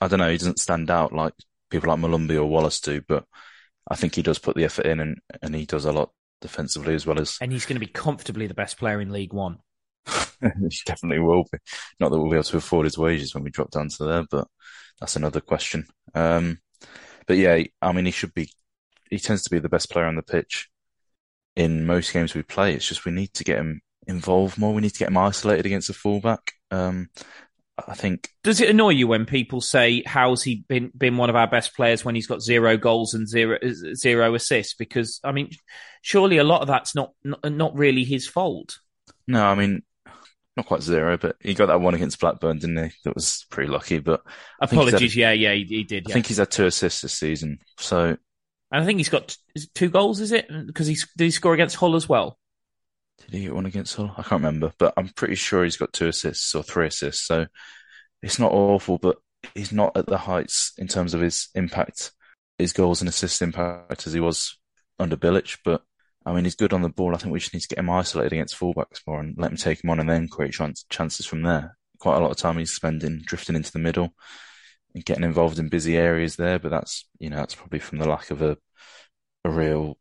I 0.00 0.08
don't 0.08 0.18
know, 0.18 0.30
he 0.30 0.38
doesn't 0.38 0.58
stand 0.58 0.90
out 0.90 1.12
like 1.12 1.34
people 1.70 1.90
like 1.90 1.98
Molumby 1.98 2.36
or 2.36 2.46
Wallace 2.46 2.80
do. 2.80 3.02
But 3.06 3.24
I 3.88 3.96
think 3.96 4.14
he 4.14 4.22
does 4.22 4.38
put 4.38 4.56
the 4.56 4.64
effort 4.64 4.86
in 4.86 5.00
and, 5.00 5.18
and 5.42 5.54
he 5.54 5.66
does 5.66 5.84
a 5.84 5.92
lot 5.92 6.10
defensively 6.40 6.94
as 6.94 7.06
well 7.06 7.20
as. 7.20 7.36
And 7.40 7.52
he's 7.52 7.66
going 7.66 7.76
to 7.76 7.86
be 7.86 7.92
comfortably 7.92 8.46
the 8.46 8.54
best 8.54 8.78
player 8.78 9.00
in 9.00 9.12
League 9.12 9.34
One. 9.34 9.58
he 10.40 10.80
definitely 10.86 11.18
will 11.18 11.44
be. 11.52 11.58
Not 12.00 12.10
that 12.10 12.18
we'll 12.18 12.30
be 12.30 12.36
able 12.36 12.44
to 12.44 12.56
afford 12.56 12.86
his 12.86 12.96
wages 12.96 13.34
when 13.34 13.44
we 13.44 13.50
drop 13.50 13.70
down 13.70 13.90
to 13.90 14.04
there, 14.04 14.24
but 14.30 14.48
that's 14.98 15.16
another 15.16 15.42
question. 15.42 15.86
Um, 16.14 16.60
but 17.26 17.36
yeah, 17.36 17.62
I 17.82 17.92
mean, 17.92 18.06
he 18.06 18.10
should 18.10 18.32
be. 18.32 18.50
He 19.10 19.18
tends 19.18 19.42
to 19.42 19.50
be 19.50 19.58
the 19.58 19.68
best 19.68 19.90
player 19.90 20.06
on 20.06 20.16
the 20.16 20.22
pitch 20.22 20.68
in 21.58 21.84
most 21.84 22.12
games 22.12 22.34
we 22.34 22.42
play. 22.42 22.72
It's 22.72 22.88
just 22.88 23.04
we 23.04 23.12
need 23.12 23.34
to 23.34 23.44
get 23.44 23.58
him 23.58 23.82
involved 24.06 24.56
more. 24.56 24.72
We 24.72 24.80
need 24.80 24.92
to 24.92 24.98
get 24.98 25.08
him 25.08 25.18
isolated 25.18 25.66
against 25.66 25.90
a 25.90 25.92
fullback. 25.92 26.52
Um, 26.70 27.10
I 27.86 27.94
think. 27.94 28.30
Does 28.42 28.60
it 28.60 28.70
annoy 28.70 28.90
you 28.90 29.08
when 29.08 29.26
people 29.26 29.60
say, 29.60 30.02
"How's 30.06 30.42
he 30.42 30.64
been 30.68 30.90
been 30.96 31.16
one 31.16 31.30
of 31.30 31.36
our 31.36 31.48
best 31.48 31.74
players 31.74 32.04
when 32.04 32.14
he's 32.14 32.26
got 32.26 32.42
zero 32.42 32.76
goals 32.76 33.14
and 33.14 33.28
zero 33.28 33.58
zero 33.94 34.34
assists?" 34.34 34.74
Because 34.74 35.20
I 35.22 35.32
mean, 35.32 35.50
surely 36.00 36.38
a 36.38 36.44
lot 36.44 36.62
of 36.62 36.68
that's 36.68 36.94
not 36.94 37.12
not, 37.24 37.76
really 37.76 38.04
his 38.04 38.26
fault. 38.26 38.78
No, 39.26 39.44
I 39.44 39.54
mean, 39.54 39.82
not 40.56 40.66
quite 40.66 40.82
zero, 40.82 41.16
but 41.16 41.36
he 41.40 41.54
got 41.54 41.66
that 41.66 41.80
one 41.80 41.94
against 41.94 42.20
Blackburn, 42.20 42.58
didn't 42.58 42.84
he? 42.84 42.90
That 43.04 43.14
was 43.14 43.46
pretty 43.50 43.70
lucky. 43.70 43.98
But 43.98 44.22
apologies, 44.60 45.14
had, 45.14 45.20
yeah, 45.20 45.32
yeah, 45.32 45.54
he, 45.54 45.64
he 45.64 45.84
did. 45.84 46.08
I 46.08 46.12
think 46.12 46.26
he's 46.26 46.38
had 46.38 46.50
two 46.50 46.66
assists 46.66 47.02
this 47.02 47.14
season. 47.14 47.58
So, 47.78 48.16
and 48.70 48.82
I 48.82 48.86
think 48.86 48.98
he's 48.98 49.08
got 49.08 49.36
two 49.74 49.88
goals. 49.88 50.20
Is 50.20 50.32
it 50.32 50.48
because 50.66 50.86
he 50.86 50.96
did 51.16 51.24
he 51.24 51.30
score 51.30 51.54
against 51.54 51.76
Hull 51.76 51.96
as 51.96 52.08
well? 52.08 52.38
Did 53.18 53.34
he 53.34 53.40
get 53.42 53.54
one 53.54 53.66
against 53.66 53.96
Hull? 53.96 54.12
I 54.16 54.22
can't 54.22 54.42
remember, 54.42 54.72
but 54.78 54.94
I'm 54.96 55.08
pretty 55.08 55.34
sure 55.34 55.64
he's 55.64 55.76
got 55.76 55.92
two 55.92 56.08
assists 56.08 56.54
or 56.54 56.62
three 56.62 56.86
assists. 56.86 57.26
So 57.26 57.46
it's 58.22 58.38
not 58.38 58.52
awful, 58.52 58.98
but 58.98 59.16
he's 59.54 59.72
not 59.72 59.96
at 59.96 60.06
the 60.06 60.18
heights 60.18 60.72
in 60.78 60.86
terms 60.86 61.14
of 61.14 61.20
his 61.20 61.48
impact, 61.54 62.12
his 62.58 62.72
goals 62.72 63.00
and 63.00 63.08
assist 63.08 63.42
impact 63.42 64.06
as 64.06 64.12
he 64.12 64.20
was 64.20 64.58
under 64.98 65.16
Bilic. 65.16 65.58
But 65.64 65.82
I 66.26 66.32
mean, 66.32 66.44
he's 66.44 66.56
good 66.56 66.72
on 66.72 66.82
the 66.82 66.88
ball. 66.88 67.14
I 67.14 67.18
think 67.18 67.32
we 67.32 67.40
just 67.40 67.54
need 67.54 67.60
to 67.60 67.68
get 67.68 67.78
him 67.78 67.90
isolated 67.90 68.34
against 68.34 68.58
fullbacks 68.58 69.00
more 69.06 69.20
and 69.20 69.34
let 69.38 69.50
him 69.50 69.56
take 69.56 69.82
him 69.82 69.90
on 69.90 70.00
and 70.00 70.08
then 70.08 70.28
create 70.28 70.52
chance, 70.52 70.84
chances 70.90 71.26
from 71.26 71.42
there. 71.42 71.76
Quite 71.98 72.16
a 72.16 72.20
lot 72.20 72.30
of 72.30 72.36
time 72.36 72.58
he's 72.58 72.72
spending 72.72 73.22
drifting 73.24 73.56
into 73.56 73.72
the 73.72 73.78
middle 73.78 74.14
getting 75.00 75.24
involved 75.24 75.58
in 75.58 75.68
busy 75.68 75.96
areas 75.96 76.36
there. 76.36 76.58
But 76.58 76.70
that's, 76.70 77.08
you 77.18 77.30
know, 77.30 77.36
that's 77.36 77.54
probably 77.54 77.78
from 77.78 77.98
the 77.98 78.08
lack 78.08 78.30
of 78.30 78.42
a, 78.42 78.56
a 79.44 79.50
real 79.50 79.98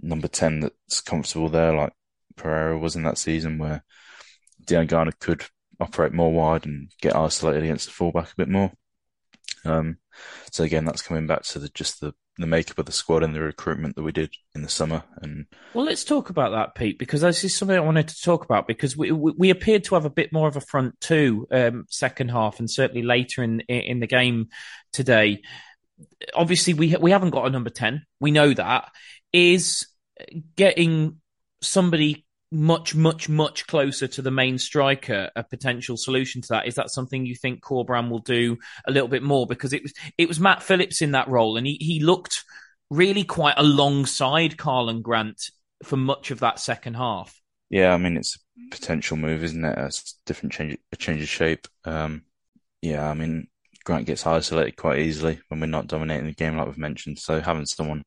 number 0.00 0.28
10 0.28 0.60
that's 0.60 1.00
comfortable 1.00 1.48
there, 1.48 1.74
like 1.74 1.92
Pereira 2.36 2.78
was 2.78 2.96
in 2.96 3.02
that 3.04 3.18
season 3.18 3.58
where 3.58 3.84
Diangana 4.66 5.12
could 5.18 5.44
operate 5.80 6.12
more 6.12 6.32
wide 6.32 6.66
and 6.66 6.90
get 7.00 7.16
isolated 7.16 7.64
against 7.64 7.86
the 7.86 7.92
fullback 7.92 8.32
a 8.32 8.36
bit 8.36 8.48
more. 8.48 8.72
Um, 9.64 9.98
so 10.50 10.64
again, 10.64 10.84
that's 10.84 11.02
coming 11.02 11.26
back 11.26 11.42
to 11.44 11.58
the, 11.58 11.68
just 11.68 12.00
the, 12.00 12.14
the 12.38 12.46
makeup 12.46 12.78
of 12.78 12.86
the 12.86 12.92
squad 12.92 13.22
and 13.22 13.34
the 13.34 13.40
recruitment 13.40 13.94
that 13.96 14.02
we 14.02 14.12
did 14.12 14.34
in 14.54 14.62
the 14.62 14.68
summer. 14.68 15.04
And 15.20 15.46
well, 15.74 15.84
let's 15.84 16.04
talk 16.04 16.30
about 16.30 16.52
that, 16.52 16.74
Pete, 16.74 16.98
because 16.98 17.20
this 17.20 17.44
is 17.44 17.56
something 17.56 17.76
I 17.76 17.80
wanted 17.80 18.08
to 18.08 18.22
talk 18.22 18.44
about 18.44 18.66
because 18.66 18.96
we 18.96 19.12
we, 19.12 19.32
we 19.36 19.50
appeared 19.50 19.84
to 19.84 19.94
have 19.94 20.04
a 20.04 20.10
bit 20.10 20.32
more 20.32 20.48
of 20.48 20.56
a 20.56 20.60
front 20.60 20.98
two 21.00 21.46
um, 21.50 21.86
second 21.88 22.30
half 22.30 22.58
and 22.58 22.70
certainly 22.70 23.02
later 23.02 23.42
in 23.42 23.60
in 23.60 24.00
the 24.00 24.06
game 24.06 24.48
today. 24.92 25.42
Obviously, 26.34 26.74
we 26.74 26.96
we 26.96 27.10
haven't 27.10 27.30
got 27.30 27.46
a 27.46 27.50
number 27.50 27.70
ten. 27.70 28.06
We 28.18 28.30
know 28.30 28.54
that 28.54 28.90
is 29.32 29.86
getting 30.56 31.20
somebody 31.60 32.24
much, 32.52 32.94
much, 32.94 33.28
much 33.28 33.66
closer 33.66 34.06
to 34.06 34.22
the 34.22 34.30
main 34.30 34.58
striker, 34.58 35.30
a 35.34 35.42
potential 35.42 35.96
solution 35.96 36.42
to 36.42 36.48
that. 36.50 36.66
Is 36.66 36.74
that 36.74 36.90
something 36.90 37.26
you 37.26 37.34
think 37.34 37.62
Corberán 37.62 38.10
will 38.10 38.20
do 38.20 38.58
a 38.86 38.92
little 38.92 39.08
bit 39.08 39.22
more? 39.22 39.46
Because 39.46 39.72
it 39.72 39.82
was 39.82 39.92
it 40.18 40.28
was 40.28 40.38
Matt 40.38 40.62
Phillips 40.62 41.02
in 41.02 41.12
that 41.12 41.28
role, 41.28 41.56
and 41.56 41.66
he 41.66 41.78
he 41.80 42.00
looked 42.00 42.44
really 42.90 43.24
quite 43.24 43.54
alongside 43.56 44.56
Karlan 44.56 45.02
Grant 45.02 45.50
for 45.82 45.96
much 45.96 46.30
of 46.30 46.40
that 46.40 46.60
second 46.60 46.94
half. 46.94 47.40
Yeah, 47.70 47.94
I 47.94 47.96
mean 47.96 48.16
it's 48.16 48.36
a 48.36 48.70
potential 48.70 49.16
move, 49.16 49.42
isn't 49.42 49.64
it? 49.64 49.78
A 49.78 49.90
different 50.26 50.52
change, 50.52 50.78
a 50.92 50.96
change 50.96 51.22
of 51.22 51.28
shape. 51.28 51.66
Um, 51.84 52.24
yeah, 52.82 53.08
I 53.08 53.14
mean 53.14 53.48
Grant 53.84 54.06
gets 54.06 54.26
isolated 54.26 54.76
quite 54.76 55.00
easily 55.00 55.40
when 55.48 55.60
we're 55.60 55.66
not 55.66 55.86
dominating 55.86 56.26
the 56.26 56.34
game, 56.34 56.56
like 56.56 56.66
we've 56.66 56.78
mentioned. 56.78 57.18
So 57.18 57.40
having 57.40 57.66
someone 57.66 58.04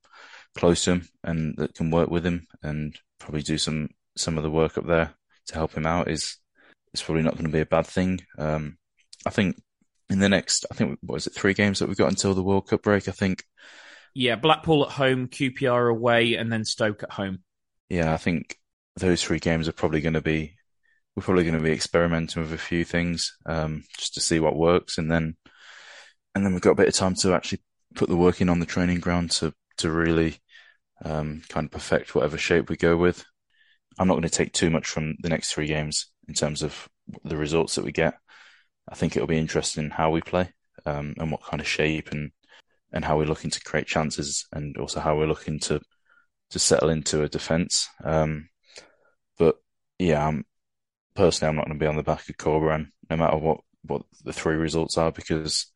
close 0.55 0.85
to 0.85 0.91
him 0.91 1.09
and 1.23 1.55
that 1.57 1.73
can 1.73 1.91
work 1.91 2.09
with 2.09 2.25
him 2.25 2.47
and 2.63 2.97
probably 3.19 3.41
do 3.41 3.57
some 3.57 3.89
some 4.17 4.37
of 4.37 4.43
the 4.43 4.51
work 4.51 4.77
up 4.77 4.85
there 4.85 5.13
to 5.47 5.53
help 5.53 5.73
him 5.73 5.85
out 5.85 6.09
is 6.09 6.37
is 6.93 7.01
probably 7.01 7.23
not 7.23 7.33
going 7.33 7.45
to 7.45 7.51
be 7.51 7.61
a 7.61 7.65
bad 7.65 7.85
thing. 7.85 8.21
Um, 8.37 8.77
I 9.25 9.29
think 9.29 9.61
in 10.09 10.19
the 10.19 10.29
next, 10.29 10.65
I 10.71 10.75
think 10.75 10.99
what 11.01 11.17
is 11.17 11.27
it, 11.27 11.33
three 11.33 11.53
games 11.53 11.79
that 11.79 11.87
we've 11.87 11.97
got 11.97 12.09
until 12.09 12.33
the 12.33 12.43
World 12.43 12.67
Cup 12.67 12.83
break. 12.83 13.07
I 13.07 13.11
think. 13.11 13.43
Yeah, 14.13 14.35
Blackpool 14.35 14.85
at 14.85 14.93
home, 14.93 15.27
QPR 15.27 15.91
away, 15.91 16.35
and 16.35 16.51
then 16.51 16.63
Stoke 16.63 17.03
at 17.03 17.11
home. 17.11 17.39
Yeah, 17.89 18.13
I 18.13 18.17
think 18.17 18.57
those 18.95 19.21
three 19.21 19.39
games 19.39 19.67
are 19.67 19.73
probably 19.73 19.99
going 19.99 20.13
to 20.13 20.21
be 20.21 20.55
we're 21.15 21.23
probably 21.23 21.43
going 21.43 21.57
to 21.57 21.63
be 21.63 21.71
experimenting 21.71 22.41
with 22.41 22.53
a 22.53 22.57
few 22.57 22.83
things 22.83 23.37
um, 23.45 23.83
just 23.97 24.13
to 24.15 24.21
see 24.21 24.39
what 24.39 24.55
works, 24.55 24.97
and 24.97 25.11
then 25.11 25.35
and 26.33 26.45
then 26.45 26.53
we've 26.53 26.61
got 26.61 26.71
a 26.71 26.75
bit 26.75 26.87
of 26.87 26.93
time 26.93 27.15
to 27.15 27.33
actually 27.33 27.61
put 27.95 28.09
the 28.09 28.17
work 28.17 28.41
in 28.41 28.49
on 28.49 28.59
the 28.59 28.65
training 28.65 28.99
ground 28.99 29.31
to 29.31 29.53
to 29.77 29.91
really 29.91 30.37
um, 31.03 31.41
kind 31.49 31.65
of 31.65 31.71
perfect 31.71 32.15
whatever 32.15 32.37
shape 32.37 32.69
we 32.69 32.77
go 32.77 32.97
with. 32.97 33.25
I'm 33.97 34.07
not 34.07 34.15
going 34.15 34.23
to 34.23 34.29
take 34.29 34.53
too 34.53 34.69
much 34.69 34.87
from 34.87 35.15
the 35.19 35.29
next 35.29 35.53
three 35.53 35.67
games 35.67 36.11
in 36.27 36.33
terms 36.33 36.63
of 36.63 36.89
the 37.23 37.37
results 37.37 37.75
that 37.75 37.85
we 37.85 37.91
get. 37.91 38.15
I 38.89 38.95
think 38.95 39.15
it'll 39.15 39.27
be 39.27 39.37
interesting 39.37 39.89
how 39.89 40.11
we 40.11 40.21
play 40.21 40.51
um, 40.85 41.15
and 41.17 41.31
what 41.31 41.43
kind 41.43 41.61
of 41.61 41.67
shape 41.67 42.11
and 42.11 42.31
and 42.91 43.03
how 43.03 43.17
we're 43.17 43.25
looking 43.25 43.49
to 43.49 43.61
create 43.61 43.87
chances 43.87 44.47
and 44.53 44.77
also 44.77 44.99
how 44.99 45.17
we're 45.17 45.27
looking 45.27 45.59
to 45.59 45.81
to 46.51 46.59
settle 46.59 46.89
into 46.89 47.23
a 47.23 47.29
defence. 47.29 47.89
Um, 48.03 48.49
but 49.37 49.55
yeah, 49.99 50.25
I'm, 50.25 50.45
personally, 51.15 51.49
I'm 51.49 51.55
not 51.55 51.65
going 51.65 51.77
to 51.77 51.83
be 51.83 51.87
on 51.87 51.97
the 51.97 52.03
back 52.03 52.29
of 52.29 52.37
Corberán 52.37 52.87
no 53.09 53.17
matter 53.17 53.37
what 53.37 53.59
what 53.83 54.03
the 54.23 54.33
three 54.33 54.55
results 54.55 54.97
are 54.97 55.11
because 55.11 55.71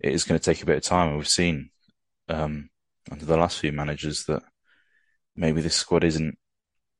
it 0.00 0.12
is 0.12 0.24
going 0.24 0.38
to 0.38 0.44
take 0.44 0.62
a 0.62 0.66
bit 0.66 0.76
of 0.76 0.82
time. 0.82 1.08
And 1.08 1.16
we've 1.16 1.28
seen 1.28 1.70
um, 2.28 2.70
under 3.10 3.24
the 3.24 3.36
last 3.36 3.58
few 3.58 3.72
managers 3.72 4.24
that 4.24 4.42
maybe 5.34 5.60
this 5.60 5.74
squad 5.74 6.04
isn't 6.04 6.36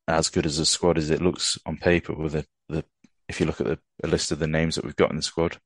as 0.09 0.31
good 0.31 0.47
as 0.47 0.59
a 0.59 0.67
squad 0.67 0.99
as 0.99 1.11
it 1.11 1.23
looks 1.23 1.59
on 1.67 1.77
paper. 1.77 2.15
With 2.15 2.33
the, 2.33 2.47
the 2.69 2.85
if 3.29 3.41
you 3.41 3.47
look 3.47 3.61
at 3.61 3.67
the 3.67 3.79
a 4.03 4.09
list 4.09 4.33
of 4.33 4.39
the 4.39 4.47
names 4.47 4.75
that 4.75 4.85
we've 4.85 4.97
got 4.97 5.11
in 5.11 5.17
the 5.17 5.23
squad, 5.23 5.59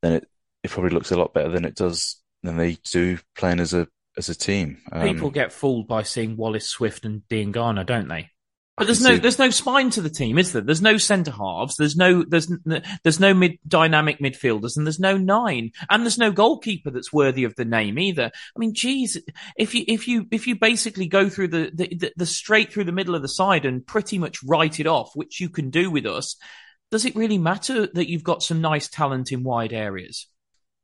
then 0.00 0.14
it 0.14 0.28
it 0.62 0.70
probably 0.70 0.90
looks 0.90 1.10
a 1.10 1.16
lot 1.16 1.34
better 1.34 1.50
than 1.50 1.64
it 1.64 1.74
does 1.74 2.20
than 2.42 2.56
they 2.56 2.78
do 2.90 3.18
playing 3.36 3.60
as 3.60 3.74
a 3.74 3.86
as 4.16 4.28
a 4.28 4.34
team. 4.34 4.78
Um, 4.90 5.02
People 5.02 5.30
get 5.30 5.52
fooled 5.52 5.88
by 5.88 6.02
seeing 6.02 6.36
Wallace 6.36 6.68
Swift 6.68 7.04
and 7.04 7.22
Diangana, 7.28 7.84
don't 7.86 8.08
they? 8.08 8.28
But 8.82 8.86
there's 8.86 9.00
no 9.00 9.16
there's 9.16 9.38
no 9.38 9.50
spine 9.50 9.90
to 9.90 10.00
the 10.00 10.10
team, 10.10 10.38
is 10.38 10.50
there? 10.50 10.60
There's 10.60 10.82
no 10.82 10.96
centre 10.96 11.30
halves. 11.30 11.76
There's 11.76 11.96
no 11.96 12.24
there's 12.24 12.50
there's 13.04 13.20
no 13.20 13.32
mid 13.32 13.60
dynamic 13.66 14.18
midfielders, 14.18 14.76
and 14.76 14.84
there's 14.84 14.98
no 14.98 15.16
nine, 15.16 15.70
and 15.88 16.02
there's 16.02 16.18
no 16.18 16.32
goalkeeper 16.32 16.90
that's 16.90 17.12
worthy 17.12 17.44
of 17.44 17.54
the 17.54 17.64
name 17.64 17.96
either. 17.96 18.32
I 18.34 18.58
mean, 18.58 18.74
geez, 18.74 19.16
if 19.56 19.72
you 19.76 19.84
if 19.86 20.08
you 20.08 20.26
if 20.32 20.48
you 20.48 20.56
basically 20.56 21.06
go 21.06 21.28
through 21.28 21.48
the 21.48 21.70
the, 21.72 21.94
the, 21.94 22.12
the 22.16 22.26
straight 22.26 22.72
through 22.72 22.84
the 22.84 22.92
middle 22.92 23.14
of 23.14 23.22
the 23.22 23.28
side 23.28 23.64
and 23.64 23.86
pretty 23.86 24.18
much 24.18 24.42
write 24.42 24.80
it 24.80 24.88
off, 24.88 25.12
which 25.14 25.40
you 25.40 25.48
can 25.48 25.70
do 25.70 25.88
with 25.88 26.04
us, 26.04 26.34
does 26.90 27.04
it 27.04 27.14
really 27.14 27.38
matter 27.38 27.86
that 27.86 28.10
you've 28.10 28.24
got 28.24 28.42
some 28.42 28.60
nice 28.60 28.88
talent 28.88 29.30
in 29.30 29.44
wide 29.44 29.72
areas? 29.72 30.26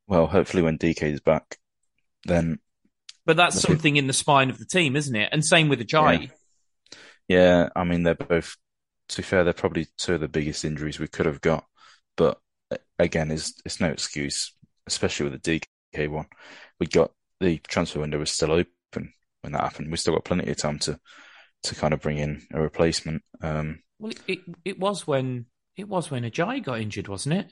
Well, 0.06 0.28
hopefully 0.28 0.62
when 0.62 0.78
DK 0.78 1.02
is 1.02 1.20
back, 1.20 1.58
then. 2.24 2.60
But 3.26 3.36
that's 3.36 3.60
something 3.60 3.96
in 3.96 4.06
the 4.06 4.14
spine 4.14 4.50
of 4.50 4.58
the 4.58 4.64
team, 4.64 4.94
isn't 4.94 5.16
it? 5.16 5.28
And 5.32 5.44
same 5.44 5.68
with 5.68 5.80
Ajayi. 5.80 6.22
Yeah. 6.22 6.28
Yeah, 7.28 7.68
I 7.76 7.84
mean 7.84 8.02
they're 8.02 8.14
both. 8.14 8.56
To 9.10 9.16
be 9.18 9.22
fair, 9.22 9.44
they're 9.44 9.52
probably 9.52 9.86
two 9.96 10.14
of 10.14 10.20
the 10.20 10.28
biggest 10.28 10.64
injuries 10.64 10.98
we 10.98 11.08
could 11.08 11.26
have 11.26 11.40
got. 11.40 11.64
But 12.16 12.40
again, 12.98 13.30
it's 13.30 13.54
it's 13.64 13.80
no 13.80 13.88
excuse, 13.88 14.54
especially 14.86 15.30
with 15.30 15.42
the 15.42 15.60
DK 15.94 16.08
one. 16.08 16.26
We 16.80 16.86
got 16.86 17.12
the 17.40 17.58
transfer 17.68 18.00
window 18.00 18.18
was 18.18 18.30
still 18.30 18.52
open 18.52 19.12
when 19.42 19.52
that 19.52 19.62
happened. 19.62 19.90
We 19.90 19.96
still 19.96 20.14
got 20.14 20.24
plenty 20.24 20.50
of 20.50 20.56
time 20.56 20.78
to 20.80 20.98
to 21.64 21.74
kind 21.74 21.94
of 21.94 22.00
bring 22.00 22.18
in 22.18 22.42
a 22.52 22.60
replacement. 22.60 23.22
Um, 23.42 23.80
well, 23.98 24.12
it 24.26 24.40
it 24.64 24.78
was 24.78 25.06
when 25.06 25.46
it 25.76 25.88
was 25.88 26.10
when 26.10 26.24
Ajayi 26.24 26.62
got 26.62 26.80
injured, 26.80 27.08
wasn't 27.08 27.36
it? 27.40 27.46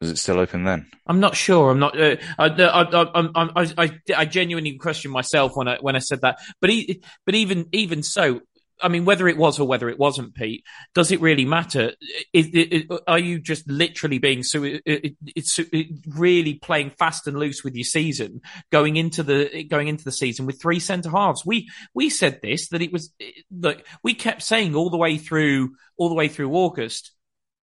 Was 0.00 0.10
it 0.10 0.18
still 0.18 0.38
open 0.38 0.64
then? 0.64 0.90
I'm 1.06 1.20
not 1.20 1.36
sure. 1.36 1.70
I'm 1.70 1.78
not. 1.78 1.98
Uh, 1.98 2.16
I, 2.38 2.48
I, 2.48 2.82
I, 3.02 3.72
I, 3.78 4.00
I 4.14 4.24
genuinely 4.26 4.76
question 4.76 5.10
myself 5.10 5.52
when 5.54 5.68
I 5.68 5.78
when 5.80 5.96
I 5.96 6.00
said 6.00 6.20
that. 6.20 6.38
But 6.60 6.68
he, 6.70 7.02
but 7.24 7.34
even 7.34 7.66
even 7.72 8.02
so, 8.02 8.40
I 8.82 8.88
mean, 8.88 9.04
whether 9.04 9.26
it 9.28 9.36
was 9.36 9.58
or 9.58 9.66
whether 9.66 9.88
it 9.88 9.98
wasn't, 9.98 10.34
Pete, 10.34 10.64
does 10.94 11.10
it 11.10 11.20
really 11.20 11.44
matter? 11.44 11.92
Is, 12.32 12.48
is, 12.48 12.84
are 13.06 13.18
you 13.18 13.38
just 13.38 13.68
literally 13.70 14.18
being 14.18 14.42
so? 14.42 14.62
It's 14.64 15.60
really 16.06 16.54
playing 16.54 16.90
fast 16.90 17.26
and 17.26 17.38
loose 17.38 17.64
with 17.64 17.74
your 17.74 17.84
season 17.84 18.42
going 18.70 18.96
into 18.96 19.22
the 19.22 19.64
going 19.64 19.88
into 19.88 20.04
the 20.04 20.12
season 20.12 20.46
with 20.46 20.60
three 20.60 20.80
centre 20.80 21.10
halves. 21.10 21.44
We 21.46 21.70
we 21.94 22.10
said 22.10 22.40
this 22.42 22.68
that 22.68 22.82
it 22.82 22.92
was 22.92 23.12
like 23.50 23.86
we 24.02 24.14
kept 24.14 24.42
saying 24.42 24.74
all 24.74 24.90
the 24.90 24.96
way 24.96 25.16
through 25.16 25.76
all 25.96 26.08
the 26.08 26.14
way 26.14 26.28
through 26.28 26.52
August. 26.52 27.12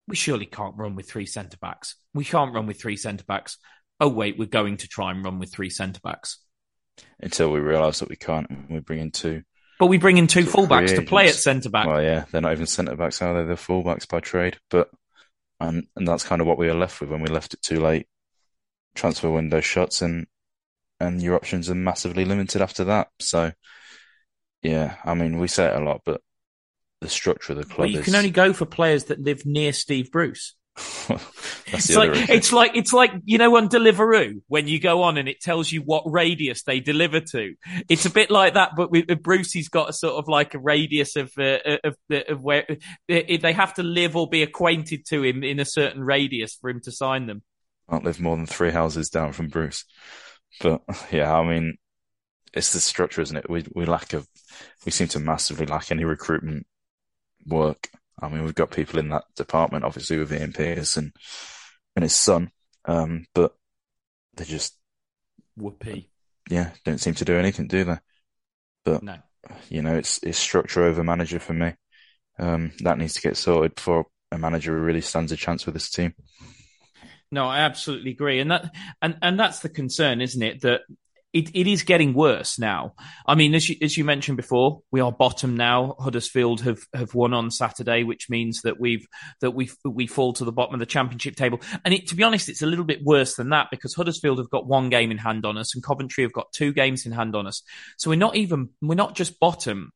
We 0.06 0.16
surely 0.16 0.46
can't 0.46 0.76
run 0.76 0.96
with 0.96 1.08
three 1.08 1.26
centre 1.26 1.58
backs. 1.60 1.96
We 2.14 2.24
can't 2.24 2.54
run 2.54 2.66
with 2.66 2.80
three 2.80 2.96
centre 2.96 3.24
backs. 3.24 3.56
Oh 4.00 4.08
wait, 4.08 4.38
we're 4.38 4.46
going 4.46 4.78
to 4.78 4.88
try 4.88 5.10
and 5.10 5.24
run 5.24 5.38
with 5.38 5.52
three 5.52 5.70
centre 5.70 6.00
backs 6.02 6.38
until 7.20 7.50
we 7.50 7.60
realise 7.60 8.00
that 8.00 8.08
we 8.08 8.16
can't. 8.16 8.48
And 8.50 8.68
We 8.68 8.80
bring 8.80 9.00
in 9.00 9.10
two. 9.10 9.42
But 9.80 9.86
we 9.86 9.96
bring 9.96 10.18
in 10.18 10.26
two 10.26 10.44
fullbacks 10.44 10.94
to 10.94 11.00
play 11.00 11.28
at 11.28 11.34
centre 11.34 11.70
back. 11.70 11.86
Well, 11.86 12.02
yeah, 12.02 12.26
they're 12.30 12.42
not 12.42 12.52
even 12.52 12.66
centre 12.66 12.94
backs, 12.96 13.22
are 13.22 13.32
they? 13.32 13.46
They're 13.46 13.56
fullbacks 13.56 14.06
by 14.06 14.20
trade. 14.20 14.58
But 14.68 14.90
and 15.58 15.86
and 15.96 16.06
that's 16.06 16.22
kind 16.22 16.42
of 16.42 16.46
what 16.46 16.58
we 16.58 16.66
were 16.66 16.74
left 16.74 17.00
with 17.00 17.08
when 17.08 17.22
we 17.22 17.28
left 17.28 17.54
it 17.54 17.62
too 17.62 17.80
late. 17.80 18.06
Transfer 18.94 19.30
window 19.30 19.60
shuts, 19.60 20.02
and 20.02 20.26
and 21.00 21.22
your 21.22 21.34
options 21.34 21.70
are 21.70 21.74
massively 21.74 22.26
limited 22.26 22.60
after 22.60 22.84
that. 22.84 23.08
So, 23.20 23.52
yeah, 24.60 24.96
I 25.02 25.14
mean, 25.14 25.38
we 25.38 25.48
say 25.48 25.68
it 25.68 25.80
a 25.80 25.82
lot, 25.82 26.02
but 26.04 26.20
the 27.00 27.08
structure 27.08 27.54
of 27.54 27.58
the 27.60 27.64
club. 27.64 27.78
Well, 27.78 27.88
you 27.88 28.00
is... 28.00 28.04
can 28.04 28.16
only 28.16 28.30
go 28.30 28.52
for 28.52 28.66
players 28.66 29.04
that 29.04 29.18
live 29.18 29.46
near 29.46 29.72
Steve 29.72 30.12
Bruce. 30.12 30.56
It's 31.72 31.94
like 31.94 32.28
it's 32.28 32.52
like 32.52 32.72
it's 32.74 32.92
like 32.92 33.12
you 33.24 33.38
know 33.38 33.56
on 33.56 33.68
Deliveroo 33.68 34.42
when 34.48 34.66
you 34.66 34.80
go 34.80 35.02
on 35.02 35.18
and 35.18 35.28
it 35.28 35.40
tells 35.40 35.70
you 35.70 35.82
what 35.82 36.02
radius 36.04 36.62
they 36.64 36.80
deliver 36.80 37.20
to. 37.20 37.54
It's 37.88 38.06
a 38.06 38.10
bit 38.10 38.28
like 38.28 38.54
that, 38.54 38.72
but 38.76 38.90
with, 38.90 39.06
with 39.08 39.22
Brucey's 39.22 39.68
got 39.68 39.88
a 39.88 39.92
sort 39.92 40.14
of 40.14 40.26
like 40.26 40.54
a 40.54 40.58
radius 40.58 41.14
of 41.14 41.32
uh, 41.38 41.58
of 41.84 41.96
of 42.10 42.42
where 42.42 42.66
they 43.08 43.52
have 43.52 43.74
to 43.74 43.84
live 43.84 44.16
or 44.16 44.28
be 44.28 44.42
acquainted 44.42 45.06
to 45.06 45.22
him 45.22 45.44
in 45.44 45.60
a 45.60 45.64
certain 45.64 46.02
radius 46.02 46.56
for 46.60 46.70
him 46.70 46.80
to 46.80 46.92
sign 46.92 47.26
them. 47.26 47.42
Can't 47.88 48.04
live 48.04 48.20
more 48.20 48.36
than 48.36 48.46
three 48.46 48.70
houses 48.70 49.08
down 49.08 49.32
from 49.32 49.48
Bruce, 49.48 49.84
but 50.60 50.82
yeah, 51.12 51.32
I 51.32 51.46
mean, 51.46 51.76
it's 52.52 52.72
the 52.72 52.80
structure, 52.80 53.20
isn't 53.20 53.36
it? 53.36 53.48
We 53.48 53.64
we 53.74 53.86
lack 53.86 54.12
of, 54.12 54.26
we 54.84 54.92
seem 54.92 55.08
to 55.08 55.20
massively 55.20 55.66
lack 55.66 55.92
any 55.92 56.04
recruitment 56.04 56.66
work. 57.46 57.88
I 58.18 58.28
mean, 58.28 58.44
we've 58.44 58.54
got 58.54 58.70
people 58.70 58.98
in 58.98 59.08
that 59.10 59.24
department, 59.36 59.84
obviously 59.84 60.18
with 60.18 60.32
Ian 60.32 60.52
Pearson 60.52 61.12
and 61.96 62.02
his 62.02 62.14
son, 62.14 62.50
um, 62.84 63.26
but 63.34 63.54
they 64.34 64.44
just, 64.44 64.76
Whoopee. 65.56 66.10
yeah, 66.50 66.70
don't 66.84 66.98
seem 66.98 67.14
to 67.14 67.24
do 67.24 67.36
anything, 67.36 67.66
do 67.68 67.84
they? 67.84 67.98
But 68.84 69.02
No. 69.02 69.16
you 69.68 69.82
know, 69.82 69.96
it's 69.96 70.22
it's 70.22 70.38
structure 70.38 70.84
over 70.84 71.02
manager 71.04 71.38
for 71.38 71.52
me. 71.52 71.74
Um, 72.38 72.72
that 72.80 72.98
needs 72.98 73.14
to 73.14 73.20
get 73.20 73.36
sorted 73.36 73.74
before 73.74 74.06
a 74.32 74.38
manager 74.38 74.78
really 74.78 75.00
stands 75.00 75.32
a 75.32 75.36
chance 75.36 75.66
with 75.66 75.74
this 75.74 75.90
team. 75.90 76.14
No, 77.32 77.46
I 77.46 77.60
absolutely 77.60 78.10
agree, 78.10 78.40
and 78.40 78.50
that 78.50 78.72
and 79.00 79.16
and 79.22 79.38
that's 79.38 79.60
the 79.60 79.68
concern, 79.68 80.20
isn't 80.20 80.42
it? 80.42 80.62
That 80.62 80.82
it, 81.32 81.54
it 81.54 81.66
is 81.68 81.84
getting 81.84 82.12
worse 82.12 82.58
now. 82.58 82.94
I 83.24 83.36
mean, 83.36 83.54
as 83.54 83.68
you, 83.68 83.76
as 83.82 83.96
you 83.96 84.04
mentioned 84.04 84.36
before, 84.36 84.82
we 84.90 85.00
are 85.00 85.12
bottom 85.12 85.56
now. 85.56 85.94
Huddersfield 86.00 86.62
have, 86.62 86.80
have 86.92 87.14
won 87.14 87.32
on 87.32 87.50
Saturday, 87.50 88.02
which 88.02 88.28
means 88.28 88.62
that 88.62 88.80
we've 88.80 89.06
that 89.40 89.52
we 89.52 89.70
we 89.84 90.06
fall 90.06 90.32
to 90.34 90.44
the 90.44 90.52
bottom 90.52 90.74
of 90.74 90.80
the 90.80 90.86
championship 90.86 91.36
table. 91.36 91.60
And 91.84 91.94
it, 91.94 92.08
to 92.08 92.16
be 92.16 92.24
honest, 92.24 92.48
it's 92.48 92.62
a 92.62 92.66
little 92.66 92.84
bit 92.84 93.04
worse 93.04 93.36
than 93.36 93.50
that 93.50 93.68
because 93.70 93.94
Huddersfield 93.94 94.38
have 94.38 94.50
got 94.50 94.66
one 94.66 94.90
game 94.90 95.12
in 95.12 95.18
hand 95.18 95.46
on 95.46 95.56
us, 95.56 95.74
and 95.74 95.84
Coventry 95.84 96.24
have 96.24 96.32
got 96.32 96.52
two 96.52 96.72
games 96.72 97.06
in 97.06 97.12
hand 97.12 97.36
on 97.36 97.46
us. 97.46 97.62
So 97.96 98.10
we're 98.10 98.16
not 98.16 98.36
even 98.36 98.70
we're 98.82 98.96
not 98.96 99.14
just 99.14 99.38
bottom. 99.38 99.92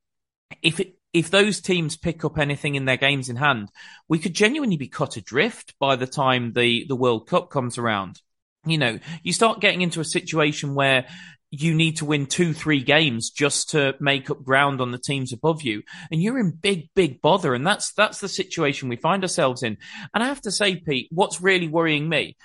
If 0.62 0.78
it 0.78 0.94
if 1.12 1.30
those 1.30 1.60
teams 1.60 1.96
pick 1.96 2.24
up 2.24 2.38
anything 2.38 2.76
in 2.76 2.84
their 2.84 2.96
games 2.96 3.28
in 3.28 3.36
hand, 3.36 3.70
we 4.08 4.20
could 4.20 4.34
genuinely 4.34 4.76
be 4.76 4.88
cut 4.88 5.16
adrift 5.16 5.74
by 5.80 5.96
the 5.96 6.06
time 6.06 6.52
the 6.52 6.86
the 6.88 6.96
World 6.96 7.26
Cup 7.26 7.50
comes 7.50 7.76
around 7.76 8.20
you 8.66 8.78
know, 8.78 8.98
you 9.22 9.32
start 9.32 9.60
getting 9.60 9.82
into 9.82 10.00
a 10.00 10.04
situation 10.04 10.74
where 10.74 11.06
you 11.50 11.74
need 11.74 11.98
to 11.98 12.04
win 12.04 12.26
two, 12.26 12.52
three 12.52 12.82
games 12.82 13.30
just 13.30 13.70
to 13.70 13.94
make 14.00 14.28
up 14.28 14.42
ground 14.42 14.80
on 14.80 14.90
the 14.90 14.98
teams 14.98 15.32
above 15.32 15.62
you. 15.62 15.82
And 16.10 16.20
you're 16.20 16.38
in 16.38 16.50
big, 16.50 16.88
big 16.94 17.20
bother. 17.20 17.54
And 17.54 17.66
that's, 17.66 17.92
that's 17.92 18.18
the 18.18 18.28
situation 18.28 18.88
we 18.88 18.96
find 18.96 19.22
ourselves 19.22 19.62
in. 19.62 19.76
And 20.12 20.24
I 20.24 20.26
have 20.26 20.40
to 20.42 20.50
say, 20.50 20.76
Pete, 20.76 21.08
what's 21.12 21.40
really 21.40 21.68
worrying 21.68 22.08
me, 22.08 22.36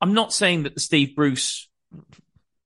I'm 0.00 0.14
not 0.14 0.32
saying 0.32 0.62
that 0.62 0.74
the 0.74 0.80
Steve 0.80 1.14
Bruce 1.14 1.68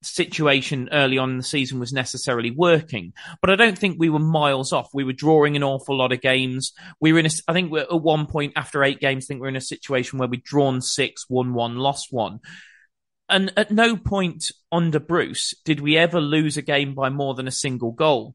situation 0.03 0.89
early 0.93 1.19
on 1.19 1.31
in 1.31 1.37
the 1.39 1.43
season 1.43 1.81
was 1.81 1.93
necessarily 1.93 2.51
working, 2.51 3.13
but 3.41 3.51
I 3.51 3.57
don't 3.57 3.77
think 3.77 3.97
we 3.99 4.09
were 4.09 4.21
miles 4.21 4.73
off. 4.73 4.91
We 4.95 5.05
were 5.05 5.13
drawing 5.13 5.57
an 5.57 5.65
awful 5.65 5.97
lot 5.99 6.13
of 6.13 6.21
games. 6.21 6.73
We 7.01 7.13
were 7.13 7.19
in 7.19 7.27
a, 7.27 7.31
I 7.49 7.53
think 7.53 7.73
we're 7.73 7.83
at 7.83 8.03
one 8.03 8.27
point 8.27 8.53
after 8.57 8.85
eight 8.85 9.01
games, 9.01 9.25
I 9.25 9.27
think 9.27 9.41
we're 9.41 9.49
in 9.49 9.57
a 9.57 9.61
situation 9.61 10.19
where 10.19 10.29
we'd 10.29 10.45
drawn 10.45 10.81
six, 10.81 11.29
won 11.29 11.53
one, 11.55 11.77
lost 11.77 12.09
one. 12.13 12.41
And 13.29 13.53
at 13.57 13.70
no 13.70 13.97
point 13.97 14.51
under 14.72 14.99
Bruce 14.99 15.55
did 15.64 15.81
we 15.81 15.97
ever 15.97 16.20
lose 16.20 16.57
a 16.57 16.62
game 16.62 16.95
by 16.95 17.11
more 17.11 17.35
than 17.35 17.47
a 17.47 17.53
single 17.53 17.93
goal. 17.93 18.35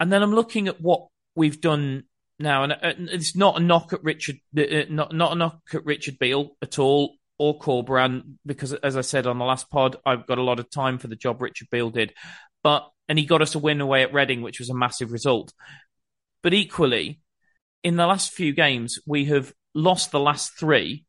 And 0.00 0.12
then 0.12 0.22
I'm 0.22 0.34
looking 0.34 0.68
at 0.68 0.80
what 0.80 1.06
we've 1.36 1.60
done 1.60 2.04
now, 2.38 2.64
and 2.64 3.08
it's 3.10 3.34
not 3.34 3.58
a 3.58 3.62
knock 3.62 3.92
at 3.92 4.02
Richard, 4.02 4.36
uh, 4.56 4.84
not 4.88 5.12
not 5.12 5.32
a 5.32 5.34
knock 5.34 5.60
at 5.74 5.84
Richard 5.84 6.18
Beale 6.18 6.50
at 6.62 6.78
all, 6.78 7.16
or 7.38 7.58
Corberan, 7.58 8.38
because 8.46 8.72
as 8.74 8.96
I 8.96 9.00
said 9.00 9.26
on 9.26 9.38
the 9.38 9.44
last 9.44 9.70
pod, 9.70 9.96
I've 10.06 10.26
got 10.26 10.38
a 10.38 10.42
lot 10.42 10.60
of 10.60 10.70
time 10.70 10.98
for 10.98 11.08
the 11.08 11.16
job 11.16 11.42
Richard 11.42 11.68
Beale 11.70 11.90
did, 11.90 12.12
but 12.62 12.88
and 13.08 13.18
he 13.18 13.24
got 13.24 13.42
us 13.42 13.54
a 13.54 13.58
win 13.58 13.80
away 13.80 14.02
at 14.02 14.12
Reading, 14.12 14.42
which 14.42 14.60
was 14.60 14.70
a 14.70 14.74
massive 14.74 15.10
result. 15.10 15.52
But 16.42 16.54
equally, 16.54 17.20
in 17.82 17.96
the 17.96 18.06
last 18.06 18.32
few 18.32 18.52
games, 18.52 18.98
we 19.06 19.24
have 19.26 19.52
lost 19.74 20.12
the 20.12 20.20
last 20.20 20.58
three 20.58 21.06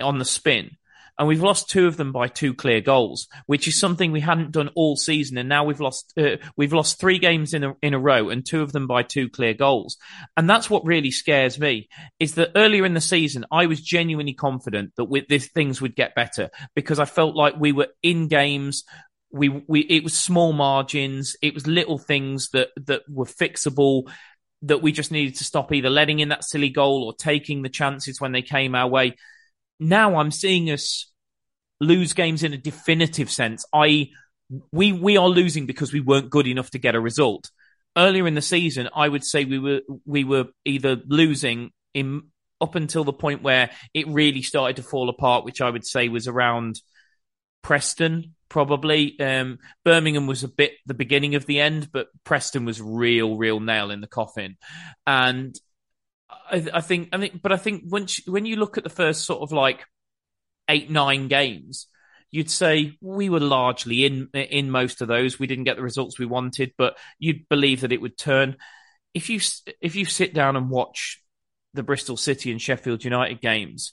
on 0.00 0.18
the 0.18 0.24
spin 0.24 0.76
and 1.18 1.28
we've 1.28 1.42
lost 1.42 1.70
two 1.70 1.86
of 1.86 1.96
them 1.96 2.12
by 2.12 2.28
two 2.28 2.54
clear 2.54 2.80
goals, 2.80 3.28
which 3.46 3.66
is 3.66 3.78
something 3.78 4.12
we 4.12 4.20
hadn't 4.20 4.52
done 4.52 4.70
all 4.74 4.96
season. 4.96 5.38
And 5.38 5.48
now 5.48 5.64
we've 5.64 5.80
lost 5.80 6.12
uh, 6.16 6.36
we've 6.56 6.72
lost 6.72 7.00
three 7.00 7.18
games 7.18 7.54
in 7.54 7.64
a 7.64 7.74
in 7.82 7.94
a 7.94 7.98
row, 7.98 8.28
and 8.28 8.44
two 8.44 8.62
of 8.62 8.72
them 8.72 8.86
by 8.86 9.02
two 9.02 9.28
clear 9.28 9.54
goals. 9.54 9.96
And 10.36 10.48
that's 10.48 10.68
what 10.68 10.84
really 10.84 11.10
scares 11.10 11.58
me 11.58 11.88
is 12.20 12.34
that 12.34 12.52
earlier 12.54 12.84
in 12.84 12.94
the 12.94 13.00
season 13.00 13.46
I 13.50 13.66
was 13.66 13.80
genuinely 13.80 14.34
confident 14.34 14.92
that 14.96 15.04
with 15.04 15.28
this 15.28 15.48
things 15.48 15.80
would 15.80 15.96
get 15.96 16.14
better 16.14 16.50
because 16.74 16.98
I 16.98 17.06
felt 17.06 17.34
like 17.34 17.54
we 17.58 17.72
were 17.72 17.88
in 18.02 18.28
games. 18.28 18.84
We 19.32 19.48
we 19.48 19.80
it 19.80 20.04
was 20.04 20.16
small 20.16 20.52
margins. 20.52 21.36
It 21.40 21.54
was 21.54 21.66
little 21.66 21.98
things 21.98 22.50
that 22.50 22.68
that 22.86 23.02
were 23.08 23.26
fixable 23.26 24.10
that 24.62 24.82
we 24.82 24.92
just 24.92 25.12
needed 25.12 25.36
to 25.36 25.44
stop 25.44 25.72
either 25.72 25.90
letting 25.90 26.18
in 26.18 26.30
that 26.30 26.44
silly 26.44 26.70
goal 26.70 27.04
or 27.04 27.14
taking 27.14 27.62
the 27.62 27.68
chances 27.68 28.20
when 28.20 28.32
they 28.32 28.42
came 28.42 28.74
our 28.74 28.88
way 28.88 29.14
now 29.78 30.16
I'm 30.16 30.30
seeing 30.30 30.70
us 30.70 31.10
lose 31.80 32.12
games 32.14 32.42
in 32.42 32.52
a 32.52 32.58
definitive 32.58 33.30
sense. 33.30 33.64
I 33.72 34.10
we 34.72 34.92
we 34.92 35.16
are 35.16 35.28
losing 35.28 35.66
because 35.66 35.92
we 35.92 36.00
weren't 36.00 36.30
good 36.30 36.46
enough 36.46 36.70
to 36.70 36.78
get 36.78 36.94
a 36.94 37.00
result. 37.00 37.50
Earlier 37.96 38.26
in 38.26 38.34
the 38.34 38.42
season, 38.42 38.88
I 38.94 39.08
would 39.08 39.24
say 39.24 39.44
we 39.44 39.58
were 39.58 39.80
we 40.04 40.24
were 40.24 40.46
either 40.64 41.00
losing 41.06 41.70
in 41.94 42.24
up 42.60 42.74
until 42.74 43.04
the 43.04 43.12
point 43.12 43.42
where 43.42 43.70
it 43.92 44.08
really 44.08 44.42
started 44.42 44.76
to 44.76 44.82
fall 44.82 45.08
apart, 45.08 45.44
which 45.44 45.60
I 45.60 45.70
would 45.70 45.86
say 45.86 46.08
was 46.08 46.26
around 46.26 46.80
Preston, 47.62 48.34
probably. 48.48 49.18
Um, 49.20 49.58
Birmingham 49.84 50.26
was 50.26 50.42
a 50.42 50.48
bit 50.48 50.72
the 50.86 50.94
beginning 50.94 51.34
of 51.34 51.46
the 51.46 51.60
end, 51.60 51.90
but 51.92 52.08
Preston 52.24 52.64
was 52.64 52.80
real, 52.80 53.36
real 53.36 53.60
nail 53.60 53.90
in 53.90 54.00
the 54.00 54.06
coffin. 54.06 54.56
And 55.06 55.58
I, 56.28 56.66
I 56.74 56.80
think, 56.80 57.10
I 57.12 57.18
think, 57.18 57.42
but 57.42 57.52
I 57.52 57.56
think 57.56 57.84
once 57.86 58.20
when 58.26 58.46
you 58.46 58.56
look 58.56 58.78
at 58.78 58.84
the 58.84 58.90
first 58.90 59.24
sort 59.24 59.42
of 59.42 59.52
like 59.52 59.84
eight, 60.68 60.90
nine 60.90 61.28
games, 61.28 61.86
you'd 62.30 62.50
say 62.50 62.96
we 63.00 63.30
were 63.30 63.40
largely 63.40 64.04
in 64.04 64.28
in 64.34 64.70
most 64.70 65.00
of 65.00 65.08
those. 65.08 65.38
We 65.38 65.46
didn't 65.46 65.64
get 65.64 65.76
the 65.76 65.82
results 65.82 66.18
we 66.18 66.26
wanted, 66.26 66.72
but 66.76 66.98
you'd 67.18 67.48
believe 67.48 67.82
that 67.82 67.92
it 67.92 68.00
would 68.00 68.18
turn. 68.18 68.56
If 69.14 69.30
you 69.30 69.40
if 69.80 69.94
you 69.94 70.04
sit 70.04 70.34
down 70.34 70.56
and 70.56 70.70
watch 70.70 71.22
the 71.74 71.82
Bristol 71.82 72.16
City 72.16 72.50
and 72.50 72.60
Sheffield 72.60 73.04
United 73.04 73.40
games, 73.40 73.92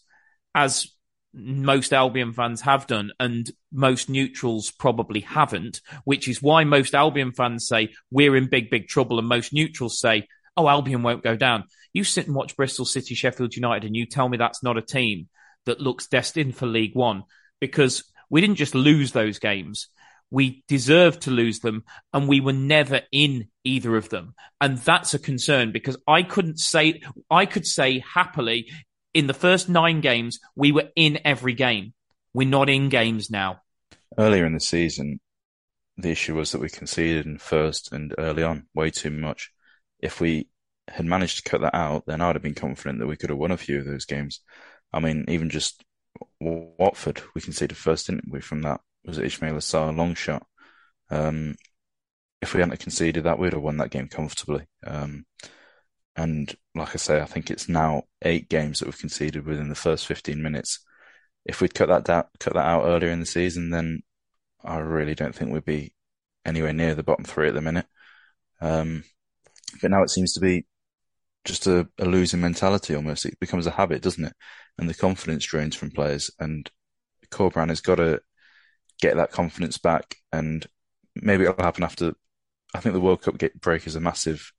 as 0.56 0.88
most 1.34 1.94
Albion 1.94 2.34
fans 2.34 2.62
have 2.62 2.88
done, 2.88 3.12
and 3.20 3.50
most 3.72 4.10
neutrals 4.10 4.72
probably 4.72 5.22
haven't, 5.22 5.82
which 6.04 6.28
is 6.28 6.42
why 6.42 6.64
most 6.64 6.94
Albion 6.94 7.32
fans 7.32 7.68
say 7.68 7.90
we're 8.12 8.36
in 8.36 8.50
big, 8.50 8.70
big 8.70 8.88
trouble, 8.88 9.20
and 9.20 9.28
most 9.28 9.52
neutrals 9.52 10.00
say, 10.00 10.28
oh, 10.56 10.68
Albion 10.68 11.02
won't 11.02 11.24
go 11.24 11.36
down. 11.36 11.64
You 11.94 12.04
sit 12.04 12.26
and 12.28 12.36
watch 12.36 12.58
Bristol 12.58 12.86
City, 12.86 13.16
Sheffield 13.16 13.56
United, 13.56 13.86
and 13.88 13.96
you 13.96 14.06
tell 14.06 14.28
me 14.28 14.38
that's 14.38 14.64
not 14.64 14.78
a 14.78 14.82
team 14.82 15.30
that 15.66 15.80
looks 15.80 16.08
destined 16.08 16.56
for 16.56 16.66
League 16.66 16.96
One 16.96 17.24
because 17.62 18.04
we 18.30 18.42
didn't 18.42 18.56
just 18.56 18.76
lose 18.76 19.12
those 19.12 19.40
games. 19.40 19.88
We 20.32 20.64
deserved 20.68 21.22
to 21.22 21.32
lose 21.32 21.60
them 21.60 21.84
and 22.12 22.28
we 22.28 22.42
were 22.42 22.54
never 22.54 23.02
in 23.12 23.50
either 23.64 23.96
of 23.96 24.10
them. 24.10 24.34
And 24.60 24.80
that's 24.80 25.14
a 25.14 25.20
concern 25.20 25.72
because 25.72 25.98
I 26.08 26.24
couldn't 26.24 26.58
say, 26.58 27.04
I 27.30 27.46
could 27.46 27.68
say 27.68 28.04
happily 28.14 28.72
in 29.14 29.28
the 29.28 29.34
first 29.34 29.70
nine 29.70 30.02
games, 30.02 30.40
we 30.56 30.72
were 30.72 30.90
in 30.96 31.20
every 31.24 31.54
game. 31.54 31.94
We're 32.34 32.48
not 32.48 32.70
in 32.70 32.90
games 32.90 33.30
now. 33.30 33.62
Earlier 34.18 34.46
in 34.46 34.54
the 34.54 34.60
season, 34.60 35.20
the 35.98 36.10
issue 36.10 36.36
was 36.36 36.52
that 36.52 36.62
we 36.62 36.70
conceded 36.70 37.28
in 37.28 37.38
first 37.38 37.92
and 37.92 38.14
early 38.18 38.42
on 38.42 38.66
way 38.74 38.90
too 38.90 39.12
much. 39.12 39.52
If 40.00 40.20
we 40.20 40.48
had 40.88 41.06
managed 41.06 41.38
to 41.44 41.50
cut 41.50 41.62
that 41.62 41.76
out, 41.76 42.06
then 42.06 42.22
I'd 42.22 42.36
have 42.36 42.44
been 42.44 42.56
confident 42.56 43.00
that 43.00 43.08
we 43.08 43.18
could 43.18 43.30
have 43.30 43.40
won 43.40 43.52
a 43.52 43.58
few 43.58 43.80
of 43.80 43.86
those 43.86 44.06
games. 44.06 44.42
I 44.92 45.00
mean, 45.00 45.26
even 45.28 45.50
just 45.50 45.84
Watford, 46.40 47.22
we 47.36 47.42
conceded 47.42 47.78
first, 47.78 48.08
didn't 48.08 48.30
we, 48.30 48.42
from 48.42 48.62
that 48.62 48.82
was 49.06 49.18
it 49.18 49.26
Ismaila 49.26 49.58
Sarr 49.58 49.96
long 49.96 50.16
shot. 50.16 50.46
Um, 51.10 51.56
if 52.42 52.54
we 52.54 52.60
hadn't 52.60 52.80
conceded 52.80 53.24
that, 53.24 53.40
we'd 53.40 53.54
have 53.54 53.62
won 53.62 53.78
that 53.78 53.92
game 53.92 54.08
comfortably. 54.08 54.66
Um, 54.86 55.26
and 56.16 56.54
like 56.76 56.90
I 56.90 56.98
say, 56.98 57.22
I 57.22 57.26
think 57.26 57.50
it's 57.50 57.70
now 57.70 58.04
eight 58.22 58.50
games 58.50 58.80
that 58.80 58.86
we've 58.86 58.98
conceded 58.98 59.46
within 59.46 59.70
the 59.70 59.76
first 59.76 60.08
15 60.08 60.42
minutes. 60.42 60.80
If 61.46 61.62
we'd 61.62 61.74
cut 61.74 61.90
that 61.90 62.28
cut 62.40 62.54
that 62.54 62.66
out 62.66 62.86
earlier 62.86 63.12
in 63.12 63.20
the 63.20 63.26
season, 63.26 63.70
then 63.70 64.02
I 64.64 64.78
really 64.80 65.16
don't 65.16 65.36
think 65.36 65.52
we'd 65.52 65.66
be 65.66 65.94
anywhere 66.46 66.74
near 66.74 66.96
the 66.96 67.04
bottom 67.04 67.26
three 67.26 67.48
at 67.48 67.54
the 67.54 67.62
minute. 67.62 67.88
Um, 68.62 69.04
but 69.82 69.92
now 69.92 70.04
it 70.04 70.10
seems 70.10 70.34
to 70.34 70.40
be 70.40 70.66
just 71.46 71.68
a, 71.68 71.88
a 72.00 72.06
losing 72.06 72.42
mentality 72.42 72.96
almost. 72.96 73.26
It 73.26 73.40
becomes 73.40 73.68
a 73.68 73.72
habit, 73.72 74.02
doesn't 74.02 74.26
it? 74.26 74.34
And 74.78 74.90
the 74.90 74.94
confidence 74.94 75.46
drains 75.46 75.76
from 75.76 75.92
players. 75.92 76.32
And 76.40 76.70
Corberán 77.30 77.70
has 77.70 77.82
got 77.82 77.96
to 77.96 78.22
get 79.02 79.18
that 79.18 79.32
confidence 79.32 79.78
back. 79.78 80.16
And 80.32 80.66
maybe 81.16 81.44
it'll 81.44 81.64
happen 81.64 81.84
after. 81.84 82.14
I 82.74 82.80
think 82.80 82.94
the 82.94 83.02
World 83.02 83.22
Cup 83.22 83.36
break 83.62 83.86
is 83.86 83.96
a 83.96 84.00
massive 84.02 84.52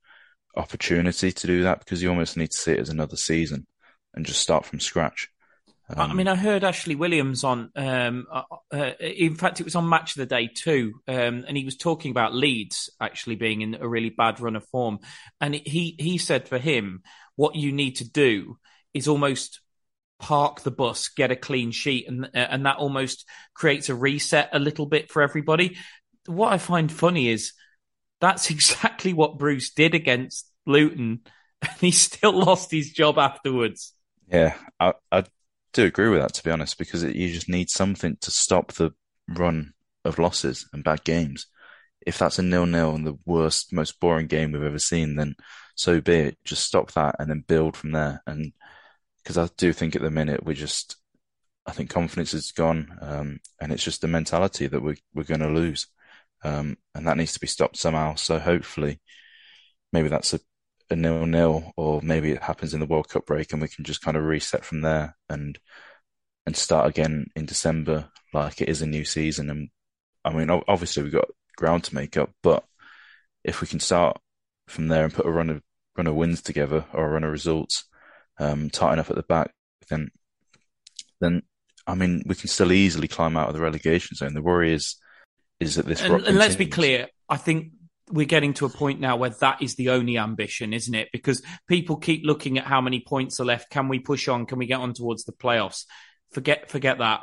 opportunity 0.55 1.31
to 1.31 1.47
do 1.47 1.63
that 1.63 1.79
because 1.79 2.01
you 2.01 2.09
almost 2.09 2.37
need 2.37 2.51
to 2.51 2.57
see 2.57 2.71
it 2.71 2.79
as 2.79 2.89
another 2.89 3.17
season 3.17 3.67
and 4.13 4.25
just 4.25 4.41
start 4.41 4.65
from 4.65 4.79
scratch. 4.79 5.29
Um, 5.89 6.11
I 6.11 6.13
mean, 6.13 6.27
I 6.27 6.35
heard 6.35 6.63
Ashley 6.63 6.95
Williams 6.95 7.43
on. 7.43 7.71
Um, 7.75 8.25
uh, 8.31 8.43
uh, 8.73 8.91
in 8.99 9.35
fact, 9.35 9.59
it 9.59 9.65
was 9.65 9.75
on 9.75 9.87
Match 9.87 10.15
of 10.15 10.19
the 10.19 10.25
Day 10.25 10.47
too, 10.47 10.93
um, 11.07 11.45
and 11.47 11.55
he 11.55 11.63
was 11.63 11.77
talking 11.77 12.11
about 12.11 12.33
Leeds 12.33 12.89
actually 12.99 13.35
being 13.35 13.61
in 13.61 13.75
a 13.75 13.87
really 13.87 14.09
bad 14.09 14.39
run 14.39 14.55
of 14.55 14.67
form. 14.67 14.99
And 15.39 15.53
he 15.53 15.95
he 15.99 16.17
said 16.17 16.47
for 16.47 16.57
him, 16.57 17.03
what 17.35 17.55
you 17.55 17.71
need 17.71 17.97
to 17.97 18.09
do 18.09 18.57
is 18.93 19.07
almost 19.07 19.61
park 20.19 20.61
the 20.61 20.71
bus, 20.71 21.09
get 21.09 21.31
a 21.31 21.35
clean 21.35 21.71
sheet, 21.71 22.07
and 22.07 22.25
uh, 22.25 22.29
and 22.33 22.65
that 22.65 22.77
almost 22.77 23.27
creates 23.53 23.89
a 23.89 23.95
reset 23.95 24.49
a 24.53 24.59
little 24.59 24.87
bit 24.87 25.11
for 25.11 25.21
everybody. 25.21 25.77
What 26.25 26.51
I 26.51 26.57
find 26.57 26.91
funny 26.91 27.29
is 27.29 27.53
that's 28.21 28.49
exactly 28.49 29.13
what 29.13 29.37
Bruce 29.37 29.71
did 29.71 29.93
against 29.93 30.49
Luton, 30.65 31.21
and 31.61 31.77
he 31.79 31.91
still 31.91 32.33
lost 32.33 32.71
his 32.71 32.91
job 32.91 33.19
afterwards. 33.19 33.93
Yeah, 34.31 34.55
I, 34.79 34.93
I 35.11 35.25
do 35.75 35.85
agree 35.85 36.09
with 36.09 36.21
that, 36.21 36.33
to 36.33 36.43
be 36.43 36.51
honest, 36.51 36.77
because 36.77 37.03
it, 37.03 37.15
you 37.15 37.31
just 37.31 37.49
need 37.49 37.69
something 37.69 38.17
to 38.21 38.31
stop 38.31 38.71
the 38.73 38.91
run 39.27 39.73
of 40.03 40.17
losses 40.17 40.67
and 40.73 40.83
bad 40.83 41.03
games. 41.03 41.47
If 42.05 42.17
that's 42.17 42.39
a 42.39 42.43
nil-nil 42.43 42.95
and 42.95 43.05
the 43.05 43.17
worst, 43.25 43.73
most 43.73 43.99
boring 43.99 44.27
game 44.27 44.51
we've 44.51 44.63
ever 44.63 44.79
seen, 44.79 45.15
then 45.15 45.35
so 45.75 45.99
be 45.99 46.13
it. 46.13 46.37
Just 46.45 46.63
stop 46.63 46.91
that 46.93 47.15
and 47.19 47.29
then 47.29 47.43
build 47.45 47.75
from 47.75 47.91
there. 47.91 48.23
And 48.25 48.53
because 49.21 49.37
I 49.37 49.49
do 49.57 49.73
think 49.73 49.95
at 49.95 50.01
the 50.01 50.11
minute 50.11 50.45
we're 50.45 50.53
just, 50.53 50.95
I 51.65 51.71
think 51.71 51.89
confidence 51.89 52.33
is 52.33 52.51
gone, 52.51 52.97
um, 53.01 53.39
and 53.59 53.71
it's 53.71 53.83
just 53.83 54.01
the 54.01 54.07
mentality 54.07 54.67
that 54.67 54.81
we're 54.81 54.97
we're 55.13 55.23
going 55.23 55.39
to 55.39 55.49
lose, 55.49 55.87
um, 56.43 56.77
and 56.93 57.07
that 57.07 57.17
needs 57.17 57.33
to 57.33 57.39
be 57.39 57.47
stopped 57.47 57.77
somehow. 57.77 58.15
So 58.15 58.37
hopefully, 58.39 59.01
maybe 59.91 60.07
that's 60.07 60.33
a 60.35 60.39
a 60.89 60.95
nil 60.95 61.25
nil, 61.25 61.73
or 61.75 62.01
maybe 62.01 62.31
it 62.31 62.43
happens 62.43 62.73
in 62.73 62.79
the 62.79 62.85
World 62.85 63.09
Cup 63.09 63.25
break 63.25 63.51
and 63.51 63.61
we 63.61 63.67
can 63.67 63.83
just 63.83 64.01
kind 64.01 64.17
of 64.17 64.23
reset 64.23 64.63
from 64.63 64.81
there 64.81 65.15
and 65.29 65.57
and 66.45 66.55
start 66.55 66.87
again 66.87 67.27
in 67.35 67.45
December 67.45 68.09
like 68.33 68.61
it 68.61 68.69
is 68.69 68.81
a 68.81 68.87
new 68.87 69.03
season. 69.03 69.49
And 69.49 69.69
I 70.23 70.31
mean, 70.31 70.49
obviously 70.67 71.03
we've 71.03 71.11
got 71.11 71.29
ground 71.57 71.83
to 71.85 71.95
make 71.95 72.17
up, 72.17 72.31
but 72.43 72.63
if 73.43 73.61
we 73.61 73.67
can 73.67 73.79
start 73.79 74.17
from 74.67 74.87
there 74.87 75.05
and 75.05 75.13
put 75.13 75.25
a 75.25 75.31
run 75.31 75.49
of 75.49 75.61
run 75.97 76.07
of 76.07 76.15
wins 76.15 76.41
together 76.41 76.85
or 76.93 77.05
a 77.05 77.09
run 77.09 77.23
of 77.23 77.31
results, 77.31 77.85
um, 78.39 78.69
tighten 78.69 78.99
up 78.99 79.09
at 79.09 79.15
the 79.15 79.23
back, 79.23 79.51
then 79.89 80.09
then 81.19 81.43
I 81.87 81.95
mean 81.95 82.23
we 82.25 82.35
can 82.35 82.49
still 82.49 82.71
easily 82.71 83.07
climb 83.07 83.37
out 83.37 83.47
of 83.47 83.53
the 83.55 83.61
relegation 83.61 84.15
zone. 84.15 84.33
The 84.33 84.41
worry 84.41 84.73
is 84.73 84.97
is 85.59 85.75
that 85.75 85.85
this 85.85 86.01
and, 86.01 86.25
and 86.25 86.37
let's 86.37 86.55
be 86.55 86.67
clear, 86.67 87.07
I 87.29 87.37
think 87.37 87.71
we're 88.11 88.25
getting 88.25 88.53
to 88.53 88.65
a 88.65 88.69
point 88.69 88.99
now 88.99 89.17
where 89.17 89.31
that 89.31 89.61
is 89.61 89.75
the 89.75 89.89
only 89.89 90.17
ambition, 90.17 90.73
isn't 90.73 90.93
it? 90.93 91.09
Because 91.11 91.41
people 91.67 91.97
keep 91.97 92.23
looking 92.23 92.57
at 92.57 92.65
how 92.65 92.81
many 92.81 92.99
points 92.99 93.39
are 93.39 93.45
left. 93.45 93.69
Can 93.69 93.87
we 93.87 93.99
push 93.99 94.27
on? 94.27 94.45
Can 94.45 94.59
we 94.59 94.67
get 94.67 94.79
on 94.79 94.93
towards 94.93 95.25
the 95.25 95.31
playoffs? 95.31 95.85
Forget, 96.31 96.69
forget 96.69 96.99
that. 96.99 97.21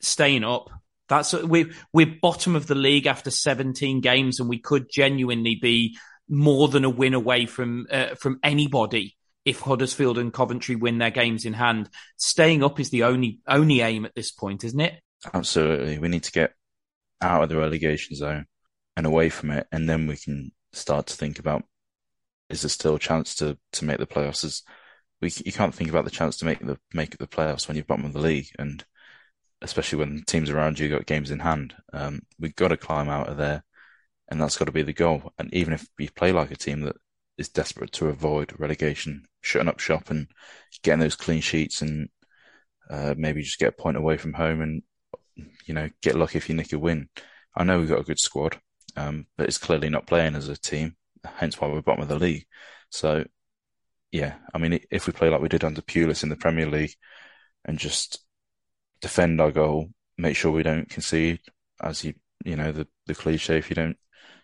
Staying 0.00 0.44
up. 0.44 0.70
That's 1.08 1.34
we're 1.34 1.70
we're 1.92 2.14
bottom 2.22 2.56
of 2.56 2.66
the 2.66 2.74
league 2.74 3.06
after 3.06 3.30
17 3.30 4.00
games, 4.00 4.40
and 4.40 4.48
we 4.48 4.58
could 4.58 4.88
genuinely 4.90 5.58
be 5.60 5.98
more 6.28 6.68
than 6.68 6.84
a 6.84 6.90
win 6.90 7.12
away 7.12 7.44
from 7.44 7.86
uh, 7.90 8.14
from 8.14 8.38
anybody 8.42 9.16
if 9.44 9.60
Huddersfield 9.60 10.16
and 10.16 10.32
Coventry 10.32 10.76
win 10.76 10.96
their 10.96 11.10
games 11.10 11.44
in 11.44 11.52
hand. 11.52 11.90
Staying 12.16 12.64
up 12.64 12.80
is 12.80 12.88
the 12.88 13.02
only 13.02 13.40
only 13.46 13.82
aim 13.82 14.06
at 14.06 14.14
this 14.14 14.32
point, 14.32 14.64
isn't 14.64 14.80
it? 14.80 14.94
Absolutely. 15.34 15.98
We 15.98 16.08
need 16.08 16.24
to 16.24 16.32
get 16.32 16.54
out 17.20 17.42
of 17.42 17.48
the 17.50 17.56
relegation 17.58 18.16
zone 18.16 18.46
and 18.96 19.06
away 19.06 19.28
from 19.28 19.50
it, 19.50 19.66
and 19.72 19.88
then 19.88 20.06
we 20.06 20.16
can 20.16 20.52
start 20.72 21.06
to 21.06 21.16
think 21.16 21.38
about 21.38 21.64
is 22.48 22.62
there 22.62 22.68
still 22.68 22.96
a 22.96 22.98
chance 22.98 23.34
to 23.36 23.58
to 23.72 23.84
make 23.84 23.98
the 23.98 24.06
playoffs? 24.06 24.62
We 25.20 25.30
you 25.44 25.52
can't 25.52 25.74
think 25.74 25.90
about 25.90 26.04
the 26.04 26.10
chance 26.10 26.36
to 26.38 26.44
make 26.44 26.60
the 26.60 26.78
make 26.92 27.18
the 27.18 27.26
playoffs 27.26 27.66
when 27.68 27.76
you're 27.76 27.84
bottom 27.84 28.04
of 28.04 28.12
the 28.12 28.20
league, 28.20 28.48
and 28.58 28.84
especially 29.62 29.98
when 29.98 30.24
teams 30.26 30.50
around 30.50 30.78
you 30.78 30.88
got 30.88 31.06
games 31.06 31.30
in 31.30 31.40
hand. 31.40 31.74
Um, 31.92 32.22
we've 32.38 32.56
got 32.56 32.68
to 32.68 32.76
climb 32.76 33.08
out 33.08 33.28
of 33.28 33.36
there, 33.36 33.64
and 34.28 34.40
that's 34.40 34.56
got 34.58 34.66
to 34.66 34.72
be 34.72 34.82
the 34.82 34.92
goal. 34.92 35.32
And 35.38 35.52
even 35.54 35.72
if 35.72 35.88
we 35.98 36.08
play 36.08 36.32
like 36.32 36.50
a 36.50 36.56
team 36.56 36.82
that 36.82 36.96
is 37.38 37.48
desperate 37.48 37.92
to 37.92 38.08
avoid 38.08 38.58
relegation, 38.58 39.24
shutting 39.40 39.68
up 39.68 39.80
shop 39.80 40.10
and 40.10 40.28
getting 40.82 41.00
those 41.00 41.16
clean 41.16 41.40
sheets, 41.40 41.82
and 41.82 42.08
uh, 42.90 43.14
maybe 43.16 43.42
just 43.42 43.58
get 43.58 43.70
a 43.70 43.82
point 43.82 43.96
away 43.96 44.16
from 44.16 44.34
home, 44.34 44.60
and 44.60 44.82
you 45.66 45.74
know 45.74 45.88
get 46.02 46.16
lucky 46.16 46.38
if 46.38 46.48
you 46.48 46.54
nick 46.54 46.72
a 46.72 46.78
win. 46.78 47.08
I 47.56 47.64
know 47.64 47.78
we've 47.78 47.88
got 47.88 48.00
a 48.00 48.04
good 48.04 48.20
squad 48.20 48.60
um, 48.96 49.26
but 49.36 49.46
it's 49.46 49.58
clearly 49.58 49.88
not 49.88 50.06
playing 50.06 50.34
as 50.34 50.48
a 50.48 50.56
team, 50.56 50.96
hence 51.24 51.60
why 51.60 51.68
we're 51.68 51.82
bottom 51.82 52.02
of 52.02 52.08
the 52.08 52.18
league. 52.18 52.46
So, 52.90 53.24
yeah, 54.12 54.34
I 54.52 54.58
mean, 54.58 54.80
if 54.90 55.06
we 55.06 55.12
play 55.12 55.28
like 55.28 55.40
we 55.40 55.48
did 55.48 55.64
under 55.64 55.82
Pulis 55.82 56.22
in 56.22 56.28
the 56.28 56.36
Premier 56.36 56.66
League 56.66 56.94
and 57.64 57.78
just 57.78 58.24
defend 59.00 59.40
our 59.40 59.50
goal, 59.50 59.90
make 60.16 60.36
sure 60.36 60.52
we 60.52 60.62
don't 60.62 60.88
concede, 60.88 61.40
as 61.82 62.04
you 62.04 62.14
you 62.44 62.56
know 62.56 62.72
the 62.72 62.86
the 63.06 63.14
cliche, 63.14 63.58
if 63.58 63.70
you 63.70 63.74
don't 63.74 63.96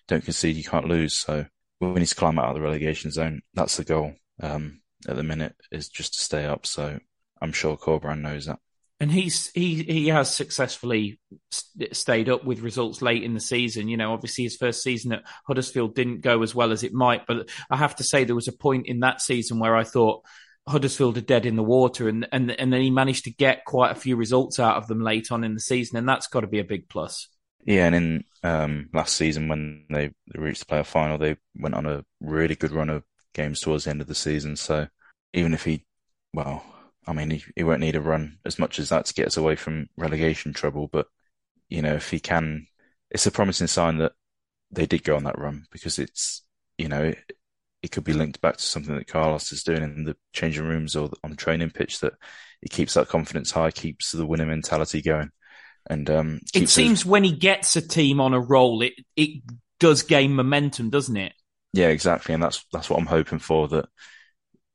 don't 0.09 0.25
concede, 0.25 0.57
you 0.57 0.65
can't 0.65 0.89
lose. 0.89 1.15
So 1.15 1.47
we 1.81 1.89
need 1.89 2.07
to 2.07 2.15
climb 2.15 2.39
out 2.39 2.49
of 2.49 2.55
the 2.55 2.61
relegation 2.61 3.11
zone. 3.11 3.43
That's 3.55 3.77
the 3.77 3.85
goal. 3.85 4.15
Um, 4.43 4.81
at 5.09 5.17
the 5.17 5.23
minute 5.23 5.55
is 5.71 5.89
just 5.89 6.15
to 6.15 6.21
stay 6.21 6.45
up. 6.45 6.67
So 6.67 6.99
I'm 7.41 7.53
sure 7.53 7.77
Corberán 7.77 8.21
knows 8.21 8.47
that 8.47 8.59
and 9.01 9.11
he's 9.11 9.51
he 9.53 9.83
he 9.83 10.09
has 10.09 10.33
successfully 10.33 11.19
st- 11.51 11.97
stayed 11.97 12.29
up 12.29 12.45
with 12.45 12.61
results 12.61 13.01
late 13.01 13.23
in 13.23 13.35
the 13.35 13.41
season. 13.41 13.89
You 13.89 13.97
know, 13.97 14.13
obviously 14.13 14.45
his 14.45 14.57
first 14.57 14.83
season 14.83 15.13
at 15.13 15.23
Huddersfield 15.47 15.95
didn't 15.95 16.21
go 16.21 16.43
as 16.43 16.55
well 16.55 16.71
as 16.71 16.83
it 16.83 16.93
might, 16.93 17.27
but 17.27 17.49
I 17.71 17.77
have 17.77 17.97
to 17.97 18.05
say 18.05 18.25
there 18.25 18.35
was 18.35 18.49
a 18.49 18.53
point 18.53 18.87
in 18.87 19.01
that 19.01 19.23
season 19.23 19.59
where 19.59 19.75
I 19.75 19.85
thought 19.85 20.23
Huddersfield 20.69 21.17
are 21.17 21.23
dead 21.23 21.47
in 21.47 21.57
the 21.57 21.63
water, 21.63 22.09
and 22.09 22.29
and 22.31 22.51
and 22.51 22.73
then 22.73 22.83
he 22.83 22.91
managed 22.91 23.25
to 23.25 23.33
get 23.33 23.65
quite 23.65 23.91
a 23.91 24.01
few 24.01 24.17
results 24.17 24.61
out 24.61 24.77
of 24.77 24.87
them 24.87 25.01
late 25.01 25.33
on 25.33 25.45
in 25.45 25.55
the 25.55 25.61
season, 25.61 25.97
and 25.97 26.09
that's 26.09 26.29
got 26.29 26.41
to 26.41 26.47
be 26.47 26.61
a 26.61 26.65
big 26.65 26.89
plus. 26.89 27.29
Yeah, 27.65 27.87
and 27.87 27.95
in 27.95 28.25
um, 28.43 28.89
last 28.93 29.17
season 29.17 29.49
when 29.49 29.85
they, 29.91 30.13
reached 30.35 30.67
the 30.67 30.75
playoff 30.75 30.87
final, 30.87 31.19
they 31.19 31.37
went 31.55 31.75
on 31.75 31.87
a 31.87 32.05
really 32.21 32.57
good 32.57 32.73
run 32.73 32.89
of 32.89 33.05
games 33.35 33.61
towards 33.61 33.85
the 33.85 33.91
end 33.91 34.01
of 34.01 34.07
the 34.07 34.15
season. 34.15 34.57
So 34.57 34.89
even 35.35 35.53
if 35.53 35.65
he, 35.65 35.85
well, 36.33 36.65
I 37.07 37.13
mean, 37.13 37.31
he, 37.31 37.45
he 37.57 37.65
won't 37.65 37.81
need 37.81 37.97
a 37.97 38.01
run 38.01 38.39
as 38.45 38.59
much 38.59 38.79
as 38.79 38.91
that 38.91 39.07
to 39.07 39.15
get 39.15 39.27
us 39.27 39.37
away 39.37 39.57
from 39.57 39.89
relegation 39.97 40.53
trouble. 40.53 40.89
But, 40.89 41.07
you 41.69 41.83
know, 41.83 41.95
if 41.95 42.11
he 42.11 42.21
can, 42.21 42.67
it's 43.11 43.27
a 43.27 43.31
promising 43.31 43.67
sign 43.67 43.99
that 43.99 44.13
they 44.71 44.87
did 44.87 45.05
go 45.05 45.17
on 45.17 45.25
that 45.25 45.39
run 45.39 45.67
because 45.73 45.99
it's, 45.99 46.43
you 46.79 46.89
know, 46.89 47.03
it, 47.05 47.19
it 47.83 47.91
could 47.91 48.05
be 48.05 48.13
linked 48.13 48.41
back 48.41 48.57
to 48.57 48.63
something 48.63 48.95
that 48.95 49.07
Carlos 49.07 49.53
is 49.53 49.65
doing 49.65 49.83
in 49.83 50.05
the 50.05 50.17
changing 50.33 50.65
rooms 50.65 50.95
or 50.95 51.11
on 51.25 51.31
the 51.31 51.37
training 51.37 51.71
pitch 51.71 52.01
that 52.01 52.13
it 52.63 52.71
keeps 52.71 52.95
that 52.95 53.09
confidence 53.09 53.51
high, 53.51 53.71
keeps 53.71 54.13
the 54.13 54.27
winning 54.27 54.49
mentality 54.49 55.01
going. 55.01 55.31
And 55.89 56.09
um, 56.11 56.41
it 56.55 56.69
seems 56.69 57.07
when 57.07 57.25
he 57.25 57.33
gets 57.33 57.75
a 57.77 57.81
team 57.81 58.21
on 58.21 58.35
a 58.35 58.41
roll, 58.41 58.83
it 58.83 58.93
it 59.17 59.43
does 59.79 60.03
gain 60.03 60.35
momentum, 60.35 60.91
doesn't 60.91 61.17
it? 61.17 61.33
Yeah, 61.73 61.89
exactly, 61.89 62.35
and 62.35 62.43
that's 62.43 62.65
that's 62.71 62.91
what 62.91 62.99
I'm 62.99 63.07
hoping 63.07 63.39
for. 63.39 63.67
That 63.69 63.87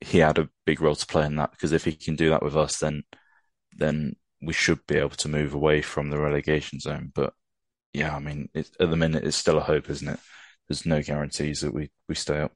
he 0.01 0.19
had 0.19 0.37
a 0.37 0.49
big 0.65 0.81
role 0.81 0.95
to 0.95 1.05
play 1.05 1.25
in 1.25 1.35
that 1.37 1.51
because 1.51 1.71
if 1.71 1.85
he 1.85 1.93
can 1.93 2.15
do 2.15 2.29
that 2.29 2.43
with 2.43 2.55
us, 2.55 2.79
then 2.79 3.03
then 3.77 4.15
we 4.41 4.53
should 4.53 4.85
be 4.87 4.97
able 4.97 5.09
to 5.09 5.29
move 5.29 5.53
away 5.53 5.81
from 5.81 6.09
the 6.09 6.19
relegation 6.19 6.79
zone. 6.79 7.11
But 7.13 7.33
yeah, 7.93 8.15
I 8.15 8.19
mean, 8.19 8.49
at 8.55 8.67
the 8.77 8.95
minute, 8.95 9.23
it's 9.23 9.37
still 9.37 9.57
a 9.57 9.61
hope, 9.61 9.89
isn't 9.89 10.07
it? 10.07 10.19
There's 10.67 10.85
no 10.85 11.01
guarantees 11.01 11.61
that 11.61 11.73
we, 11.73 11.91
we 12.09 12.15
stay 12.15 12.39
up. 12.39 12.51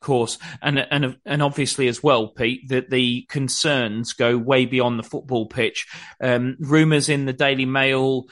Of 0.00 0.06
course, 0.06 0.38
and 0.62 0.78
and 0.78 1.16
and 1.24 1.42
obviously 1.42 1.88
as 1.88 2.02
well, 2.02 2.28
Pete, 2.28 2.68
that 2.68 2.90
the 2.90 3.26
concerns 3.28 4.12
go 4.12 4.36
way 4.36 4.66
beyond 4.66 4.98
the 4.98 5.02
football 5.02 5.46
pitch. 5.46 5.86
Um, 6.22 6.56
Rumours 6.60 7.08
in 7.08 7.24
the 7.24 7.32
Daily 7.32 7.64
Mail 7.64 8.26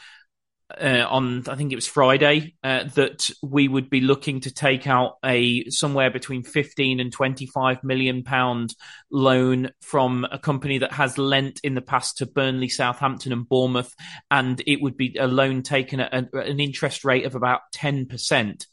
uh, 0.80 1.06
on 1.08 1.44
I 1.48 1.54
think 1.54 1.72
it 1.72 1.76
was 1.76 1.86
Friday 1.86 2.54
uh, 2.62 2.84
that 2.94 3.28
we 3.42 3.68
would 3.68 3.90
be 3.90 4.00
looking 4.00 4.40
to 4.40 4.52
take 4.52 4.86
out 4.86 5.16
a 5.24 5.68
somewhere 5.70 6.10
between 6.10 6.42
15 6.42 7.00
and 7.00 7.12
25 7.12 7.84
million 7.84 8.22
pound 8.22 8.74
loan 9.10 9.70
from 9.80 10.26
a 10.30 10.38
company 10.38 10.78
that 10.78 10.92
has 10.92 11.18
lent 11.18 11.60
in 11.62 11.74
the 11.74 11.80
past 11.80 12.18
to 12.18 12.26
Burnley, 12.26 12.68
Southampton 12.68 13.32
and 13.32 13.48
Bournemouth 13.48 13.94
and 14.30 14.62
it 14.66 14.80
would 14.82 14.96
be 14.96 15.16
a 15.18 15.26
loan 15.26 15.62
taken 15.62 16.00
at 16.00 16.12
an 16.12 16.60
interest 16.60 17.04
rate 17.04 17.26
of 17.26 17.34
about 17.34 17.60
10%. 17.74 18.66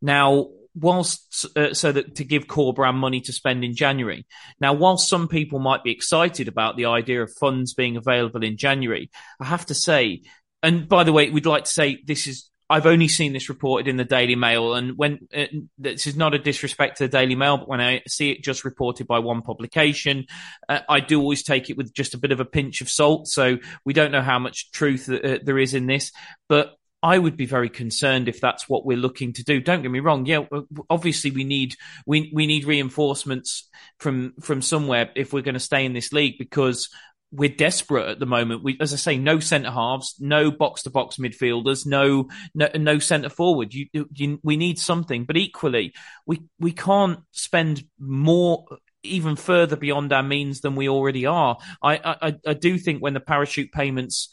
Now 0.00 0.48
whilst 0.74 1.46
uh, 1.56 1.72
so 1.72 1.92
that 1.92 2.16
to 2.16 2.24
give 2.24 2.46
Corberán 2.46 2.94
money 2.94 3.20
to 3.22 3.32
spend 3.32 3.64
in 3.64 3.76
January. 3.76 4.26
Now, 4.60 4.72
whilst 4.72 5.08
some 5.08 5.28
people 5.28 5.58
might 5.60 5.84
be 5.84 5.92
excited 5.92 6.48
about 6.48 6.76
the 6.76 6.86
idea 6.86 7.22
of 7.22 7.32
funds 7.32 7.74
being 7.74 7.96
available 7.96 8.42
in 8.42 8.56
January, 8.56 9.10
I 9.40 9.46
have 9.46 9.66
to 9.66 9.74
say 9.74 10.22
and 10.64 10.88
by 10.88 11.04
the 11.04 11.12
way, 11.12 11.30
we'd 11.30 11.46
like 11.46 11.64
to 11.64 11.70
say 11.70 12.00
this 12.04 12.26
is 12.26 12.50
I've 12.70 12.86
only 12.86 13.08
seen 13.08 13.34
this 13.34 13.50
reported 13.50 13.88
in 13.88 13.98
the 13.98 14.04
Daily 14.04 14.36
Mail, 14.36 14.74
and 14.74 14.96
when 14.96 15.28
uh, 15.36 15.44
this 15.76 16.06
is 16.06 16.16
not 16.16 16.32
a 16.32 16.38
disrespect 16.38 16.96
to 16.96 17.04
the 17.04 17.08
Daily 17.08 17.34
Mail, 17.34 17.58
but 17.58 17.68
when 17.68 17.80
I 17.80 18.02
see 18.08 18.30
it 18.30 18.42
just 18.42 18.64
reported 18.64 19.06
by 19.06 19.18
one 19.18 19.42
publication, 19.42 20.26
uh, 20.68 20.80
I 20.88 21.00
do 21.00 21.20
always 21.20 21.42
take 21.42 21.68
it 21.68 21.76
with 21.76 21.92
just 21.92 22.14
a 22.14 22.18
bit 22.18 22.32
of 22.32 22.40
a 22.40 22.44
pinch 22.46 22.80
of 22.80 22.88
salt. 22.88 23.28
So 23.28 23.58
we 23.84 23.92
don't 23.92 24.12
know 24.12 24.22
how 24.22 24.38
much 24.38 24.70
truth 24.72 25.10
uh, 25.10 25.38
there 25.42 25.58
is 25.58 25.74
in 25.74 25.86
this, 25.86 26.10
but 26.48 26.74
I 27.02 27.18
would 27.18 27.36
be 27.36 27.44
very 27.44 27.68
concerned 27.68 28.28
if 28.30 28.40
that's 28.40 28.66
what 28.66 28.86
we're 28.86 28.96
looking 28.96 29.34
to 29.34 29.44
do. 29.44 29.60
Don't 29.60 29.82
get 29.82 29.90
me 29.90 30.00
wrong. 30.00 30.24
Yeah, 30.24 30.46
obviously 30.88 31.32
we 31.32 31.44
need 31.44 31.76
we 32.06 32.32
we 32.32 32.46
need 32.46 32.64
reinforcements 32.64 33.68
from 33.98 34.32
from 34.40 34.62
somewhere 34.62 35.10
if 35.14 35.34
we're 35.34 35.42
going 35.42 35.52
to 35.52 35.60
stay 35.60 35.84
in 35.84 35.92
this 35.92 36.14
league 36.14 36.36
because 36.38 36.88
we're 37.34 37.48
desperate 37.48 38.08
at 38.08 38.20
the 38.20 38.26
moment. 38.26 38.62
We, 38.62 38.76
as 38.80 38.92
I 38.92 38.96
say, 38.96 39.18
no 39.18 39.40
centre 39.40 39.70
halves, 39.70 40.14
no 40.20 40.50
box 40.50 40.82
to 40.84 40.90
box 40.90 41.16
midfielders, 41.16 41.84
no 41.84 42.28
no, 42.54 42.68
no 42.74 42.98
centre 42.98 43.28
forward. 43.28 43.74
You, 43.74 43.86
you, 43.92 44.40
we 44.42 44.56
need 44.56 44.78
something, 44.78 45.24
but 45.24 45.36
equally, 45.36 45.94
we 46.26 46.42
we 46.58 46.72
can't 46.72 47.20
spend 47.32 47.84
more 47.98 48.64
even 49.02 49.36
further 49.36 49.76
beyond 49.76 50.12
our 50.12 50.22
means 50.22 50.60
than 50.60 50.76
we 50.76 50.88
already 50.88 51.26
are. 51.26 51.58
I 51.82 52.16
I, 52.22 52.34
I 52.46 52.54
do 52.54 52.78
think 52.78 53.02
when 53.02 53.14
the 53.14 53.20
parachute 53.20 53.72
payments 53.72 54.28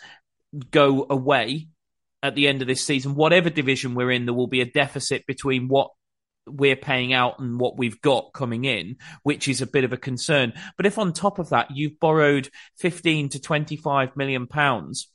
go 0.69 1.07
away 1.09 1.69
at 2.23 2.35
the 2.35 2.47
end 2.47 2.61
of 2.61 2.67
this 2.67 2.85
season, 2.85 3.15
whatever 3.15 3.49
division 3.49 3.95
we're 3.95 4.11
in, 4.11 4.25
there 4.25 4.33
will 4.33 4.47
be 4.47 4.61
a 4.61 4.65
deficit 4.65 5.25
between 5.25 5.67
what 5.67 5.89
we're 6.53 6.75
paying 6.75 7.13
out 7.13 7.39
and 7.39 7.59
what 7.59 7.77
we've 7.77 8.01
got 8.01 8.33
coming 8.33 8.65
in, 8.65 8.97
which 9.23 9.47
is 9.47 9.61
a 9.61 9.67
bit 9.67 9.83
of 9.83 9.93
a 9.93 9.97
concern. 9.97 10.53
But 10.77 10.85
if 10.85 10.97
on 10.97 11.13
top 11.13 11.39
of 11.39 11.49
that 11.49 11.71
you've 11.71 11.99
borrowed 11.99 12.49
15 12.79 13.29
to 13.29 13.41
25 13.41 14.15
million 14.15 14.47
pounds, 14.47 15.07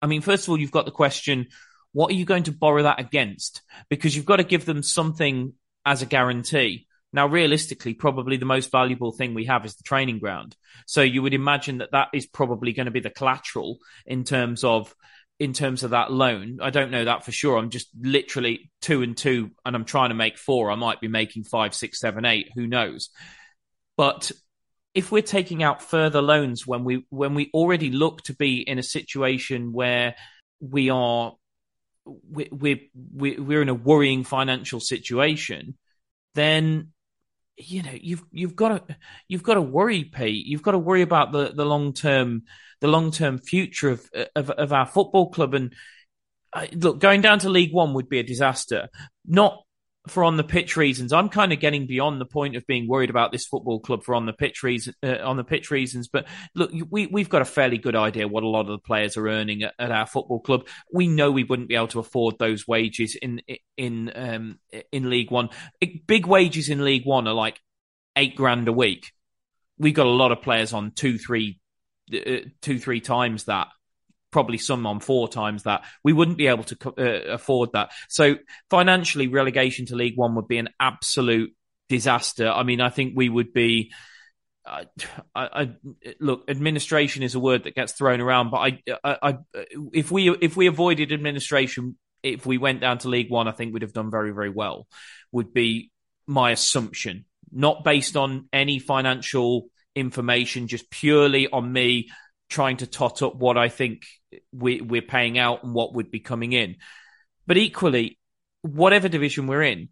I 0.00 0.06
mean, 0.06 0.20
first 0.20 0.44
of 0.44 0.50
all, 0.50 0.58
you've 0.58 0.70
got 0.70 0.84
the 0.84 0.90
question, 0.90 1.48
what 1.92 2.10
are 2.10 2.14
you 2.14 2.24
going 2.24 2.44
to 2.44 2.52
borrow 2.52 2.82
that 2.82 3.00
against? 3.00 3.62
Because 3.88 4.16
you've 4.16 4.26
got 4.26 4.36
to 4.36 4.44
give 4.44 4.64
them 4.64 4.82
something 4.82 5.52
as 5.84 6.02
a 6.02 6.06
guarantee. 6.06 6.86
Now, 7.12 7.26
realistically, 7.26 7.94
probably 7.94 8.38
the 8.38 8.46
most 8.46 8.72
valuable 8.72 9.12
thing 9.12 9.34
we 9.34 9.44
have 9.44 9.66
is 9.66 9.76
the 9.76 9.82
training 9.82 10.18
ground. 10.18 10.56
So 10.86 11.02
you 11.02 11.22
would 11.22 11.34
imagine 11.34 11.78
that 11.78 11.92
that 11.92 12.08
is 12.14 12.26
probably 12.26 12.72
going 12.72 12.86
to 12.86 12.92
be 12.92 13.00
the 13.00 13.10
collateral 13.10 13.78
in 14.06 14.24
terms 14.24 14.64
of 14.64 14.94
in 15.42 15.52
terms 15.52 15.82
of 15.82 15.90
that 15.90 16.12
loan. 16.12 16.60
I 16.62 16.70
don't 16.70 16.92
know 16.92 17.04
that 17.04 17.24
for 17.24 17.32
sure. 17.32 17.58
I'm 17.58 17.70
just 17.70 17.88
literally 18.00 18.70
two 18.80 19.02
and 19.02 19.16
two, 19.16 19.50
and 19.66 19.74
I'm 19.74 19.84
trying 19.84 20.10
to 20.10 20.14
make 20.14 20.38
four. 20.38 20.70
I 20.70 20.76
might 20.76 21.00
be 21.00 21.08
making 21.08 21.42
five, 21.42 21.74
six, 21.74 21.98
seven, 21.98 22.24
eight. 22.24 22.50
Who 22.54 22.68
knows? 22.68 23.10
But 23.96 24.30
if 24.94 25.10
we're 25.10 25.20
taking 25.20 25.64
out 25.64 25.82
further 25.82 26.22
loans 26.22 26.64
when 26.64 26.84
we 26.84 27.06
when 27.10 27.34
we 27.34 27.50
already 27.52 27.90
look 27.90 28.22
to 28.22 28.36
be 28.36 28.60
in 28.60 28.78
a 28.78 28.84
situation 28.84 29.72
where 29.72 30.14
we 30.60 30.90
are 30.90 31.34
we, 32.04 32.48
we, 32.52 32.90
we 33.12 33.36
we're 33.36 33.62
in 33.62 33.68
a 33.68 33.74
worrying 33.74 34.22
financial 34.22 34.78
situation, 34.78 35.76
then 36.36 36.92
you 37.56 37.82
know 37.82 37.92
you've 37.92 38.24
you've 38.30 38.56
got 38.56 38.88
to 38.88 38.96
you've 39.28 39.42
got 39.42 39.54
to 39.54 39.62
worry, 39.62 40.04
Pete. 40.04 40.46
You've 40.46 40.62
got 40.62 40.72
to 40.72 40.78
worry 40.78 41.02
about 41.02 41.32
the 41.32 41.52
the 41.54 41.64
long 41.64 41.92
term 41.92 42.42
the 42.80 42.88
long 42.88 43.10
term 43.10 43.38
future 43.38 43.90
of, 43.90 44.10
of, 44.34 44.50
of 44.50 44.72
our 44.72 44.86
football 44.86 45.30
club. 45.30 45.54
And 45.54 45.74
uh, 46.52 46.66
look, 46.72 46.98
going 46.98 47.20
down 47.20 47.38
to 47.40 47.48
League 47.48 47.72
One 47.72 47.94
would 47.94 48.08
be 48.08 48.18
a 48.18 48.24
disaster. 48.24 48.88
Not 49.26 49.62
for 50.08 50.24
on 50.24 50.36
the 50.36 50.44
pitch 50.44 50.76
reasons. 50.76 51.12
I'm 51.12 51.28
kind 51.28 51.52
of 51.52 51.60
getting 51.60 51.86
beyond 51.86 52.20
the 52.20 52.26
point 52.26 52.56
of 52.56 52.66
being 52.66 52.88
worried 52.88 53.10
about 53.10 53.30
this 53.30 53.46
football 53.46 53.78
club 53.78 54.02
for 54.02 54.14
on 54.14 54.26
the 54.26 54.32
pitch 54.32 54.62
reason, 54.62 54.94
uh, 55.02 55.18
on 55.22 55.36
the 55.36 55.44
pitch 55.44 55.70
reasons. 55.70 56.08
But 56.08 56.26
look, 56.54 56.72
we 56.90 57.06
we've 57.06 57.28
got 57.28 57.42
a 57.42 57.46
fairly 57.46 57.78
good 57.78 57.94
idea 57.94 58.26
what 58.26 58.42
a 58.42 58.48
lot 58.48 58.62
of 58.62 58.68
the 58.68 58.78
players 58.78 59.16
are 59.16 59.28
earning 59.28 59.62
at, 59.62 59.74
at 59.78 59.92
our 59.92 60.06
football 60.06 60.40
club. 60.40 60.66
We 60.92 61.06
know 61.06 61.30
we 61.30 61.44
wouldn't 61.44 61.68
be 61.68 61.76
able 61.76 61.88
to 61.88 62.00
afford 62.00 62.38
those 62.38 62.66
wages 62.66 63.14
in 63.14 63.42
in 63.76 64.10
um, 64.14 64.58
in 64.90 65.08
League 65.08 65.30
One. 65.30 65.50
Big 66.06 66.26
wages 66.26 66.68
in 66.68 66.84
League 66.84 67.06
One 67.06 67.28
are 67.28 67.34
like 67.34 67.60
eight 68.16 68.34
grand 68.34 68.66
a 68.68 68.72
week. 68.72 69.12
We've 69.78 69.94
got 69.94 70.06
a 70.06 70.10
lot 70.10 70.32
of 70.32 70.42
players 70.42 70.72
on 70.72 70.92
two, 70.92 71.18
three, 71.18 71.60
uh, 72.12 72.48
two, 72.60 72.78
three 72.78 73.00
times 73.00 73.44
that. 73.44 73.68
Probably 74.32 74.58
some 74.58 74.86
on 74.86 74.98
four 74.98 75.28
times 75.28 75.62
that. 75.62 75.84
We 76.02 76.12
wouldn't 76.12 76.38
be 76.38 76.48
able 76.48 76.64
to 76.64 76.76
uh, 76.98 77.34
afford 77.34 77.72
that. 77.74 77.92
So 78.08 78.36
financially, 78.70 79.28
relegation 79.28 79.86
to 79.86 79.94
League 79.94 80.16
One 80.16 80.34
would 80.34 80.48
be 80.48 80.58
an 80.58 80.70
absolute 80.80 81.54
disaster. 81.88 82.48
I 82.48 82.64
mean, 82.64 82.80
I 82.80 82.88
think 82.88 83.12
we 83.14 83.28
would 83.28 83.52
be. 83.52 83.92
I, 84.64 84.86
I, 85.34 85.70
look, 86.20 86.44
administration 86.48 87.22
is 87.22 87.34
a 87.34 87.40
word 87.40 87.64
that 87.64 87.74
gets 87.74 87.92
thrown 87.92 88.20
around, 88.20 88.50
but 88.50 88.58
I, 88.58 88.78
I, 89.04 89.38
if 89.92 90.10
we 90.10 90.30
if 90.30 90.56
we 90.56 90.66
avoided 90.66 91.12
administration, 91.12 91.98
if 92.22 92.46
we 92.46 92.58
went 92.58 92.80
down 92.80 92.98
to 92.98 93.08
League 93.08 93.30
One, 93.30 93.48
I 93.48 93.52
think 93.52 93.72
we'd 93.72 93.82
have 93.82 93.92
done 93.92 94.10
very 94.10 94.32
very 94.32 94.50
well. 94.50 94.86
Would 95.32 95.52
be 95.52 95.90
my 96.26 96.52
assumption, 96.52 97.26
not 97.50 97.84
based 97.84 98.16
on 98.16 98.48
any 98.52 98.78
financial 98.78 99.66
information, 99.94 100.68
just 100.68 100.90
purely 100.90 101.48
on 101.48 101.70
me 101.70 102.08
trying 102.48 102.76
to 102.78 102.86
tot 102.86 103.22
up 103.22 103.34
what 103.34 103.58
I 103.58 103.68
think 103.68 104.06
we, 104.52 104.80
we're 104.80 105.02
paying 105.02 105.38
out 105.38 105.64
and 105.64 105.74
what 105.74 105.94
would 105.94 106.10
be 106.10 106.20
coming 106.20 106.52
in. 106.52 106.76
But 107.46 107.56
equally, 107.56 108.18
whatever 108.62 109.08
division 109.08 109.46
we're 109.46 109.62
in, 109.62 109.88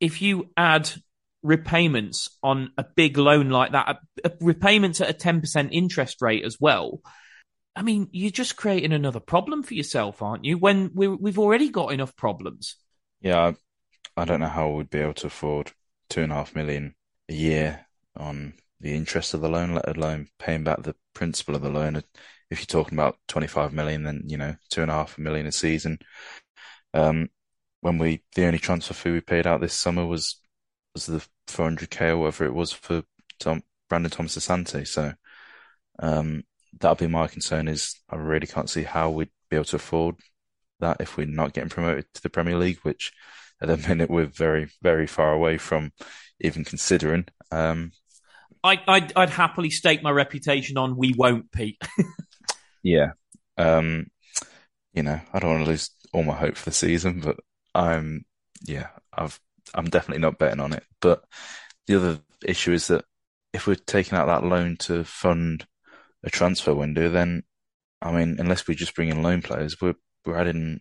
if 0.00 0.22
you 0.22 0.50
add 0.56 0.90
repayments 1.42 2.28
on 2.42 2.70
a 2.76 2.84
big 2.84 3.16
loan 3.16 3.50
like 3.50 3.72
that, 3.72 3.98
repayments 4.40 5.00
at 5.00 5.10
a 5.10 5.14
10% 5.14 5.68
interest 5.72 6.20
rate 6.20 6.44
as 6.44 6.56
well, 6.60 7.00
I 7.76 7.82
mean, 7.82 8.08
you're 8.12 8.30
just 8.30 8.56
creating 8.56 8.92
another 8.92 9.20
problem 9.20 9.62
for 9.62 9.74
yourself, 9.74 10.22
aren't 10.22 10.44
you? 10.44 10.58
When 10.58 10.90
we 10.94 11.30
have 11.30 11.38
already 11.38 11.70
got 11.70 11.92
enough 11.92 12.16
problems. 12.16 12.76
Yeah, 13.20 13.52
I 14.16 14.24
don't 14.24 14.40
know 14.40 14.48
how 14.48 14.70
we'd 14.70 14.90
be 14.90 14.98
able 14.98 15.14
to 15.14 15.28
afford 15.28 15.72
two 16.08 16.22
and 16.22 16.32
a 16.32 16.34
half 16.34 16.54
million 16.54 16.94
a 17.28 17.34
year 17.34 17.86
on 18.16 18.54
the 18.80 18.94
interest 18.94 19.34
of 19.34 19.40
the 19.40 19.48
loan, 19.48 19.74
let 19.74 19.96
alone 19.96 20.28
paying 20.38 20.64
back 20.64 20.82
the 20.82 20.96
principal 21.14 21.54
of 21.54 21.62
the 21.62 21.70
loan. 21.70 22.02
If 22.50 22.60
you're 22.60 22.66
talking 22.66 22.98
about 22.98 23.18
25 23.28 23.72
million, 23.72 24.02
then, 24.02 24.22
you 24.26 24.36
know, 24.36 24.56
two 24.70 24.82
and 24.82 24.90
a 24.90 24.94
half 24.94 25.18
million 25.18 25.46
a 25.46 25.52
season. 25.52 25.98
Um, 26.92 27.28
when 27.80 27.98
we, 27.98 28.22
the 28.34 28.46
only 28.46 28.58
transfer 28.58 28.94
fee 28.94 29.12
we 29.12 29.20
paid 29.20 29.46
out 29.46 29.60
this 29.60 29.74
summer 29.74 30.04
was, 30.04 30.40
was 30.94 31.06
the 31.06 31.24
400k 31.46 32.10
or 32.10 32.18
whatever 32.18 32.44
it 32.44 32.54
was 32.54 32.72
for 32.72 33.02
Tom, 33.38 33.62
Brandon 33.88 34.10
Thomas 34.10 34.36
Asante. 34.36 34.86
So, 34.86 35.12
um, 36.00 36.42
that'll 36.78 36.96
be 36.96 37.06
my 37.06 37.26
concern 37.26 37.68
is 37.68 37.96
I 38.08 38.16
really 38.16 38.46
can't 38.46 38.70
see 38.70 38.82
how 38.82 39.10
we'd 39.10 39.30
be 39.48 39.56
able 39.56 39.64
to 39.66 39.76
afford 39.76 40.16
that 40.80 40.98
if 41.00 41.16
we're 41.16 41.26
not 41.26 41.52
getting 41.52 41.70
promoted 41.70 42.06
to 42.14 42.22
the 42.22 42.30
Premier 42.30 42.56
League, 42.56 42.78
which 42.82 43.12
at 43.60 43.68
the 43.68 43.76
minute 43.88 44.10
we're 44.10 44.26
very, 44.26 44.68
very 44.82 45.06
far 45.06 45.32
away 45.32 45.58
from 45.58 45.92
even 46.40 46.64
considering. 46.64 47.26
Um, 47.50 47.92
I, 48.62 48.80
I'd, 48.86 49.12
I'd 49.16 49.30
happily 49.30 49.70
stake 49.70 50.02
my 50.02 50.10
reputation 50.10 50.76
on 50.76 50.96
we 50.96 51.14
won't, 51.16 51.50
Pete. 51.50 51.82
yeah. 52.82 53.12
Um, 53.56 54.06
you 54.92 55.02
know, 55.02 55.20
I 55.32 55.38
don't 55.38 55.50
want 55.50 55.64
to 55.64 55.70
lose 55.70 55.90
all 56.12 56.22
my 56.22 56.34
hope 56.34 56.56
for 56.56 56.70
the 56.70 56.74
season, 56.74 57.20
but 57.20 57.36
I'm, 57.74 58.24
yeah, 58.66 58.88
I've, 59.12 59.38
I'm 59.74 59.86
definitely 59.86 60.22
not 60.22 60.38
betting 60.38 60.60
on 60.60 60.72
it. 60.72 60.84
But 61.00 61.24
the 61.86 61.96
other 61.96 62.20
issue 62.44 62.72
is 62.72 62.88
that 62.88 63.04
if 63.52 63.66
we're 63.66 63.76
taking 63.76 64.16
out 64.16 64.26
that 64.26 64.44
loan 64.44 64.76
to 64.78 65.04
fund 65.04 65.66
a 66.24 66.30
transfer 66.30 66.74
window, 66.74 67.08
then, 67.08 67.42
I 68.02 68.12
mean, 68.12 68.36
unless 68.38 68.66
we 68.66 68.74
just 68.74 68.94
bring 68.94 69.08
in 69.08 69.22
loan 69.22 69.42
players, 69.42 69.80
we're, 69.80 69.94
we're 70.24 70.38
adding 70.38 70.80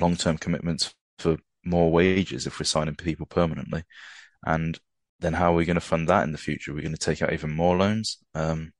long 0.00 0.16
term 0.16 0.38
commitments 0.38 0.94
for 1.18 1.38
more 1.64 1.90
wages 1.90 2.46
if 2.46 2.58
we're 2.58 2.64
signing 2.64 2.94
people 2.94 3.26
permanently. 3.26 3.84
And 4.44 4.78
then 5.20 5.32
how 5.32 5.52
are 5.52 5.56
we 5.56 5.64
going 5.64 5.76
to 5.76 5.80
fund 5.80 6.08
that 6.08 6.24
in 6.24 6.32
the 6.32 6.38
future? 6.38 6.72
Are 6.72 6.74
we 6.74 6.82
going 6.82 6.94
to 6.94 6.98
take 6.98 7.22
out 7.22 7.32
even 7.32 7.50
more 7.50 7.76
loans? 7.76 8.18
Um, 8.34 8.72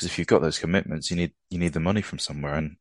because 0.00 0.12
if 0.12 0.18
you've 0.18 0.26
got 0.26 0.40
those 0.40 0.58
commitments, 0.58 1.10
you 1.10 1.16
need 1.16 1.32
you 1.50 1.58
need 1.58 1.74
the 1.74 1.80
money 1.80 2.00
from 2.00 2.18
somewhere. 2.18 2.54
And 2.54 2.76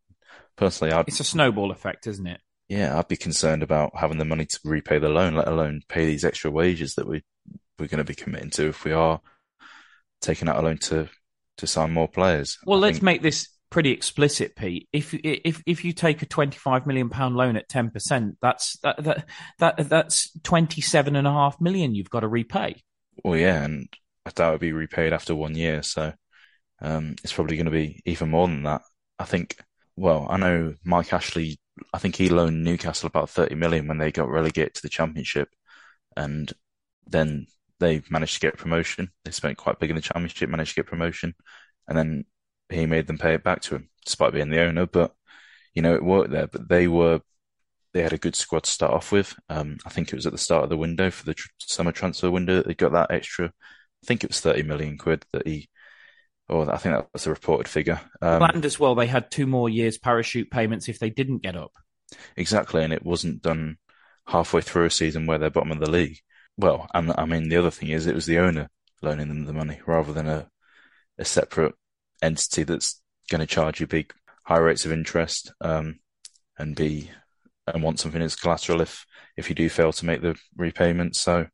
personally, 0.56 0.94
I'd, 0.94 1.10
it's 1.10 1.20
a 1.20 1.26
snowball 1.26 1.70
effect, 1.70 2.08
isn't 2.08 2.26
it? 2.26 2.40
Yeah, 2.70 2.98
I'd 2.98 3.10
be 3.10 3.18
concerned 3.18 3.62
about 3.62 3.98
having 3.98 4.20
the 4.20 4.26
money 4.26 4.46
to 4.46 4.60
repay 4.64 5.00
the 5.00 5.10
loan, 5.10 5.36
let 5.36 5.50
alone 5.50 5.82
pay 5.90 6.06
these 6.06 6.24
extra 6.24 6.50
wages 6.50 6.96
that 6.96 7.08
we 7.08 7.24
we're 7.78 7.88
going 7.88 7.98
to 7.98 8.06
be 8.06 8.16
committing 8.16 8.52
to 8.52 8.70
if 8.70 8.86
we 8.86 8.94
are 8.94 9.20
taking 10.22 10.48
out 10.48 10.58
a 10.58 10.62
loan 10.62 10.78
to 10.78 11.10
to 11.58 11.68
sign 11.68 11.92
more 11.92 12.08
players. 12.08 12.58
Well, 12.66 12.78
I 12.78 12.82
let's 12.84 12.98
think... 13.00 13.04
make 13.04 13.22
this 13.22 13.50
pretty 13.70 13.92
explicit, 13.92 14.56
Pete. 14.56 14.88
If 14.94 15.14
if 15.14 15.62
if 15.66 15.84
you 15.84 15.92
take 15.92 16.22
a 16.22 16.26
twenty 16.26 16.58
five 16.58 16.88
million 16.88 17.10
pound 17.10 17.36
loan 17.36 17.58
at 17.58 17.68
ten 17.68 17.90
percent, 17.90 18.38
that's 18.42 18.80
that, 18.80 19.04
that 19.04 19.26
that 19.60 19.90
that's 19.90 20.32
twenty 20.44 20.80
seven 20.80 21.18
and 21.18 21.28
a 21.28 21.32
half 21.34 21.60
million 21.60 21.96
you've 21.96 22.10
got 22.10 22.22
to 22.22 22.30
repay. 22.30 22.82
Well, 23.26 23.38
yeah, 23.38 23.66
and 23.66 23.90
that 24.34 24.52
would 24.52 24.62
be 24.62 24.72
repaid 24.72 25.12
after 25.12 25.36
one 25.36 25.56
year, 25.56 25.84
so 25.84 26.14
um, 26.82 27.16
it's 27.24 27.34
probably 27.34 27.58
going 27.58 27.66
to 27.66 27.72
be 27.72 28.02
even 28.06 28.30
more 28.30 28.48
than 28.48 28.64
that. 28.64 28.82
I 29.18 29.26
think. 29.26 29.58
Well, 29.96 30.28
I 30.30 30.38
know 30.38 30.76
Mike 30.84 31.14
Ashley. 31.14 31.60
I 31.94 32.00
think 32.00 32.16
he 32.16 32.30
loaned 32.30 32.64
Newcastle 32.64 33.08
about 33.08 33.30
thirty 33.30 33.56
million 33.56 33.88
when 33.88 33.98
they 33.98 34.12
got 34.12 34.30
relegated 34.30 34.76
to 34.76 34.82
the 34.82 34.90
Championship, 34.90 35.50
and 36.16 36.52
then 37.08 37.48
they 37.80 38.02
managed 38.10 38.36
to 38.36 38.40
get 38.40 38.58
promotion. 38.58 39.12
They 39.26 39.32
spent 39.32 39.58
quite 39.58 39.80
big 39.80 39.90
in 39.90 39.96
the 39.96 40.02
Championship, 40.02 40.50
managed 40.50 40.76
to 40.76 40.82
get 40.82 40.88
promotion, 40.90 41.36
and 41.88 41.98
then 41.98 42.26
he 42.70 42.86
made 42.86 43.08
them 43.08 43.18
pay 43.18 43.34
it 43.34 43.44
back 43.44 43.62
to 43.64 43.76
him, 43.76 43.90
despite 44.06 44.34
being 44.34 44.50
the 44.50 44.62
owner. 44.62 44.86
But 44.86 45.14
you 45.74 45.82
know, 45.82 45.96
it 45.96 46.04
worked 46.04 46.32
there. 46.32 46.48
But 46.48 46.70
they 46.70 46.88
were 46.88 47.22
they 47.94 48.02
had 48.04 48.14
a 48.14 48.18
good 48.18 48.36
squad 48.36 48.64
to 48.64 48.72
start 48.72 48.94
off 48.94 49.12
with. 49.12 49.36
Um, 49.50 49.78
I 49.86 49.90
think 49.90 50.10
it 50.10 50.16
was 50.16 50.26
at 50.26 50.32
the 50.32 50.38
start 50.38 50.64
of 50.64 50.70
the 50.70 50.78
window 50.78 51.10
for 51.12 51.26
the 51.26 51.34
tr- 51.34 51.50
summer 51.60 51.92
transfer 51.92 52.30
window 52.32 52.56
that 52.58 52.68
they 52.68 52.76
got 52.76 52.92
that 52.94 53.12
extra. 53.12 53.48
I 53.48 54.06
think 54.06 54.24
it 54.24 54.30
was 54.30 54.40
thirty 54.42 54.64
million 54.64 54.98
quid 54.98 55.26
that 55.34 55.48
he, 55.48 55.70
or 56.50 56.74
I 56.74 56.78
think 56.78 56.96
that 56.96 57.08
was 57.14 57.24
the 57.24 57.30
reported 57.30 57.68
figure. 57.68 58.02
Um, 58.22 58.40
Planned 58.40 58.66
as 58.66 58.80
well. 58.80 58.96
They 58.96 59.08
had 59.08 59.32
two 59.32 59.46
more 59.46 59.70
years 59.70 59.98
parachute 59.98 60.50
payments 60.50 60.90
if 60.90 61.00
they 61.00 61.10
didn't 61.10 61.44
get 61.44 61.56
up. 61.56 61.72
Exactly, 62.36 62.84
and 62.84 62.92
it 62.92 63.06
wasn't 63.06 63.42
done 63.42 63.78
halfway 64.26 64.62
through 64.62 64.86
a 64.86 64.92
season 64.92 65.26
where 65.26 65.38
they're 65.38 65.50
bottom 65.50 65.72
of 65.72 65.80
the 65.80 65.90
league. 65.90 66.20
Well, 66.58 66.88
and 66.94 67.14
I 67.18 67.26
mean 67.26 67.50
the 67.50 67.58
other 67.58 67.72
thing 67.72 67.90
is 67.90 68.06
it 68.06 68.16
was 68.16 68.26
the 68.26 68.40
owner 68.40 68.70
loaning 69.02 69.30
them 69.30 69.46
the 69.46 69.54
money 69.54 69.80
rather 69.86 70.12
than 70.12 70.28
a 70.28 70.50
a 71.18 71.26
separate 71.26 71.76
entity 72.22 72.64
that's 72.64 73.02
going 73.30 73.40
to 73.40 73.48
charge 73.48 73.80
you 73.80 73.88
big 73.88 74.14
high 74.46 74.58
rates 74.58 74.86
of 74.86 74.92
interest 74.92 75.54
um, 75.62 76.00
and 76.58 76.76
be 76.76 77.12
and 77.68 77.84
want 77.84 78.00
something 78.00 78.22
as 78.22 78.36
collateral 78.36 78.82
if 78.82 79.06
if 79.38 79.50
you 79.50 79.56
do 79.56 79.70
fail 79.70 79.94
to 79.94 80.06
make 80.06 80.22
the 80.22 80.36
repayment. 80.58 81.16
So 81.16 81.48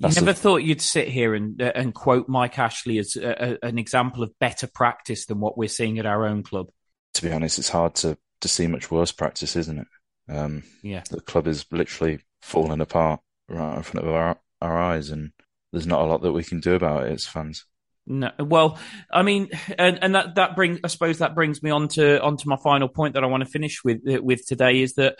you 0.00 0.08
never 0.10 0.32
thought 0.32 0.62
you'd 0.62 0.80
sit 0.80 1.08
here 1.08 1.34
and 1.34 1.60
uh, 1.60 1.72
and 1.74 1.94
quote 1.94 2.28
Mike 2.28 2.58
Ashley 2.58 2.98
as 2.98 3.16
a, 3.16 3.58
a, 3.62 3.66
an 3.66 3.78
example 3.78 4.22
of 4.22 4.38
better 4.38 4.66
practice 4.66 5.26
than 5.26 5.40
what 5.40 5.58
we're 5.58 5.68
seeing 5.68 5.98
at 5.98 6.06
our 6.06 6.26
own 6.26 6.42
club. 6.42 6.68
To 7.14 7.22
be 7.22 7.32
honest, 7.32 7.58
it's 7.58 7.68
hard 7.68 7.94
to 7.96 8.16
to 8.40 8.48
see 8.48 8.66
much 8.66 8.90
worse 8.90 9.12
practice, 9.12 9.56
isn't 9.56 9.78
it? 9.78 9.86
Um, 10.28 10.62
yeah, 10.82 11.02
the 11.10 11.20
club 11.20 11.46
is 11.46 11.64
literally 11.70 12.20
falling 12.42 12.80
apart 12.80 13.20
right 13.48 13.76
in 13.76 13.82
front 13.82 14.06
of 14.06 14.12
our 14.12 14.38
our 14.60 14.78
eyes, 14.78 15.10
and 15.10 15.32
there's 15.72 15.86
not 15.86 16.02
a 16.02 16.06
lot 16.06 16.22
that 16.22 16.32
we 16.32 16.44
can 16.44 16.60
do 16.60 16.74
about 16.74 17.06
it 17.06 17.12
as 17.12 17.26
fans. 17.26 17.64
No, 18.10 18.30
well, 18.38 18.78
I 19.10 19.22
mean, 19.22 19.50
and, 19.78 20.02
and 20.02 20.14
that 20.14 20.36
that 20.36 20.56
brings, 20.56 20.80
I 20.82 20.88
suppose, 20.88 21.18
that 21.18 21.34
brings 21.34 21.62
me 21.62 21.70
on 21.70 21.88
to 21.88 22.22
onto 22.22 22.48
my 22.48 22.56
final 22.56 22.88
point 22.88 23.14
that 23.14 23.22
I 23.24 23.26
want 23.26 23.42
to 23.42 23.50
finish 23.50 23.84
with 23.84 24.00
with 24.04 24.46
today 24.46 24.80
is 24.80 24.94
that 24.94 25.18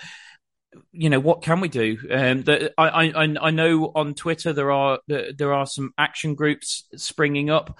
you 0.92 1.10
know 1.10 1.20
what 1.20 1.42
can 1.42 1.60
we 1.60 1.68
do? 1.68 1.98
Um, 2.10 2.42
that 2.44 2.72
I, 2.76 2.88
I 2.88 3.34
I 3.40 3.50
know 3.50 3.90
on 3.94 4.14
Twitter 4.14 4.52
there 4.52 4.70
are 4.70 5.00
there 5.06 5.52
are 5.52 5.66
some 5.66 5.92
action 5.96 6.34
groups 6.34 6.84
springing 6.96 7.50
up. 7.50 7.78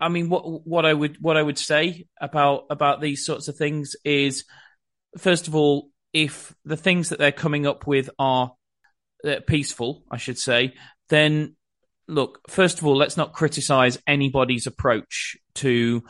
I 0.00 0.08
mean, 0.08 0.28
what 0.28 0.66
what 0.66 0.86
I 0.86 0.94
would 0.94 1.18
what 1.20 1.36
I 1.36 1.42
would 1.42 1.58
say 1.58 2.06
about 2.20 2.66
about 2.70 3.00
these 3.00 3.24
sorts 3.24 3.48
of 3.48 3.56
things 3.56 3.96
is, 4.04 4.44
first 5.18 5.48
of 5.48 5.54
all, 5.54 5.90
if 6.12 6.54
the 6.64 6.76
things 6.76 7.08
that 7.08 7.18
they're 7.18 7.32
coming 7.32 7.66
up 7.66 7.86
with 7.86 8.10
are 8.18 8.52
uh, 9.24 9.40
peaceful, 9.46 10.04
I 10.10 10.18
should 10.18 10.38
say, 10.38 10.74
then 11.08 11.56
look, 12.08 12.48
first 12.48 12.78
of 12.78 12.86
all, 12.86 12.96
let's 12.96 13.16
not 13.16 13.32
criticize 13.32 13.98
anybody's 14.06 14.66
approach 14.66 15.36
to 15.56 16.04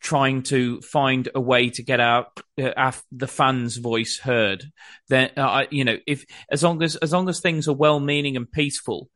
trying 0.00 0.42
to 0.44 0.80
find 0.80 1.28
a 1.34 1.40
way 1.40 1.70
to 1.70 1.82
get 1.82 2.00
out 2.00 2.40
uh, 2.62 2.92
the 3.12 3.26
fans' 3.26 3.76
voice 3.76 4.18
heard. 4.18 4.64
Then, 5.08 5.30
uh, 5.36 5.64
you 5.70 5.84
know, 5.84 5.98
if 6.06 6.24
as 6.50 6.62
long 6.62 6.82
as 6.82 6.96
as 6.96 7.12
long 7.12 7.28
as 7.28 7.40
things 7.40 7.68
are 7.68 7.74
well-meaning 7.74 8.36
and 8.36 8.50
peaceful, 8.50 9.10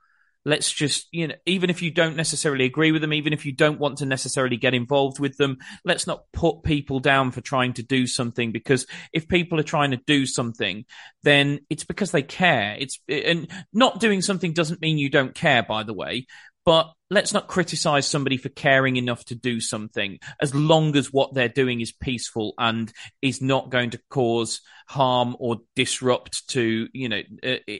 let's 0.45 0.72
just 0.72 1.07
you 1.12 1.28
know 1.28 1.35
even 1.45 1.68
if 1.68 1.83
you 1.83 1.91
don't 1.91 2.16
necessarily 2.16 2.64
agree 2.64 2.93
with 2.93 3.03
them 3.03 3.12
even 3.12 3.33
if 3.33 3.45
you 3.45 3.53
don't 3.53 3.78
want 3.78 3.99
to 3.99 4.07
necessarily 4.07 4.57
get 4.57 4.72
involved 4.72 5.18
with 5.18 5.37
them 5.37 5.59
let's 5.85 6.07
not 6.07 6.24
put 6.33 6.62
people 6.62 6.99
down 6.99 7.31
for 7.31 7.41
trying 7.43 7.74
to 7.74 7.83
do 7.83 8.07
something 8.07 8.51
because 8.51 8.87
if 9.12 9.28
people 9.28 9.61
are 9.61 9.64
trying 9.64 9.91
to 9.91 10.01
do 10.07 10.24
something 10.24 10.85
then 11.22 11.61
it's 11.68 11.85
because 11.85 12.11
they 12.11 12.22
care 12.22 12.74
it's 12.78 12.99
and 13.09 13.49
not 13.72 14.01
doing 14.01 14.22
something 14.22 14.53
doesn't 14.53 14.81
mean 14.81 14.97
you 14.97 15.11
don't 15.11 15.35
care 15.35 15.62
by 15.62 15.83
the 15.83 15.95
way 15.95 16.26
but 16.64 16.92
let's 17.11 17.32
not 17.32 17.48
criticize 17.48 18.06
somebody 18.06 18.36
for 18.36 18.50
caring 18.50 18.96
enough 18.96 19.24
to 19.24 19.34
do 19.34 19.61
something 19.61 20.18
as 20.40 20.54
long 20.54 20.96
as 20.96 21.12
what 21.12 21.34
they're 21.34 21.48
doing 21.48 21.80
is 21.80 21.92
peaceful 21.92 22.54
and 22.58 22.92
is 23.22 23.40
not 23.40 23.70
going 23.70 23.90
to 23.90 24.00
cause 24.11 24.61
harm 24.88 25.36
or 25.38 25.58
disrupt 25.74 26.48
to 26.48 26.88
you 26.92 27.08
know 27.08 27.22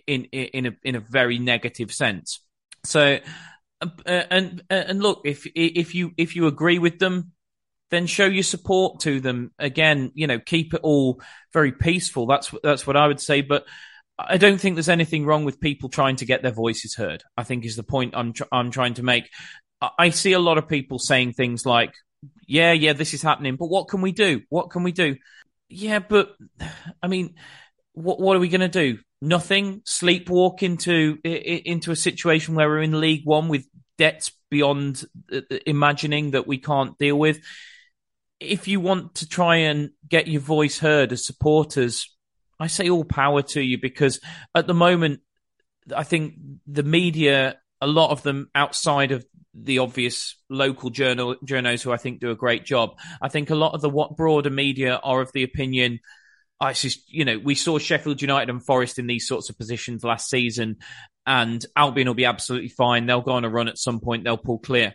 in 0.07 0.25
in 0.25 0.67
a 0.67 0.73
in 0.83 0.97
a 0.97 1.01
very 1.01 1.39
negative 1.39 1.93
sense 1.93 2.41
so, 2.85 3.19
uh, 3.81 3.87
and 4.07 4.63
and 4.71 5.03
look, 5.03 5.23
if 5.25 5.47
if 5.55 5.95
you 5.95 6.13
if 6.17 6.37
you 6.37 6.47
agree 6.47 6.79
with 6.79 6.99
them, 6.99 7.33
then 7.91 8.07
show 8.07 8.27
your 8.27 8.43
support 8.43 9.01
to 9.01 9.21
them. 9.21 9.53
Again, 9.59 10.13
you 10.15 10.27
know, 10.27 10.39
keep 10.39 10.75
it 10.75 10.81
all 10.83 11.21
very 11.53 11.73
peaceful. 11.73 12.27
That's 12.27 12.53
that's 12.63 12.87
what 12.87 12.97
I 12.97 13.07
would 13.07 13.21
say. 13.21 13.43
But 13.43 13.67
I 14.29 14.37
don't 14.37 14.61
think 14.61 14.77
there's 14.77 14.89
anything 14.89 15.25
wrong 15.25 15.45
with 15.45 15.61
people 15.61 15.89
trying 15.89 16.17
to 16.17 16.25
get 16.25 16.43
their 16.43 16.53
voices 16.53 16.95
heard. 16.95 17.23
I 17.37 17.45
think 17.45 17.65
is 17.65 17.77
the 17.77 17.83
point 17.83 18.15
I'm 18.17 18.33
tr- 18.33 18.45
I'm 18.53 18.71
trying 18.71 18.95
to 18.95 19.03
make. 19.03 19.29
I 19.99 20.11
see 20.11 20.33
a 20.33 20.39
lot 20.39 20.59
of 20.59 20.69
people 20.69 20.99
saying 20.99 21.33
things 21.33 21.65
like, 21.65 21.93
"Yeah, 22.47 22.73
yeah, 22.73 22.93
this 22.93 23.15
is 23.15 23.23
happening, 23.23 23.57
but 23.57 23.69
what 23.69 23.89
can 23.89 24.03
we 24.03 24.13
do? 24.13 24.43
What 24.49 24.71
can 24.71 24.83
we 24.83 24.93
do?" 24.93 25.17
Yeah, 25.69 26.01
but 26.01 26.35
I 27.03 27.09
mean, 27.09 27.35
what 27.93 28.21
what 28.21 28.37
are 28.37 28.41
we 28.41 28.49
going 28.49 28.61
to 28.61 28.69
do? 28.69 28.99
Nothing. 29.23 29.81
Sleepwalk 29.83 30.63
into 30.63 31.19
into 31.25 31.91
a 31.93 31.97
situation 31.97 32.55
where 32.55 32.69
we're 32.69 32.83
in 32.83 33.01
League 33.01 33.25
One 33.25 33.49
with 33.49 33.67
debts 33.97 34.33
beyond 34.51 35.05
uh, 35.33 35.41
uh, 35.51 35.59
imagining 35.67 36.33
that 36.33 36.47
we 36.47 36.59
can't 36.59 36.99
deal 36.99 37.19
with. 37.19 37.41
If 38.41 38.69
you 38.69 38.81
want 38.81 39.17
to 39.17 39.29
try 39.29 39.57
and 39.57 39.91
get 40.09 40.27
your 40.27 40.41
voice 40.41 40.79
heard 40.79 41.13
as 41.13 41.27
supporters, 41.27 42.11
I 42.61 42.67
say 42.67 42.89
all 42.91 43.05
power 43.05 43.43
to 43.43 43.61
you 43.61 43.79
because 43.81 44.21
at 44.55 44.67
the 44.67 44.75
moment, 44.75 45.21
I 45.95 46.05
think 46.05 46.35
the 46.67 46.83
media, 46.83 47.59
a 47.81 47.87
lot 47.87 48.11
of 48.11 48.23
them 48.23 48.51
outside 48.55 49.13
of 49.13 49.25
the 49.55 49.79
obvious 49.79 50.37
local 50.49 50.91
journal 50.91 51.37
journals 51.45 51.83
who 51.83 51.91
I 51.91 51.97
think 51.97 52.21
do 52.21 52.31
a 52.31 52.37
great 52.37 52.65
job. 52.65 52.91
I 53.21 53.29
think 53.29 53.51
a 53.51 53.57
lot 53.57 53.75
of 53.75 53.81
the 53.81 53.91
what 53.91 54.17
broader 54.17 54.51
media 54.51 55.01
are 55.03 55.21
of 55.21 55.33
the 55.33 55.43
opinion 55.43 56.01
ah, 56.61 56.67
I 56.67 56.73
just, 56.75 57.11
you 57.13 57.25
know, 57.25 57.39
we 57.39 57.55
saw 57.55 57.79
Sheffield 57.79 58.21
United 58.21 58.51
and 58.51 58.65
Forest 58.65 58.99
in 58.99 59.07
these 59.07 59.27
sorts 59.27 59.49
of 59.49 59.59
positions 59.59 60.05
last 60.05 60.29
season, 60.29 60.77
and 61.27 61.65
Albion 61.75 62.07
will 62.07 62.15
be 62.15 62.27
absolutely 62.27 62.69
fine. 62.69 63.07
They'll 63.07 63.23
go 63.23 63.33
on 63.33 63.45
a 63.45 63.51
run 63.51 63.69
at 63.69 63.79
some 63.79 64.01
point, 64.01 64.25
they'll 64.25 64.37
pull 64.37 64.59
clear. 64.59 64.95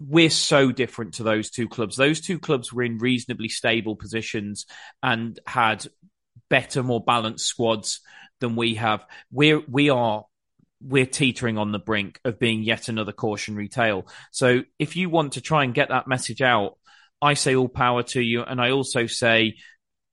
We're 0.00 0.30
so 0.30 0.70
different 0.70 1.14
to 1.14 1.24
those 1.24 1.50
two 1.50 1.68
clubs. 1.68 1.96
Those 1.96 2.20
two 2.20 2.38
clubs 2.38 2.72
were 2.72 2.84
in 2.84 2.98
reasonably 2.98 3.48
stable 3.48 3.96
positions 3.96 4.66
and 5.02 5.38
had 5.46 5.86
better, 6.48 6.82
more 6.82 7.02
balanced 7.02 7.46
squads 7.46 8.00
than 8.40 8.56
we 8.56 8.74
have. 8.76 9.04
We're, 9.30 9.60
we 9.60 9.90
are 9.90 10.24
we're 10.80 11.06
teetering 11.06 11.58
on 11.58 11.72
the 11.72 11.78
brink 11.78 12.20
of 12.24 12.38
being 12.38 12.62
yet 12.62 12.88
another 12.88 13.10
cautionary 13.10 13.68
tale. 13.68 14.06
So 14.30 14.62
if 14.78 14.94
you 14.94 15.10
want 15.10 15.32
to 15.32 15.40
try 15.40 15.64
and 15.64 15.74
get 15.74 15.88
that 15.88 16.06
message 16.06 16.40
out, 16.40 16.78
I 17.20 17.34
say 17.34 17.56
all 17.56 17.68
power 17.68 18.04
to 18.04 18.22
you. 18.22 18.42
And 18.42 18.60
I 18.60 18.70
also 18.70 19.06
say 19.06 19.56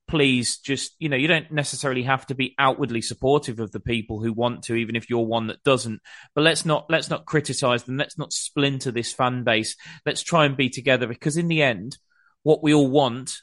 please 0.08 0.58
just 0.58 0.94
you 0.98 1.08
know 1.08 1.16
you 1.16 1.26
don't 1.26 1.50
necessarily 1.50 2.04
have 2.04 2.24
to 2.26 2.34
be 2.34 2.54
outwardly 2.58 3.02
supportive 3.02 3.58
of 3.58 3.72
the 3.72 3.80
people 3.80 4.22
who 4.22 4.32
want 4.32 4.62
to 4.62 4.74
even 4.74 4.94
if 4.94 5.10
you're 5.10 5.26
one 5.26 5.48
that 5.48 5.62
doesn't 5.64 6.00
but 6.34 6.42
let's 6.42 6.64
not 6.64 6.86
let's 6.88 7.10
not 7.10 7.26
criticize 7.26 7.84
them 7.84 7.96
let's 7.96 8.16
not 8.16 8.32
splinter 8.32 8.92
this 8.92 9.12
fan 9.12 9.42
base 9.42 9.76
let's 10.04 10.22
try 10.22 10.44
and 10.44 10.56
be 10.56 10.68
together 10.68 11.06
because 11.06 11.36
in 11.36 11.48
the 11.48 11.62
end 11.62 11.98
what 12.44 12.62
we 12.62 12.72
all 12.72 12.88
want 12.88 13.38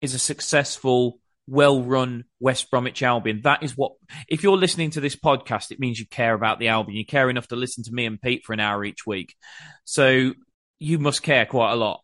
is 0.00 0.14
a 0.14 0.18
successful 0.18 1.20
well 1.50 1.82
run 1.82 2.24
West 2.38 2.70
Bromwich 2.70 3.02
Albion. 3.02 3.40
That 3.42 3.64
is 3.64 3.76
what, 3.76 3.92
if 4.28 4.44
you're 4.44 4.56
listening 4.56 4.90
to 4.90 5.00
this 5.00 5.16
podcast, 5.16 5.72
it 5.72 5.80
means 5.80 5.98
you 5.98 6.06
care 6.06 6.32
about 6.32 6.60
the 6.60 6.68
Albion. 6.68 6.96
You 6.96 7.04
care 7.04 7.28
enough 7.28 7.48
to 7.48 7.56
listen 7.56 7.82
to 7.84 7.92
me 7.92 8.06
and 8.06 8.22
Pete 8.22 8.44
for 8.44 8.52
an 8.52 8.60
hour 8.60 8.84
each 8.84 9.04
week. 9.04 9.34
So 9.84 10.32
you 10.78 10.98
must 11.00 11.24
care 11.24 11.46
quite 11.46 11.72
a 11.72 11.76
lot. 11.76 12.02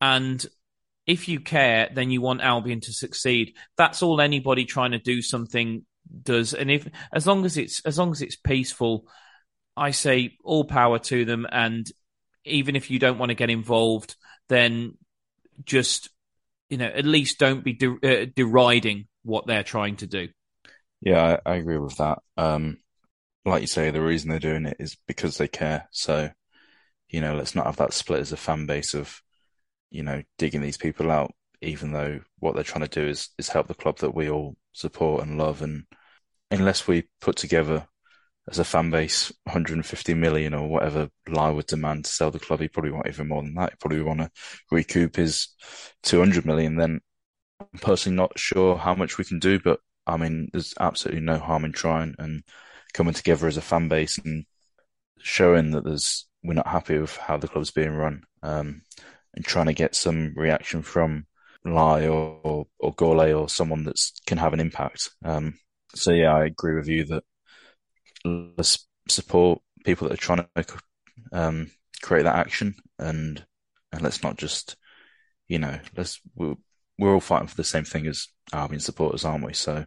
And 0.00 0.44
if 1.06 1.28
you 1.28 1.38
care, 1.38 1.88
then 1.94 2.10
you 2.10 2.20
want 2.20 2.40
Albion 2.40 2.80
to 2.80 2.92
succeed. 2.92 3.54
That's 3.76 4.02
all 4.02 4.20
anybody 4.20 4.64
trying 4.64 4.90
to 4.90 4.98
do 4.98 5.22
something 5.22 5.86
does. 6.22 6.52
And 6.52 6.68
if 6.68 6.88
as 7.12 7.28
long 7.28 7.44
as 7.44 7.56
it's 7.56 7.80
as 7.86 7.96
long 7.96 8.10
as 8.10 8.22
it's 8.22 8.36
peaceful, 8.36 9.06
I 9.76 9.92
say 9.92 10.36
all 10.42 10.64
power 10.64 10.98
to 10.98 11.24
them. 11.24 11.46
And 11.50 11.86
even 12.44 12.74
if 12.74 12.90
you 12.90 12.98
don't 12.98 13.18
want 13.18 13.30
to 13.30 13.36
get 13.36 13.50
involved, 13.50 14.16
then 14.48 14.98
just 15.64 16.10
you 16.70 16.78
know 16.78 16.86
at 16.86 17.04
least 17.04 17.38
don't 17.38 17.62
be 17.62 17.74
de- 17.74 18.22
uh, 18.22 18.26
deriding 18.34 19.06
what 19.22 19.46
they're 19.46 19.64
trying 19.64 19.96
to 19.96 20.06
do. 20.06 20.28
Yeah, 21.02 21.38
I, 21.44 21.52
I 21.52 21.56
agree 21.56 21.78
with 21.78 21.96
that. 21.96 22.20
Um, 22.36 22.78
like 23.44 23.60
you 23.60 23.66
say, 23.66 23.90
the 23.90 24.00
reason 24.00 24.30
they're 24.30 24.38
doing 24.38 24.66
it 24.66 24.76
is 24.78 24.96
because 25.06 25.38
they 25.38 25.48
care. 25.48 25.88
So, 25.92 26.30
you 27.08 27.20
know, 27.20 27.34
let's 27.34 27.54
not 27.54 27.66
have 27.66 27.76
that 27.76 27.94
split 27.94 28.20
as 28.20 28.32
a 28.32 28.36
fan 28.36 28.66
base 28.66 28.94
of 28.94 29.22
you 29.90 30.02
know, 30.02 30.22
digging 30.38 30.62
these 30.62 30.76
people 30.76 31.10
out, 31.10 31.32
even 31.60 31.92
though 31.92 32.20
what 32.38 32.54
they're 32.54 32.64
trying 32.64 32.86
to 32.86 33.00
do 33.00 33.06
is, 33.06 33.28
is 33.38 33.48
help 33.48 33.66
the 33.66 33.74
club 33.74 33.98
that 33.98 34.14
we 34.14 34.30
all 34.30 34.56
support 34.72 35.22
and 35.22 35.36
love. 35.36 35.62
And 35.62 35.84
unless 36.50 36.86
we 36.86 37.08
put 37.20 37.36
together 37.36 37.86
as 38.50 38.58
a 38.58 38.64
fan 38.64 38.90
base 38.90 39.32
150 39.44 40.14
million 40.14 40.54
or 40.54 40.68
whatever 40.68 41.08
Lai 41.28 41.50
would 41.50 41.66
demand 41.66 42.04
to 42.04 42.10
sell 42.10 42.30
the 42.32 42.40
club, 42.40 42.60
he 42.60 42.68
probably 42.68 42.90
want 42.90 43.06
even 43.06 43.28
more 43.28 43.42
than 43.42 43.54
that. 43.54 43.70
He 43.70 43.76
probably 43.76 44.02
want 44.02 44.20
to 44.20 44.30
recoup 44.72 45.16
his 45.16 45.48
200 46.02 46.44
million. 46.44 46.76
Then 46.76 47.00
I'm 47.60 47.78
personally 47.80 48.16
not 48.16 48.38
sure 48.38 48.76
how 48.76 48.94
much 48.94 49.18
we 49.18 49.24
can 49.24 49.38
do, 49.38 49.60
but 49.60 49.78
I 50.06 50.16
mean, 50.16 50.48
there's 50.52 50.74
absolutely 50.80 51.22
no 51.22 51.38
harm 51.38 51.64
in 51.64 51.72
trying 51.72 52.16
and 52.18 52.42
coming 52.92 53.14
together 53.14 53.46
as 53.46 53.56
a 53.56 53.62
fan 53.62 53.88
base 53.88 54.18
and 54.18 54.44
showing 55.18 55.70
that 55.72 55.84
there's 55.84 56.26
we're 56.42 56.54
not 56.54 56.66
happy 56.66 56.98
with 56.98 57.16
how 57.16 57.36
the 57.36 57.48
club's 57.48 57.70
being 57.70 57.92
run. 57.92 58.22
Um, 58.42 58.82
and 59.34 59.44
trying 59.44 59.66
to 59.66 59.72
get 59.72 59.94
some 59.94 60.32
reaction 60.34 60.82
from 60.82 61.26
Lai 61.64 62.08
or 62.08 62.40
or, 62.42 62.66
or 62.80 62.94
Gourlay 62.94 63.38
or 63.38 63.48
someone 63.48 63.84
that 63.84 64.00
can 64.26 64.38
have 64.38 64.52
an 64.54 64.60
impact. 64.60 65.10
Um, 65.24 65.58
so 65.94 66.10
yeah, 66.12 66.34
I 66.34 66.46
agree 66.46 66.74
with 66.74 66.88
you 66.88 67.04
that 67.06 67.24
let's 68.24 68.86
support 69.08 69.60
people 69.84 70.08
that 70.08 70.14
are 70.14 70.16
trying 70.16 70.46
to 70.56 70.64
um, 71.32 71.70
create 72.02 72.24
that 72.24 72.36
action, 72.36 72.74
and 72.98 73.44
and 73.92 74.02
let's 74.02 74.22
not 74.22 74.36
just, 74.36 74.76
you 75.48 75.58
know, 75.58 75.78
let's 75.96 76.20
we're, 76.34 76.56
we're 76.98 77.14
all 77.14 77.20
fighting 77.20 77.48
for 77.48 77.56
the 77.56 77.64
same 77.64 77.84
thing 77.84 78.06
as 78.06 78.28
Albion 78.52 78.80
supporters, 78.80 79.24
aren't 79.24 79.44
we? 79.44 79.54
So 79.54 79.84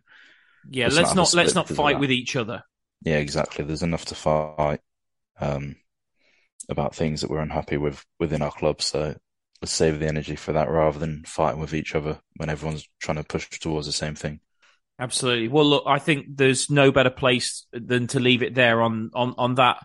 yeah, 0.69 0.85
let's, 0.85 0.97
let's 0.97 1.15
not, 1.15 1.33
let's 1.33 1.55
not 1.55 1.69
fight 1.69 1.99
with 1.99 2.11
each 2.11 2.35
other. 2.35 2.63
Yeah, 3.01 3.17
exactly. 3.17 3.65
There's 3.65 3.83
enough 3.83 4.05
to 4.05 4.15
fight 4.15 4.79
um, 5.39 5.75
about 6.69 6.95
things 6.95 7.21
that 7.21 7.29
we're 7.29 7.39
unhappy 7.39 7.77
with 7.77 8.05
within 8.19 8.41
our 8.41 8.51
club. 8.51 8.81
So 8.81 9.15
let's 9.61 9.71
save 9.71 9.99
the 9.99 10.07
energy 10.07 10.35
for 10.35 10.53
that 10.53 10.69
rather 10.69 10.99
than 10.99 11.23
fighting 11.25 11.59
with 11.59 11.73
each 11.73 11.95
other 11.95 12.19
when 12.37 12.49
everyone's 12.49 12.87
trying 12.99 13.17
to 13.17 13.23
push 13.23 13.49
towards 13.59 13.87
the 13.87 13.93
same 13.93 14.15
thing. 14.15 14.39
Absolutely. 14.99 15.47
Well, 15.47 15.65
look, 15.65 15.83
I 15.87 15.99
think 15.99 16.27
there's 16.37 16.69
no 16.69 16.91
better 16.91 17.09
place 17.09 17.65
than 17.73 18.07
to 18.07 18.19
leave 18.19 18.43
it 18.43 18.55
there 18.55 18.81
on 18.81 19.09
on 19.13 19.33
on 19.37 19.55
that. 19.55 19.83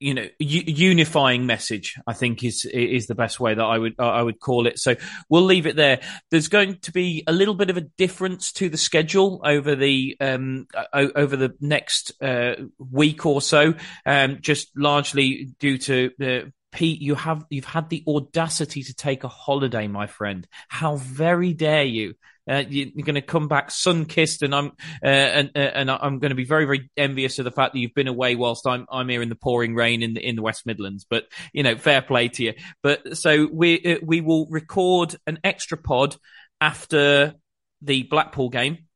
You 0.00 0.14
know, 0.14 0.26
unifying 0.40 1.46
message. 1.46 1.94
I 2.08 2.12
think 2.12 2.42
is 2.42 2.64
is 2.64 3.06
the 3.06 3.14
best 3.14 3.38
way 3.38 3.54
that 3.54 3.62
I 3.62 3.78
would 3.78 4.00
I 4.00 4.20
would 4.20 4.40
call 4.40 4.66
it. 4.66 4.80
So 4.80 4.96
we'll 5.28 5.42
leave 5.42 5.66
it 5.66 5.76
there. 5.76 6.00
There's 6.30 6.48
going 6.48 6.78
to 6.80 6.92
be 6.92 7.22
a 7.26 7.32
little 7.32 7.54
bit 7.54 7.70
of 7.70 7.76
a 7.76 7.82
difference 7.82 8.50
to 8.54 8.68
the 8.68 8.78
schedule 8.78 9.40
over 9.44 9.76
the 9.76 10.16
um 10.18 10.66
over 10.92 11.36
the 11.36 11.54
next 11.60 12.20
uh, 12.20 12.54
week 12.78 13.26
or 13.26 13.40
so, 13.40 13.74
um, 14.04 14.38
just 14.40 14.76
largely 14.76 15.50
due 15.60 15.78
to 15.78 16.10
uh, 16.20 16.50
Pete, 16.72 17.02
you 17.02 17.14
have 17.14 17.44
you've 17.50 17.66
had 17.66 17.90
the 17.90 18.02
audacity 18.08 18.82
to 18.82 18.94
take 18.94 19.24
a 19.24 19.28
holiday, 19.28 19.86
my 19.86 20.06
friend. 20.06 20.48
How 20.68 20.96
very 20.96 21.52
dare 21.52 21.84
you? 21.84 22.14
Uh, 22.50 22.64
you 22.68 22.90
are 22.98 23.02
going 23.02 23.14
to 23.14 23.22
come 23.22 23.46
back 23.46 23.70
sun 23.70 24.04
kissed, 24.04 24.42
and 24.42 24.54
I'm 24.54 24.72
uh, 25.02 25.06
and 25.06 25.50
uh, 25.54 25.58
and 25.58 25.90
I'm 25.90 26.18
going 26.18 26.30
to 26.30 26.36
be 26.36 26.44
very 26.44 26.64
very 26.64 26.90
envious 26.96 27.38
of 27.38 27.44
the 27.44 27.52
fact 27.52 27.72
that 27.72 27.78
you've 27.78 27.94
been 27.94 28.08
away 28.08 28.34
whilst 28.34 28.66
I'm 28.66 28.86
I'm 28.90 29.08
here 29.08 29.22
in 29.22 29.28
the 29.28 29.36
pouring 29.36 29.74
rain 29.74 30.02
in 30.02 30.14
the 30.14 30.26
in 30.26 30.34
the 30.34 30.42
West 30.42 30.66
Midlands. 30.66 31.06
But 31.08 31.24
you 31.52 31.62
know, 31.62 31.76
fair 31.76 32.02
play 32.02 32.28
to 32.28 32.42
you. 32.42 32.54
But 32.82 33.16
so 33.16 33.48
we 33.52 33.94
uh, 33.94 33.98
we 34.02 34.20
will 34.20 34.46
record 34.46 35.14
an 35.26 35.38
extra 35.44 35.78
pod 35.78 36.16
after 36.60 37.34
the 37.80 38.02
Blackpool 38.04 38.48
game. 38.48 38.86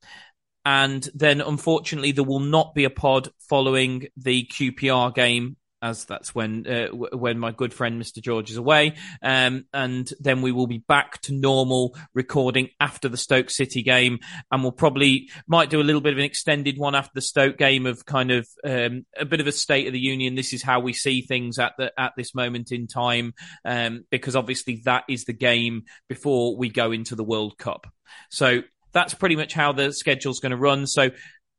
And 0.64 1.08
then, 1.14 1.40
unfortunately, 1.40 2.10
there 2.10 2.24
will 2.24 2.40
not 2.40 2.74
be 2.74 2.82
a 2.82 2.90
pod 2.90 3.28
following 3.48 4.08
the 4.16 4.50
QPR 4.52 5.14
game 5.14 5.56
as 5.82 6.04
that's 6.04 6.34
when 6.34 6.66
uh, 6.66 6.86
w- 6.86 7.16
when 7.16 7.38
my 7.38 7.52
good 7.52 7.72
friend 7.72 8.00
Mr. 8.00 8.20
George 8.20 8.50
is 8.50 8.56
away, 8.56 8.94
um, 9.22 9.64
and 9.72 10.10
then 10.20 10.42
we 10.42 10.52
will 10.52 10.66
be 10.66 10.82
back 10.88 11.20
to 11.22 11.34
normal 11.34 11.96
recording 12.14 12.68
after 12.80 13.08
the 13.08 13.16
Stoke 13.16 13.50
City 13.50 13.82
game, 13.82 14.18
and 14.50 14.62
we'll 14.62 14.72
probably 14.72 15.28
might 15.46 15.70
do 15.70 15.80
a 15.80 15.84
little 15.84 16.00
bit 16.00 16.12
of 16.12 16.18
an 16.18 16.24
extended 16.24 16.78
one 16.78 16.94
after 16.94 17.12
the 17.14 17.20
Stoke 17.20 17.58
game 17.58 17.86
of 17.86 18.04
kind 18.04 18.30
of 18.30 18.48
um, 18.64 19.04
a 19.16 19.24
bit 19.24 19.40
of 19.40 19.46
a 19.46 19.52
state 19.52 19.86
of 19.86 19.92
the 19.92 20.00
union. 20.00 20.34
This 20.34 20.52
is 20.52 20.62
how 20.62 20.80
we 20.80 20.92
see 20.92 21.22
things 21.22 21.58
at 21.58 21.72
the 21.78 21.92
at 21.98 22.12
this 22.16 22.34
moment 22.34 22.72
in 22.72 22.86
time, 22.86 23.34
um, 23.64 24.04
because 24.10 24.36
obviously 24.36 24.82
that 24.84 25.04
is 25.08 25.24
the 25.24 25.32
game 25.32 25.84
before 26.08 26.56
we 26.56 26.68
go 26.68 26.92
into 26.92 27.14
the 27.14 27.24
World 27.24 27.58
Cup. 27.58 27.86
So 28.30 28.62
that's 28.92 29.14
pretty 29.14 29.36
much 29.36 29.52
how 29.52 29.72
the 29.72 29.92
schedule's 29.92 30.40
going 30.40 30.50
to 30.50 30.56
run. 30.56 30.86
So 30.86 31.10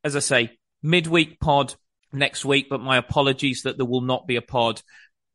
as 0.03 0.15
I 0.15 0.19
say, 0.19 0.57
midweek 0.81 1.39
pod 1.39 1.75
next 2.11 2.45
week. 2.45 2.67
But 2.69 2.81
my 2.81 2.97
apologies 2.97 3.63
that 3.63 3.77
there 3.77 3.85
will 3.85 4.01
not 4.01 4.27
be 4.27 4.35
a 4.35 4.41
pod 4.41 4.81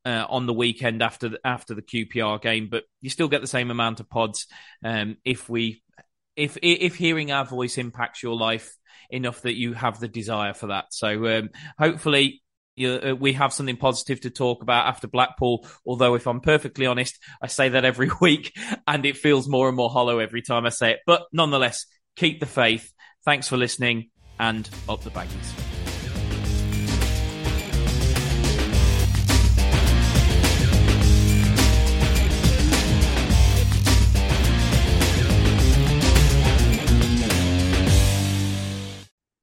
uh, 0.04 0.24
on 0.28 0.46
the 0.46 0.52
weekend 0.52 1.02
after 1.02 1.30
the, 1.30 1.40
after 1.44 1.74
the 1.74 1.82
QPR 1.82 2.40
game. 2.40 2.68
But 2.70 2.84
you 3.00 3.10
still 3.10 3.28
get 3.28 3.40
the 3.40 3.46
same 3.46 3.70
amount 3.70 4.00
of 4.00 4.08
pods 4.08 4.46
um, 4.84 5.16
if 5.24 5.48
we 5.48 5.82
if 6.34 6.56
if 6.62 6.96
hearing 6.96 7.30
our 7.30 7.44
voice 7.44 7.76
impacts 7.78 8.22
your 8.22 8.34
life 8.34 8.74
enough 9.10 9.42
that 9.42 9.54
you 9.54 9.74
have 9.74 10.00
the 10.00 10.08
desire 10.08 10.54
for 10.54 10.68
that. 10.68 10.86
So 10.90 11.38
um, 11.38 11.50
hopefully. 11.78 12.40
You, 12.74 12.92
uh, 12.92 13.14
we 13.14 13.34
have 13.34 13.52
something 13.52 13.76
positive 13.76 14.22
to 14.22 14.30
talk 14.30 14.62
about 14.62 14.86
after 14.86 15.06
Blackpool. 15.06 15.68
Although, 15.84 16.14
if 16.14 16.26
I'm 16.26 16.40
perfectly 16.40 16.86
honest, 16.86 17.18
I 17.42 17.48
say 17.48 17.68
that 17.68 17.84
every 17.84 18.10
week 18.22 18.56
and 18.86 19.04
it 19.04 19.18
feels 19.18 19.46
more 19.46 19.68
and 19.68 19.76
more 19.76 19.90
hollow 19.90 20.20
every 20.20 20.40
time 20.40 20.64
I 20.64 20.70
say 20.70 20.92
it. 20.92 21.00
But 21.04 21.24
nonetheless, 21.34 21.84
keep 22.16 22.40
the 22.40 22.46
faith. 22.46 22.90
Thanks 23.26 23.46
for 23.46 23.58
listening 23.58 24.08
and 24.38 24.66
up 24.88 25.04
the 25.04 25.10
baggies. 25.10 25.71